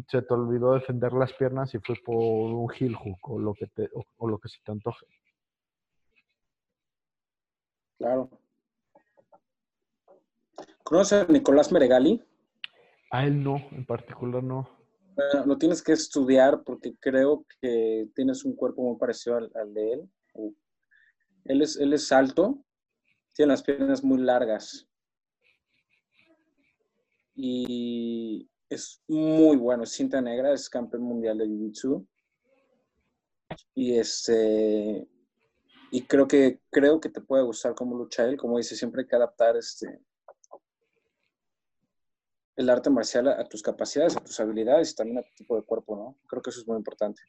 se 0.08 0.22
te 0.22 0.34
olvidó 0.34 0.74
defender 0.74 1.12
las 1.12 1.32
piernas 1.32 1.72
y 1.74 1.78
fue 1.78 1.96
por 2.04 2.16
un 2.16 2.68
heel 2.78 2.96
hook 2.96 3.30
o 3.30 3.38
lo 3.38 3.54
que, 3.54 3.68
te, 3.68 3.88
o 4.16 4.28
lo 4.28 4.38
que 4.38 4.48
se 4.48 4.58
te 4.64 4.72
antoje. 4.72 5.06
Claro. 7.96 8.28
¿Conoces 10.82 11.26
a 11.26 11.32
Nicolás 11.32 11.72
Meregali? 11.72 12.22
A 13.14 13.24
él 13.24 13.44
no, 13.44 13.58
en 13.70 13.86
particular 13.86 14.42
no. 14.42 14.68
Bueno, 15.14 15.46
lo 15.46 15.56
tienes 15.56 15.80
que 15.84 15.92
estudiar 15.92 16.64
porque 16.64 16.96
creo 16.98 17.46
que 17.60 18.08
tienes 18.12 18.44
un 18.44 18.56
cuerpo 18.56 18.82
muy 18.82 18.98
parecido 18.98 19.36
al, 19.36 19.72
de 19.72 19.92
él. 19.92 20.10
Él 21.44 21.62
es, 21.62 21.76
él 21.76 21.92
es 21.92 22.10
alto, 22.10 22.58
tiene 23.32 23.52
las 23.52 23.62
piernas 23.62 24.02
muy 24.02 24.18
largas 24.18 24.88
y 27.36 28.50
es 28.68 29.00
muy 29.06 29.58
bueno. 29.58 29.86
Cinta 29.86 30.20
negra, 30.20 30.52
es 30.52 30.68
campeón 30.68 31.04
mundial 31.04 31.38
de 31.38 31.46
Jiu-Jitsu. 31.46 32.04
Y 33.76 33.94
este 33.94 35.06
y 35.92 36.02
creo 36.02 36.26
que 36.26 36.58
creo 36.68 36.98
que 36.98 37.10
te 37.10 37.20
puede 37.20 37.44
gustar 37.44 37.76
cómo 37.76 37.96
lucha 37.96 38.24
él. 38.24 38.36
Como 38.36 38.58
dice, 38.58 38.74
siempre 38.74 39.02
hay 39.02 39.06
que 39.06 39.14
adaptar 39.14 39.56
este 39.56 40.00
el 42.56 42.70
arte 42.70 42.90
marcial 42.90 43.28
a, 43.28 43.44
tus 43.48 43.62
capacidades, 43.62 44.16
a 44.16 44.20
tus 44.20 44.38
habilidades 44.40 44.92
y 44.92 44.96
también 44.96 45.18
a 45.18 45.22
tu 45.22 45.34
tipo 45.34 45.56
de 45.56 45.62
cuerpo, 45.62 45.96
¿no? 45.96 46.16
Creo 46.28 46.42
que 46.42 46.50
eso 46.50 46.60
es 46.60 46.68
muy 46.68 46.76
importante. 46.76 47.20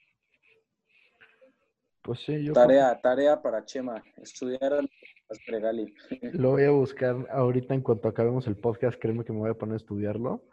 Pues 2.01 2.19
sí, 2.19 2.43
yo. 2.43 2.53
Tarea, 2.53 2.99
tarea 3.01 3.41
para 3.41 3.65
Chema, 3.65 4.03
estudiar 4.17 4.73
a 4.73 4.82
Regali. 5.47 5.91
Lo 6.34 6.51
voy 6.51 6.63
a 6.63 6.71
buscar 6.71 7.28
ahorita 7.32 7.73
en 7.73 7.82
cuanto 7.82 8.07
acabemos 8.07 8.45
el 8.45 8.57
podcast, 8.57 8.99
créeme 8.99 9.26
que 9.26 9.34
me 9.34 9.39
voy 9.39 9.49
a 9.49 9.55
poner 9.55 9.73
a 9.73 9.78
estudiarlo. 9.78 10.43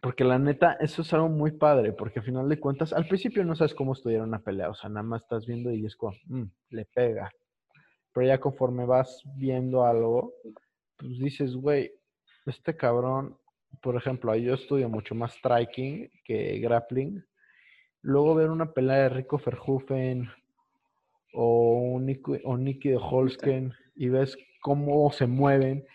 Porque 0.00 0.24
la 0.24 0.38
neta, 0.38 0.78
eso 0.80 1.02
es 1.02 1.12
algo 1.12 1.28
muy 1.28 1.52
padre, 1.52 1.92
porque 1.92 2.18
al 2.18 2.24
final 2.24 2.48
de 2.48 2.58
cuentas, 2.58 2.92
al 2.92 3.06
principio 3.06 3.44
no 3.44 3.54
sabes 3.54 3.72
cómo 3.72 3.92
estudiar 3.92 4.22
una 4.22 4.42
pelea, 4.42 4.68
o 4.68 4.74
sea, 4.74 4.90
nada 4.90 5.04
más 5.04 5.22
estás 5.22 5.46
viendo 5.46 5.70
y 5.70 5.86
es 5.86 5.94
como, 5.94 6.16
mm, 6.26 6.42
le 6.70 6.86
pega. 6.86 7.30
Pero 8.12 8.26
ya 8.26 8.40
conforme 8.40 8.84
vas 8.84 9.22
viendo 9.36 9.84
algo, 9.84 10.34
pues 10.96 11.18
dices, 11.20 11.54
güey, 11.54 11.92
este 12.46 12.76
cabrón, 12.76 13.36
por 13.80 13.96
ejemplo, 13.96 14.34
yo 14.36 14.54
estudio 14.54 14.88
mucho 14.88 15.14
más 15.14 15.34
striking 15.34 16.10
que 16.24 16.58
grappling. 16.58 17.24
Luego 18.02 18.34
ver 18.34 18.50
una 18.50 18.72
pelea 18.72 18.96
de 18.96 19.08
Rico 19.10 19.40
Verhoeven 19.44 20.28
o, 21.34 21.98
Nicky, 22.00 22.40
o 22.44 22.56
de 22.58 22.98
Holsken 23.00 23.72
y 23.94 24.08
ves 24.08 24.36
cómo 24.60 25.10
se 25.12 25.26
mueven 25.26 25.86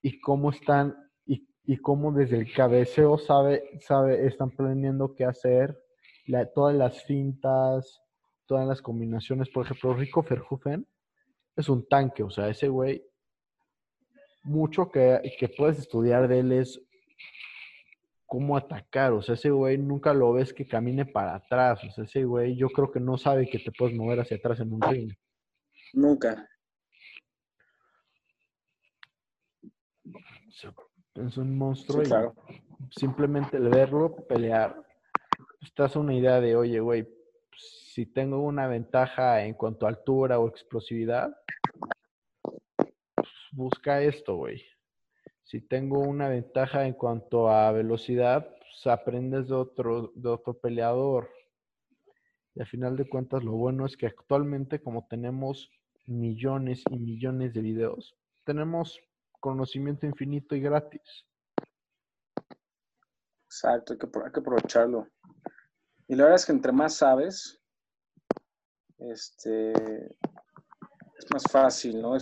y 0.00 0.20
cómo 0.20 0.50
están 0.50 0.96
y, 1.26 1.46
y 1.64 1.76
cómo 1.78 2.12
desde 2.12 2.38
el 2.38 2.52
cabeceo 2.52 3.18
sabe, 3.18 3.78
sabe, 3.80 4.26
están 4.26 4.50
planeando 4.50 5.14
qué 5.14 5.24
hacer, 5.24 5.76
todas 6.54 6.74
las 6.74 7.04
fintas, 7.04 8.00
todas 8.46 8.66
las 8.66 8.80
combinaciones. 8.82 9.48
Por 9.48 9.64
ejemplo, 9.64 9.94
Rico 9.94 10.22
Verhoeven 10.22 10.86
es 11.56 11.68
un 11.68 11.86
tanque, 11.86 12.22
o 12.22 12.30
sea, 12.30 12.48
ese 12.48 12.68
güey, 12.68 13.02
mucho 14.46 14.90
que, 14.90 15.20
que 15.38 15.48
puedes 15.48 15.78
estudiar 15.78 16.28
de 16.28 16.38
él 16.40 16.52
es 16.52 16.80
cómo 18.26 18.56
atacar. 18.56 19.12
O 19.12 19.22
sea, 19.22 19.34
ese 19.34 19.50
güey 19.50 19.78
nunca 19.78 20.14
lo 20.14 20.32
ves 20.32 20.52
que 20.52 20.66
camine 20.66 21.04
para 21.04 21.34
atrás. 21.34 21.82
O 21.84 21.90
sea, 21.90 22.04
ese 22.04 22.24
güey 22.24 22.56
yo 22.56 22.68
creo 22.68 22.90
que 22.90 23.00
no 23.00 23.18
sabe 23.18 23.48
que 23.48 23.58
te 23.58 23.72
puedes 23.72 23.96
mover 23.96 24.20
hacia 24.20 24.36
atrás 24.36 24.60
en 24.60 24.72
un 24.72 24.80
ring. 24.82 25.12
Nunca. 25.92 26.48
Es 31.14 31.36
un 31.36 31.56
monstruo 31.56 32.02
y 32.02 32.08
simplemente 32.90 33.56
el 33.56 33.68
verlo 33.68 34.14
pelear, 34.28 34.76
estás 35.62 35.92
te 35.92 35.98
una 35.98 36.14
idea 36.14 36.40
de, 36.40 36.56
oye, 36.56 36.80
güey, 36.80 37.08
si 37.56 38.04
tengo 38.04 38.40
una 38.40 38.66
ventaja 38.66 39.42
en 39.44 39.54
cuanto 39.54 39.86
a 39.86 39.88
altura 39.88 40.38
o 40.38 40.48
explosividad, 40.48 41.34
pues 41.62 41.65
busca 43.56 44.02
esto, 44.02 44.36
güey. 44.36 44.62
Si 45.44 45.60
tengo 45.60 46.00
una 46.00 46.28
ventaja 46.28 46.86
en 46.86 46.92
cuanto 46.92 47.48
a 47.48 47.72
velocidad, 47.72 48.48
pues 48.58 48.86
aprendes 48.86 49.48
de 49.48 49.54
otro, 49.54 50.12
de 50.14 50.28
otro 50.28 50.54
peleador. 50.54 51.28
Y 52.54 52.60
al 52.60 52.66
final 52.66 52.96
de 52.96 53.08
cuentas, 53.08 53.42
lo 53.42 53.52
bueno 53.52 53.86
es 53.86 53.96
que 53.96 54.06
actualmente, 54.06 54.80
como 54.80 55.06
tenemos 55.08 55.70
millones 56.06 56.82
y 56.90 56.98
millones 56.98 57.54
de 57.54 57.60
videos, 57.60 58.14
tenemos 58.44 59.00
conocimiento 59.40 60.06
infinito 60.06 60.54
y 60.54 60.60
gratis. 60.60 61.24
Exacto, 63.46 63.92
hay 63.92 63.98
que, 63.98 64.40
aprovecharlo. 64.40 65.08
Y 66.08 66.14
la 66.14 66.24
verdad 66.24 66.36
es 66.36 66.46
que 66.46 66.52
entre 66.52 66.72
más 66.72 66.96
sabes, 66.96 67.60
este, 68.98 69.72
es 69.72 71.26
más 71.32 71.44
fácil, 71.50 72.00
¿no? 72.00 72.16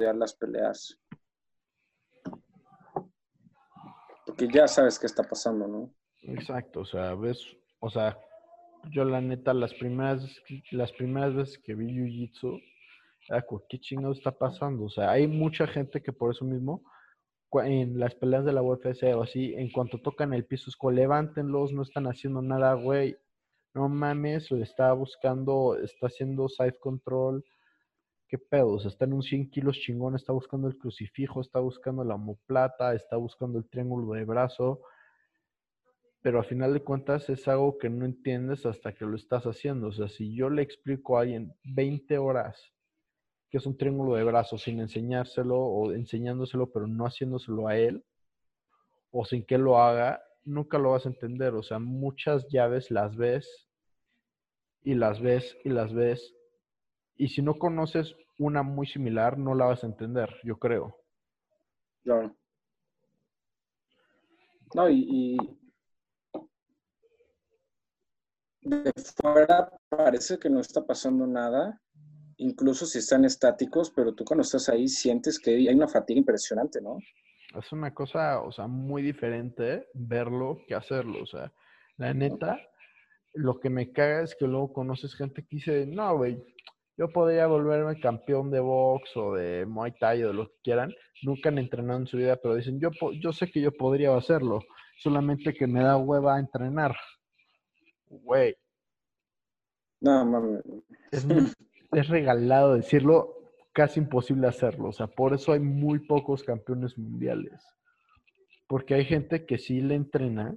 Las 0.00 0.34
peleas. 0.34 0.98
Porque 4.26 4.48
ya 4.52 4.66
sabes 4.68 4.98
qué 4.98 5.06
está 5.06 5.22
pasando, 5.22 5.66
¿no? 5.66 5.94
Exacto, 6.22 6.80
o 6.80 6.84
sea, 6.84 7.14
ves, 7.14 7.44
o 7.80 7.90
sea, 7.90 8.18
yo 8.90 9.04
la 9.04 9.20
neta, 9.20 9.54
las 9.54 9.74
primeras, 9.74 10.24
las 10.70 10.92
primeras 10.92 11.34
veces 11.34 11.58
que 11.58 11.74
vi 11.74 11.86
Jiu-Jitsu, 11.86 12.62
era 13.28 13.42
como, 13.42 13.62
¿qué 13.68 13.78
chingado 13.78 14.12
está 14.12 14.30
pasando? 14.30 14.84
O 14.84 14.90
sea, 14.90 15.10
hay 15.10 15.26
mucha 15.26 15.66
gente 15.66 16.02
que 16.02 16.12
por 16.12 16.32
eso 16.32 16.44
mismo, 16.44 16.82
en 17.52 17.98
las 17.98 18.14
peleas 18.14 18.44
de 18.44 18.52
la 18.52 18.62
UFC 18.62 19.14
o 19.14 19.22
así, 19.22 19.54
en 19.54 19.70
cuanto 19.70 19.98
tocan 19.98 20.32
el 20.32 20.44
piso, 20.44 20.70
es 20.70 20.76
como, 20.76 20.92
levántenlos, 20.92 21.72
no 21.72 21.82
están 21.82 22.06
haciendo 22.06 22.42
nada, 22.42 22.74
güey. 22.74 23.16
No 23.74 23.88
mames, 23.88 24.50
le 24.50 24.62
está 24.62 24.92
buscando, 24.92 25.76
está 25.76 26.08
haciendo 26.08 26.48
side 26.48 26.78
control, 26.80 27.44
¿Qué 28.30 28.38
pedo? 28.38 28.74
O 28.74 28.78
sea, 28.78 28.90
está 28.90 29.06
en 29.06 29.14
un 29.14 29.24
100 29.24 29.50
kilos 29.50 29.80
chingón, 29.80 30.14
está 30.14 30.32
buscando 30.32 30.68
el 30.68 30.78
crucifijo, 30.78 31.40
está 31.40 31.58
buscando 31.58 32.04
la 32.04 32.14
homoplata, 32.14 32.94
está 32.94 33.16
buscando 33.16 33.58
el 33.58 33.68
triángulo 33.68 34.14
de 34.14 34.24
brazo. 34.24 34.82
Pero 36.22 36.38
a 36.38 36.44
final 36.44 36.72
de 36.72 36.84
cuentas 36.84 37.28
es 37.28 37.48
algo 37.48 37.76
que 37.76 37.90
no 37.90 38.04
entiendes 38.04 38.66
hasta 38.66 38.94
que 38.94 39.04
lo 39.04 39.16
estás 39.16 39.46
haciendo. 39.46 39.88
O 39.88 39.92
sea, 39.92 40.08
si 40.08 40.32
yo 40.32 40.48
le 40.48 40.62
explico 40.62 41.18
a 41.18 41.22
alguien 41.22 41.52
20 41.64 42.18
horas 42.18 42.72
que 43.50 43.58
es 43.58 43.66
un 43.66 43.76
triángulo 43.76 44.14
de 44.14 44.22
brazo 44.22 44.58
sin 44.58 44.78
enseñárselo 44.78 45.58
o 45.58 45.90
enseñándoselo 45.90 46.70
pero 46.70 46.86
no 46.86 47.06
haciéndoselo 47.06 47.66
a 47.66 47.76
él 47.76 48.04
o 49.10 49.24
sin 49.24 49.44
que 49.44 49.58
lo 49.58 49.82
haga, 49.82 50.22
nunca 50.44 50.78
lo 50.78 50.92
vas 50.92 51.04
a 51.04 51.08
entender. 51.08 51.54
O 51.54 51.64
sea, 51.64 51.80
muchas 51.80 52.46
llaves 52.48 52.92
las 52.92 53.16
ves 53.16 53.68
y 54.82 54.94
las 54.94 55.20
ves 55.20 55.58
y 55.64 55.70
las 55.70 55.92
ves 55.92 56.36
y 57.20 57.28
si 57.28 57.42
no 57.42 57.58
conoces 57.58 58.16
una 58.38 58.62
muy 58.62 58.86
similar, 58.86 59.36
no 59.36 59.54
la 59.54 59.66
vas 59.66 59.84
a 59.84 59.86
entender, 59.86 60.34
yo 60.42 60.58
creo. 60.58 60.96
Claro. 62.02 62.34
No, 64.74 64.88
y, 64.88 65.36
de 68.62 68.92
fuera 69.20 69.70
parece 69.90 70.38
que 70.38 70.48
no 70.48 70.60
está 70.60 70.86
pasando 70.86 71.26
nada, 71.26 71.78
incluso 72.38 72.86
si 72.86 73.00
están 73.00 73.26
estáticos, 73.26 73.90
pero 73.90 74.14
tú 74.14 74.24
cuando 74.24 74.40
estás 74.42 74.70
ahí 74.70 74.88
sientes 74.88 75.38
que 75.38 75.50
hay 75.50 75.74
una 75.74 75.88
fatiga 75.88 76.18
impresionante, 76.18 76.80
¿no? 76.80 76.96
Es 77.54 77.70
una 77.70 77.92
cosa, 77.92 78.40
o 78.40 78.50
sea, 78.50 78.66
muy 78.66 79.02
diferente 79.02 79.88
verlo 79.92 80.62
que 80.66 80.74
hacerlo, 80.74 81.22
o 81.22 81.26
sea, 81.26 81.52
la 81.98 82.14
neta, 82.14 82.58
lo 83.34 83.60
que 83.60 83.68
me 83.68 83.92
caga 83.92 84.22
es 84.22 84.34
que 84.34 84.46
luego 84.46 84.72
conoces 84.72 85.14
gente 85.14 85.42
que 85.42 85.56
dice, 85.56 85.86
no, 85.86 86.16
güey, 86.16 86.42
yo 87.00 87.08
podría 87.08 87.46
volverme 87.46 87.98
campeón 87.98 88.50
de 88.50 88.60
box 88.60 89.16
o 89.16 89.32
de 89.32 89.64
Muay 89.64 89.92
Thai 89.98 90.22
o 90.22 90.28
de 90.28 90.34
lo 90.34 90.48
que 90.48 90.56
quieran. 90.62 90.92
Nunca 91.22 91.48
han 91.48 91.56
entrenado 91.56 91.98
en 91.98 92.06
su 92.06 92.18
vida, 92.18 92.36
pero 92.36 92.54
dicen, 92.54 92.78
yo, 92.78 92.90
yo 93.22 93.32
sé 93.32 93.50
que 93.50 93.62
yo 93.62 93.72
podría 93.72 94.14
hacerlo, 94.14 94.60
solamente 94.98 95.54
que 95.54 95.66
me 95.66 95.82
da 95.82 95.96
hueva 95.96 96.38
entrenar. 96.38 96.94
Güey. 98.06 98.54
No, 100.02 100.26
mames. 100.26 100.62
Es, 101.10 101.26
es 101.92 102.08
regalado 102.08 102.74
decirlo, 102.74 103.34
casi 103.72 104.00
imposible 104.00 104.46
hacerlo. 104.46 104.90
O 104.90 104.92
sea, 104.92 105.06
por 105.06 105.32
eso 105.32 105.54
hay 105.54 105.60
muy 105.60 106.00
pocos 106.00 106.44
campeones 106.44 106.98
mundiales. 106.98 107.64
Porque 108.66 108.92
hay 108.92 109.06
gente 109.06 109.46
que 109.46 109.56
sí 109.56 109.80
le 109.80 109.94
entrena 109.94 110.54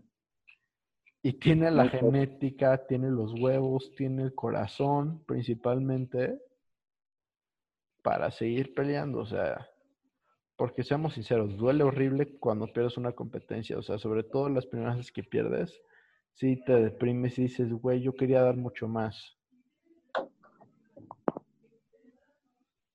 y 1.26 1.32
tiene 1.40 1.72
la 1.72 1.88
genética, 1.88 2.86
tiene 2.86 3.10
los 3.10 3.34
huevos, 3.40 3.94
tiene 3.96 4.24
el 4.24 4.36
corazón 4.36 5.24
principalmente 5.26 6.38
para 8.02 8.30
seguir 8.30 8.74
peleando. 8.74 9.20
O 9.20 9.26
sea, 9.26 9.70
porque 10.58 10.84
seamos 10.84 11.14
sinceros, 11.14 11.56
duele 11.56 11.86
horrible 11.86 12.38
cuando 12.40 12.68
pierdes 12.68 12.98
una 12.98 13.14
competencia. 13.14 13.78
O 13.78 13.82
sea, 13.82 13.98
sobre 13.98 14.24
todo 14.24 14.50
las 14.50 14.66
primeras 14.66 14.98
veces 14.98 15.14
que 15.14 15.24
pierdes, 15.24 15.82
sí 16.34 16.62
te 16.66 16.74
deprimes 16.74 17.40
y 17.40 17.44
dices, 17.44 17.72
güey, 17.72 18.02
yo 18.02 18.14
quería 18.14 18.42
dar 18.42 18.58
mucho 18.58 18.90
más. 18.90 19.38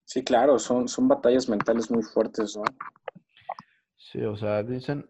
Sí, 0.04 0.22
claro, 0.22 0.58
son, 0.58 0.86
son 0.86 1.08
batallas 1.08 1.48
mentales 1.48 1.90
muy 1.90 2.02
fuertes, 2.02 2.54
¿no? 2.58 2.64
Sí, 3.96 4.20
o 4.20 4.36
sea, 4.36 4.62
dicen, 4.62 5.08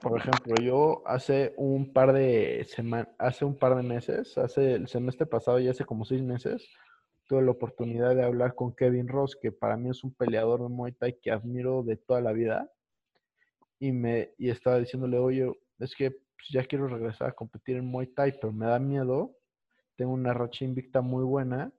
por 0.00 0.18
ejemplo, 0.18 0.54
yo 0.62 1.02
hace 1.06 1.54
un 1.56 1.92
par 1.92 2.12
de 2.12 2.64
semanas, 2.68 3.08
hace 3.18 3.44
un 3.44 3.56
par 3.56 3.76
de 3.76 3.82
meses, 3.82 4.36
hace 4.38 4.74
el 4.74 4.88
semestre 4.88 5.26
pasado 5.26 5.58
y 5.60 5.68
hace 5.68 5.84
como 5.84 6.04
seis 6.04 6.22
meses, 6.22 6.68
tuve 7.26 7.42
la 7.42 7.52
oportunidad 7.52 8.14
de 8.14 8.24
hablar 8.24 8.54
con 8.54 8.74
Kevin 8.74 9.08
Ross, 9.08 9.36
que 9.40 9.52
para 9.52 9.76
mí 9.76 9.90
es 9.90 10.04
un 10.04 10.14
peleador 10.14 10.62
de 10.62 10.68
Muay 10.68 10.92
Thai 10.92 11.18
que 11.20 11.30
admiro 11.30 11.82
de 11.82 11.96
toda 11.96 12.20
la 12.20 12.32
vida. 12.32 12.70
Y 13.78 13.92
me 13.92 14.34
y 14.38 14.50
estaba 14.50 14.78
diciéndole, 14.78 15.18
oye, 15.18 15.52
es 15.78 15.94
que 15.94 16.10
pues, 16.10 16.48
ya 16.52 16.64
quiero 16.64 16.86
regresar 16.88 17.28
a 17.28 17.32
competir 17.32 17.76
en 17.76 17.86
Muay 17.86 18.08
Thai, 18.08 18.32
pero 18.40 18.52
me 18.52 18.66
da 18.66 18.78
miedo. 18.78 19.36
Tengo 19.96 20.12
una 20.12 20.34
racha 20.34 20.64
invicta 20.64 21.00
muy 21.00 21.24
buena. 21.24 21.72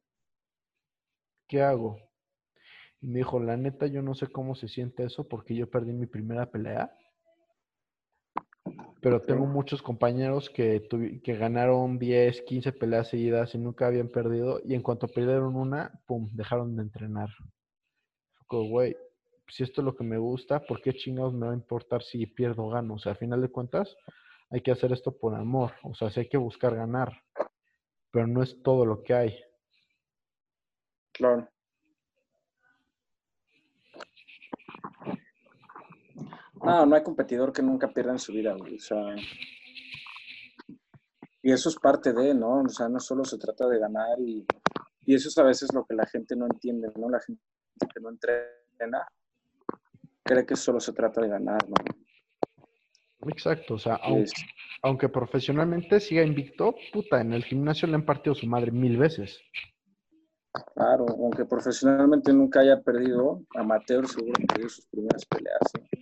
¿Qué 1.48 1.62
hago? 1.62 1.98
Y 3.02 3.08
me 3.08 3.20
dijo, 3.20 3.40
la 3.40 3.58
neta, 3.58 3.88
yo 3.88 4.02
no 4.02 4.16
sé 4.16 4.28
cómo 4.28 4.56
se 4.56 4.68
siente 4.68 5.04
eso 5.04 5.28
porque 5.28 5.56
yo 5.56 5.70
perdí 5.70 5.94
mi 5.94 6.08
primera 6.08 6.50
pelea 6.50 6.92
pero 9.02 9.22
tengo 9.22 9.46
muchos 9.46 9.82
compañeros 9.82 10.50
que, 10.50 10.88
que 11.24 11.36
ganaron 11.36 12.00
10, 12.00 12.42
15 12.42 12.72
peleas 12.72 13.10
seguidas 13.10 13.54
y 13.54 13.60
nunca 13.60 13.88
habían 13.88 14.10
perdido. 14.10 14.60
Y 14.64 14.74
en 14.74 14.82
cuanto 14.82 15.08
perdieron 15.08 15.56
una, 15.56 16.02
pum, 16.08 16.30
dejaron 16.34 16.76
de 16.76 16.84
entrenar. 16.84 17.30
Como, 18.48 18.70
güey, 18.70 18.98
si 19.48 19.64
esto 19.64 19.82
es 19.82 19.86
lo 19.86 19.96
que 19.96 20.04
me 20.04 20.18
gusta, 20.18 20.60
¿por 20.66 20.82
qué 20.82 20.94
chingados 20.94 21.34
me 21.34 21.46
va 21.46 21.52
a 21.52 21.56
importar 21.56 22.02
si 22.02 22.26
pierdo 22.26 22.64
o 22.64 22.70
gano? 22.70 22.96
O 22.96 23.00
sea, 23.00 23.12
a 23.12 23.16
final 23.16 23.42
de 23.42 23.50
cuentas, 23.50 23.96
hay 24.50 24.62
que 24.62 24.72
hacer 24.72 24.92
esto 24.92 25.16
por 25.16 25.36
amor. 25.36 25.74
O 25.84 25.94
sea, 25.94 26.10
sí 26.10 26.22
hay 26.22 26.30
que 26.30 26.38
buscar 26.38 26.76
ganar. 26.76 27.22
Pero 28.12 28.28
no 28.28 28.42
es 28.42 28.62
todo 28.64 28.86
lo 28.86 29.04
que 29.04 29.14
hay. 29.14 29.40
Claro. 31.12 31.48
No, 36.64 36.86
no 36.86 36.96
hay 36.96 37.04
competidor 37.04 37.52
que 37.52 37.62
nunca 37.62 37.88
pierda 37.90 38.12
en 38.14 38.20
su 38.20 38.32
vida, 38.32 38.56
O 38.56 38.80
sea, 38.80 39.16
y 41.46 41.52
eso 41.52 41.70
es 41.70 41.76
parte 41.76 42.12
de, 42.12 42.34
¿no? 42.34 42.62
O 42.62 42.70
sea, 42.70 42.90
no 42.90 43.00
solo 43.00 43.24
se 43.24 43.38
trata 43.38 43.68
de 43.68 43.80
ganar 43.80 44.20
y, 44.20 44.46
eso 45.06 45.30
es 45.30 45.38
a 45.38 45.44
veces 45.44 45.72
lo 45.74 45.86
que 45.86 45.94
la 45.94 46.08
gente 46.08 46.36
no 46.36 46.46
entiende, 46.46 46.92
¿no? 46.96 47.08
La 47.08 47.20
gente 47.20 47.42
que 47.94 48.00
no 48.02 48.10
entrena 48.10 49.08
cree 50.24 50.44
que 50.44 50.56
solo 50.56 50.80
se 50.80 50.92
trata 50.92 51.22
de 51.22 51.30
ganar, 51.30 51.60
¿no? 51.70 51.76
Exacto, 53.30 53.76
o 53.76 53.78
sea, 53.78 54.00
aunque, 54.82 55.10
profesionalmente 55.10 56.00
siga 56.00 56.24
invicto, 56.24 56.76
puta, 56.92 57.22
en 57.22 57.34
el 57.34 57.44
gimnasio 57.44 57.88
le 57.88 57.96
han 57.96 58.06
partido 58.06 58.34
su 58.34 58.48
madre 58.48 58.72
mil 58.72 58.98
veces. 58.98 59.40
Claro, 60.74 61.06
aunque 61.10 61.46
profesionalmente 61.46 62.34
nunca 62.34 62.62
haya 62.62 62.82
perdido, 62.82 63.42
amateur 63.56 64.08
seguro 64.08 64.34
perdido 64.48 64.70
sus 64.70 64.88
primeras 64.88 65.26
peleas. 65.26 65.60
¿sí? 65.74 65.95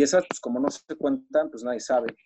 Y 0.00 0.02
esas, 0.02 0.24
pues 0.26 0.40
como 0.40 0.58
no 0.58 0.70
se 0.70 0.96
cuentan, 0.96 1.50
pues 1.50 1.62
nadie 1.62 1.78
sabe. 1.78 2.16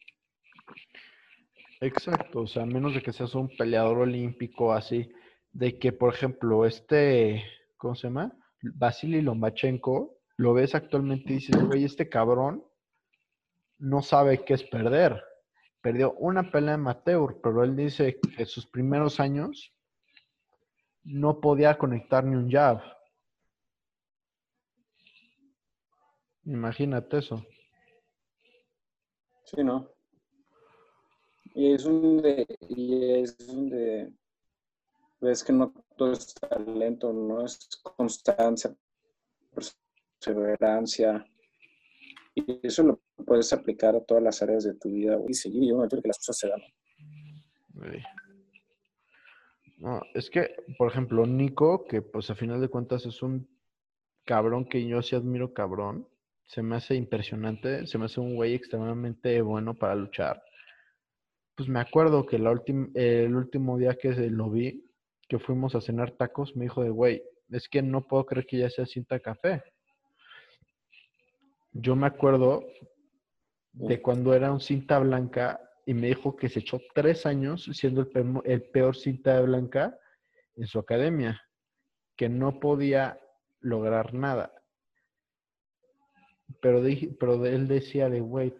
Exacto, 1.80 2.42
o 2.42 2.46
sea, 2.46 2.62
a 2.62 2.66
menos 2.66 2.94
de 2.94 3.02
que 3.02 3.12
seas 3.12 3.34
un 3.34 3.48
peleador 3.48 3.98
olímpico 3.98 4.72
así, 4.72 5.10
de 5.50 5.76
que, 5.76 5.90
por 5.90 6.14
ejemplo, 6.14 6.66
este, 6.66 7.42
¿cómo 7.76 7.96
se 7.96 8.06
llama? 8.06 8.32
Vasily 8.62 9.22
Lomachenko, 9.22 10.20
lo 10.36 10.54
ves 10.54 10.76
actualmente 10.76 11.32
y 11.32 11.36
dices, 11.38 11.60
güey, 11.64 11.82
este 11.82 12.08
cabrón 12.08 12.64
no 13.78 14.02
sabe 14.02 14.44
qué 14.44 14.54
es 14.54 14.62
perder. 14.62 15.20
Perdió 15.80 16.12
una 16.12 16.52
pelea 16.52 16.74
amateur, 16.74 17.40
pero 17.42 17.64
él 17.64 17.74
dice 17.74 18.20
que 18.36 18.46
sus 18.46 18.68
primeros 18.68 19.18
años 19.18 19.74
no 21.02 21.40
podía 21.40 21.76
conectar 21.76 22.24
ni 22.24 22.36
un 22.36 22.48
jab. 22.48 22.80
Imagínate 26.44 27.18
eso. 27.18 27.44
Sí, 29.44 29.62
¿no? 29.62 29.88
Y 31.54 31.72
es 31.72 31.84
donde, 31.84 32.46
y 32.68 33.12
es 33.12 33.36
donde 33.46 34.12
ves 35.20 35.44
que 35.44 35.52
no 35.52 35.72
todo 35.96 36.12
es 36.12 36.34
talento, 36.34 37.12
no 37.12 37.44
es 37.44 37.68
constancia, 37.82 38.74
perseverancia. 40.20 41.24
Y 42.34 42.66
eso 42.66 42.82
lo 42.82 43.00
puedes 43.24 43.52
aplicar 43.52 43.94
a 43.94 44.04
todas 44.04 44.22
las 44.22 44.42
áreas 44.42 44.64
de 44.64 44.74
tu 44.74 44.90
vida 44.90 45.18
y 45.28 45.34
seguir 45.34 45.62
y 45.62 45.72
un 45.72 45.88
que 45.88 46.00
las 46.04 46.18
cosas 46.18 46.38
se 46.38 46.48
dan. 46.48 46.62
No, 49.78 50.00
es 50.14 50.30
que, 50.30 50.56
por 50.78 50.90
ejemplo, 50.90 51.26
Nico, 51.26 51.84
que 51.84 52.02
pues 52.02 52.30
a 52.30 52.34
final 52.34 52.60
de 52.60 52.68
cuentas 52.68 53.06
es 53.06 53.22
un 53.22 53.48
cabrón 54.24 54.64
que 54.64 54.86
yo 54.86 55.02
sí 55.02 55.14
admiro 55.14 55.52
cabrón, 55.52 56.08
se 56.46 56.62
me 56.62 56.76
hace 56.76 56.94
impresionante, 56.94 57.86
se 57.86 57.98
me 57.98 58.06
hace 58.06 58.20
un 58.20 58.34
güey 58.34 58.54
extremadamente 58.54 59.40
bueno 59.42 59.74
para 59.74 59.94
luchar. 59.94 60.42
Pues 61.54 61.68
me 61.68 61.80
acuerdo 61.80 62.26
que 62.26 62.38
la 62.38 62.50
el 62.94 63.36
último 63.36 63.78
día 63.78 63.94
que 63.94 64.12
lo 64.30 64.50
vi, 64.50 64.84
que 65.28 65.38
fuimos 65.38 65.74
a 65.74 65.80
cenar 65.80 66.12
tacos, 66.12 66.56
me 66.56 66.64
dijo 66.64 66.82
de, 66.82 66.90
güey, 66.90 67.22
es 67.50 67.68
que 67.68 67.82
no 67.82 68.06
puedo 68.06 68.26
creer 68.26 68.46
que 68.46 68.58
ya 68.58 68.70
sea 68.70 68.86
cinta 68.86 69.20
café. 69.20 69.62
Yo 71.72 71.96
me 71.96 72.06
acuerdo 72.06 72.64
de 73.72 74.00
cuando 74.00 74.34
era 74.34 74.52
un 74.52 74.60
cinta 74.60 74.98
blanca 74.98 75.60
y 75.86 75.94
me 75.94 76.08
dijo 76.08 76.36
que 76.36 76.48
se 76.48 76.60
echó 76.60 76.80
tres 76.94 77.26
años 77.26 77.68
siendo 77.72 78.02
el, 78.02 78.40
el 78.44 78.62
peor 78.70 78.96
cinta 78.96 79.40
blanca 79.40 79.98
en 80.56 80.66
su 80.66 80.78
academia, 80.78 81.40
que 82.16 82.28
no 82.28 82.60
podía 82.60 83.20
lograr 83.60 84.14
nada. 84.14 84.52
Pero, 86.60 86.82
pero 87.18 87.44
él 87.46 87.68
decía 87.68 88.08
de, 88.08 88.20
güey, 88.20 88.54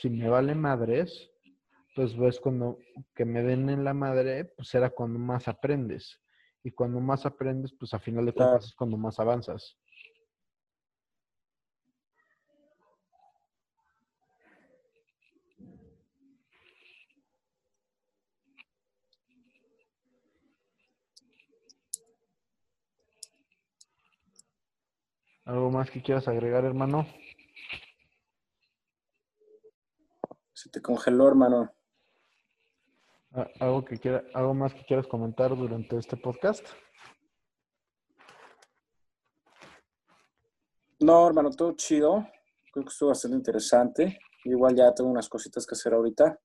si 0.00 0.10
me 0.10 0.28
vale 0.28 0.54
madres, 0.54 1.30
pues 1.94 2.16
ves 2.16 2.40
cuando 2.40 2.78
que 3.14 3.24
me 3.24 3.42
den 3.42 3.70
en 3.70 3.84
la 3.84 3.94
madre, 3.94 4.44
pues 4.44 4.74
era 4.74 4.90
cuando 4.90 5.18
más 5.18 5.48
aprendes. 5.48 6.20
Y 6.62 6.70
cuando 6.70 7.00
más 7.00 7.26
aprendes, 7.26 7.72
pues 7.78 7.94
a 7.94 7.98
final 7.98 8.26
de 8.26 8.32
cuentas 8.32 8.66
es 8.66 8.74
cuando 8.74 8.96
más 8.96 9.20
avanzas. 9.20 9.76
¿Algo 25.44 25.70
más 25.70 25.90
que 25.90 26.02
quieras 26.02 26.26
agregar, 26.26 26.64
hermano? 26.64 27.06
Se 30.54 30.70
te 30.70 30.80
congeló, 30.80 31.28
hermano. 31.28 31.70
¿Algo, 33.60 33.84
que 33.84 33.98
quiera, 33.98 34.24
¿Algo 34.32 34.54
más 34.54 34.72
que 34.72 34.84
quieras 34.86 35.06
comentar 35.06 35.54
durante 35.54 35.98
este 35.98 36.16
podcast? 36.16 36.66
No, 41.00 41.26
hermano, 41.26 41.50
todo 41.50 41.72
chido. 41.72 42.26
Creo 42.72 42.84
que 42.86 42.90
estuvo 42.90 43.10
bastante 43.10 43.36
interesante. 43.36 44.18
Igual 44.44 44.74
ya 44.76 44.94
tengo 44.94 45.10
unas 45.10 45.28
cositas 45.28 45.66
que 45.66 45.74
hacer 45.74 45.92
ahorita. 45.92 46.40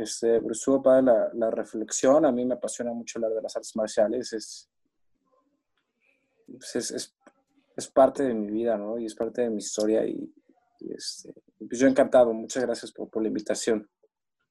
Este, 0.00 0.40
pero 0.40 0.52
estuvo 0.52 0.80
para 0.80 1.02
la, 1.02 1.30
la, 1.34 1.50
reflexión. 1.50 2.24
A 2.24 2.30
mí 2.30 2.46
me 2.46 2.54
apasiona 2.54 2.92
mucho 2.92 3.18
hablar 3.18 3.32
de 3.32 3.42
las 3.42 3.56
artes 3.56 3.74
marciales. 3.74 4.32
Es, 4.32 4.70
pues 6.46 6.76
es, 6.76 7.16
es, 7.76 7.88
parte 7.88 8.22
de 8.22 8.34
mi 8.34 8.50
vida, 8.50 8.76
¿no? 8.76 8.98
Y 8.98 9.06
es 9.06 9.14
parte 9.14 9.42
de 9.42 9.50
mi 9.50 9.58
historia. 9.58 10.06
Y, 10.06 10.32
este, 10.90 11.34
pues 11.58 11.78
yo 11.78 11.86
encantado. 11.86 12.32
Muchas 12.32 12.64
gracias 12.64 12.92
por, 12.92 13.10
por 13.10 13.22
la 13.22 13.28
invitación. 13.28 13.88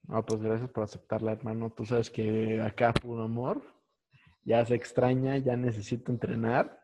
No, 0.07 0.23
pues 0.23 0.41
gracias 0.41 0.69
por 0.69 0.83
aceptarla, 0.83 1.31
hermano. 1.31 1.73
Tú 1.75 1.85
sabes 1.85 2.09
que 2.09 2.61
acá 2.61 2.93
puro 2.93 3.23
amor. 3.23 3.63
Ya 4.43 4.63
se 4.65 4.75
extraña, 4.75 5.37
ya 5.37 5.55
necesito 5.55 6.11
entrenar. 6.11 6.79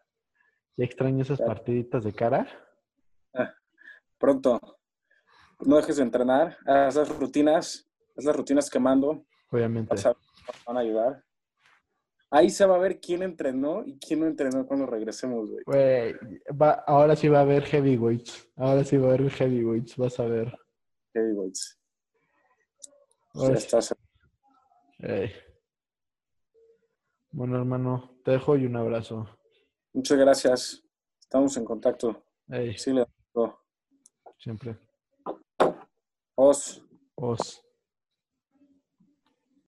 Ya 0.78 0.86
extraño 0.86 1.22
esas 1.22 1.40
partiditas 1.40 2.04
de 2.04 2.14
cara. 2.14 2.48
Ah, 3.34 3.54
pronto. 4.18 4.60
No 5.60 5.76
dejes 5.76 5.98
de 5.98 6.04
entrenar. 6.04 6.58
Haz 6.66 6.96
las 6.96 7.10
rutinas. 7.10 7.88
Haz 8.18 8.26
las 8.26 8.36
rutinas 8.36 8.70
que 8.70 8.80
mando. 8.80 9.26
Obviamente. 9.52 9.96
van 10.66 10.78
a 10.78 10.80
ayudar. 10.80 11.24
Ahí 12.34 12.50
se 12.50 12.66
va 12.66 12.76
a 12.76 12.80
ver 12.80 13.02
quién 13.02 13.24
entrenó 13.24 13.84
y 13.86 14.00
quién 14.00 14.22
no 14.22 14.28
entrenó 14.28 14.66
cuando 14.66 14.86
regresemos, 14.86 15.50
güey. 15.50 15.64
Güey, 15.66 16.16
ahora 16.88 17.14
sí 17.18 17.28
va 17.28 17.40
a 17.40 17.42
haber 17.42 17.64
heavyweights. 17.64 18.50
Ahora 18.56 18.86
sí 18.86 18.96
va 18.96 19.10
a 19.10 19.14
haber 19.16 19.30
heavyweights, 19.30 19.98
vas 19.98 20.18
a 20.18 20.26
ver. 20.26 20.58
Heavyweights. 21.14 21.78
Ya 23.34 23.52
estás. 23.52 23.94
Bueno, 27.32 27.58
hermano, 27.58 28.18
te 28.24 28.32
dejo 28.32 28.56
y 28.56 28.66
un 28.66 28.78
abrazo. 28.78 29.28
Muchas 29.94 30.18
gracias. 30.18 30.84
Estamos 31.20 31.58
en 31.58 31.66
contacto. 31.66 32.24
Hey. 32.48 32.78
Sí, 32.78 32.94
le 32.94 33.06
Siempre. 34.38 34.78
Os. 36.36 36.82
Os. 37.16 37.62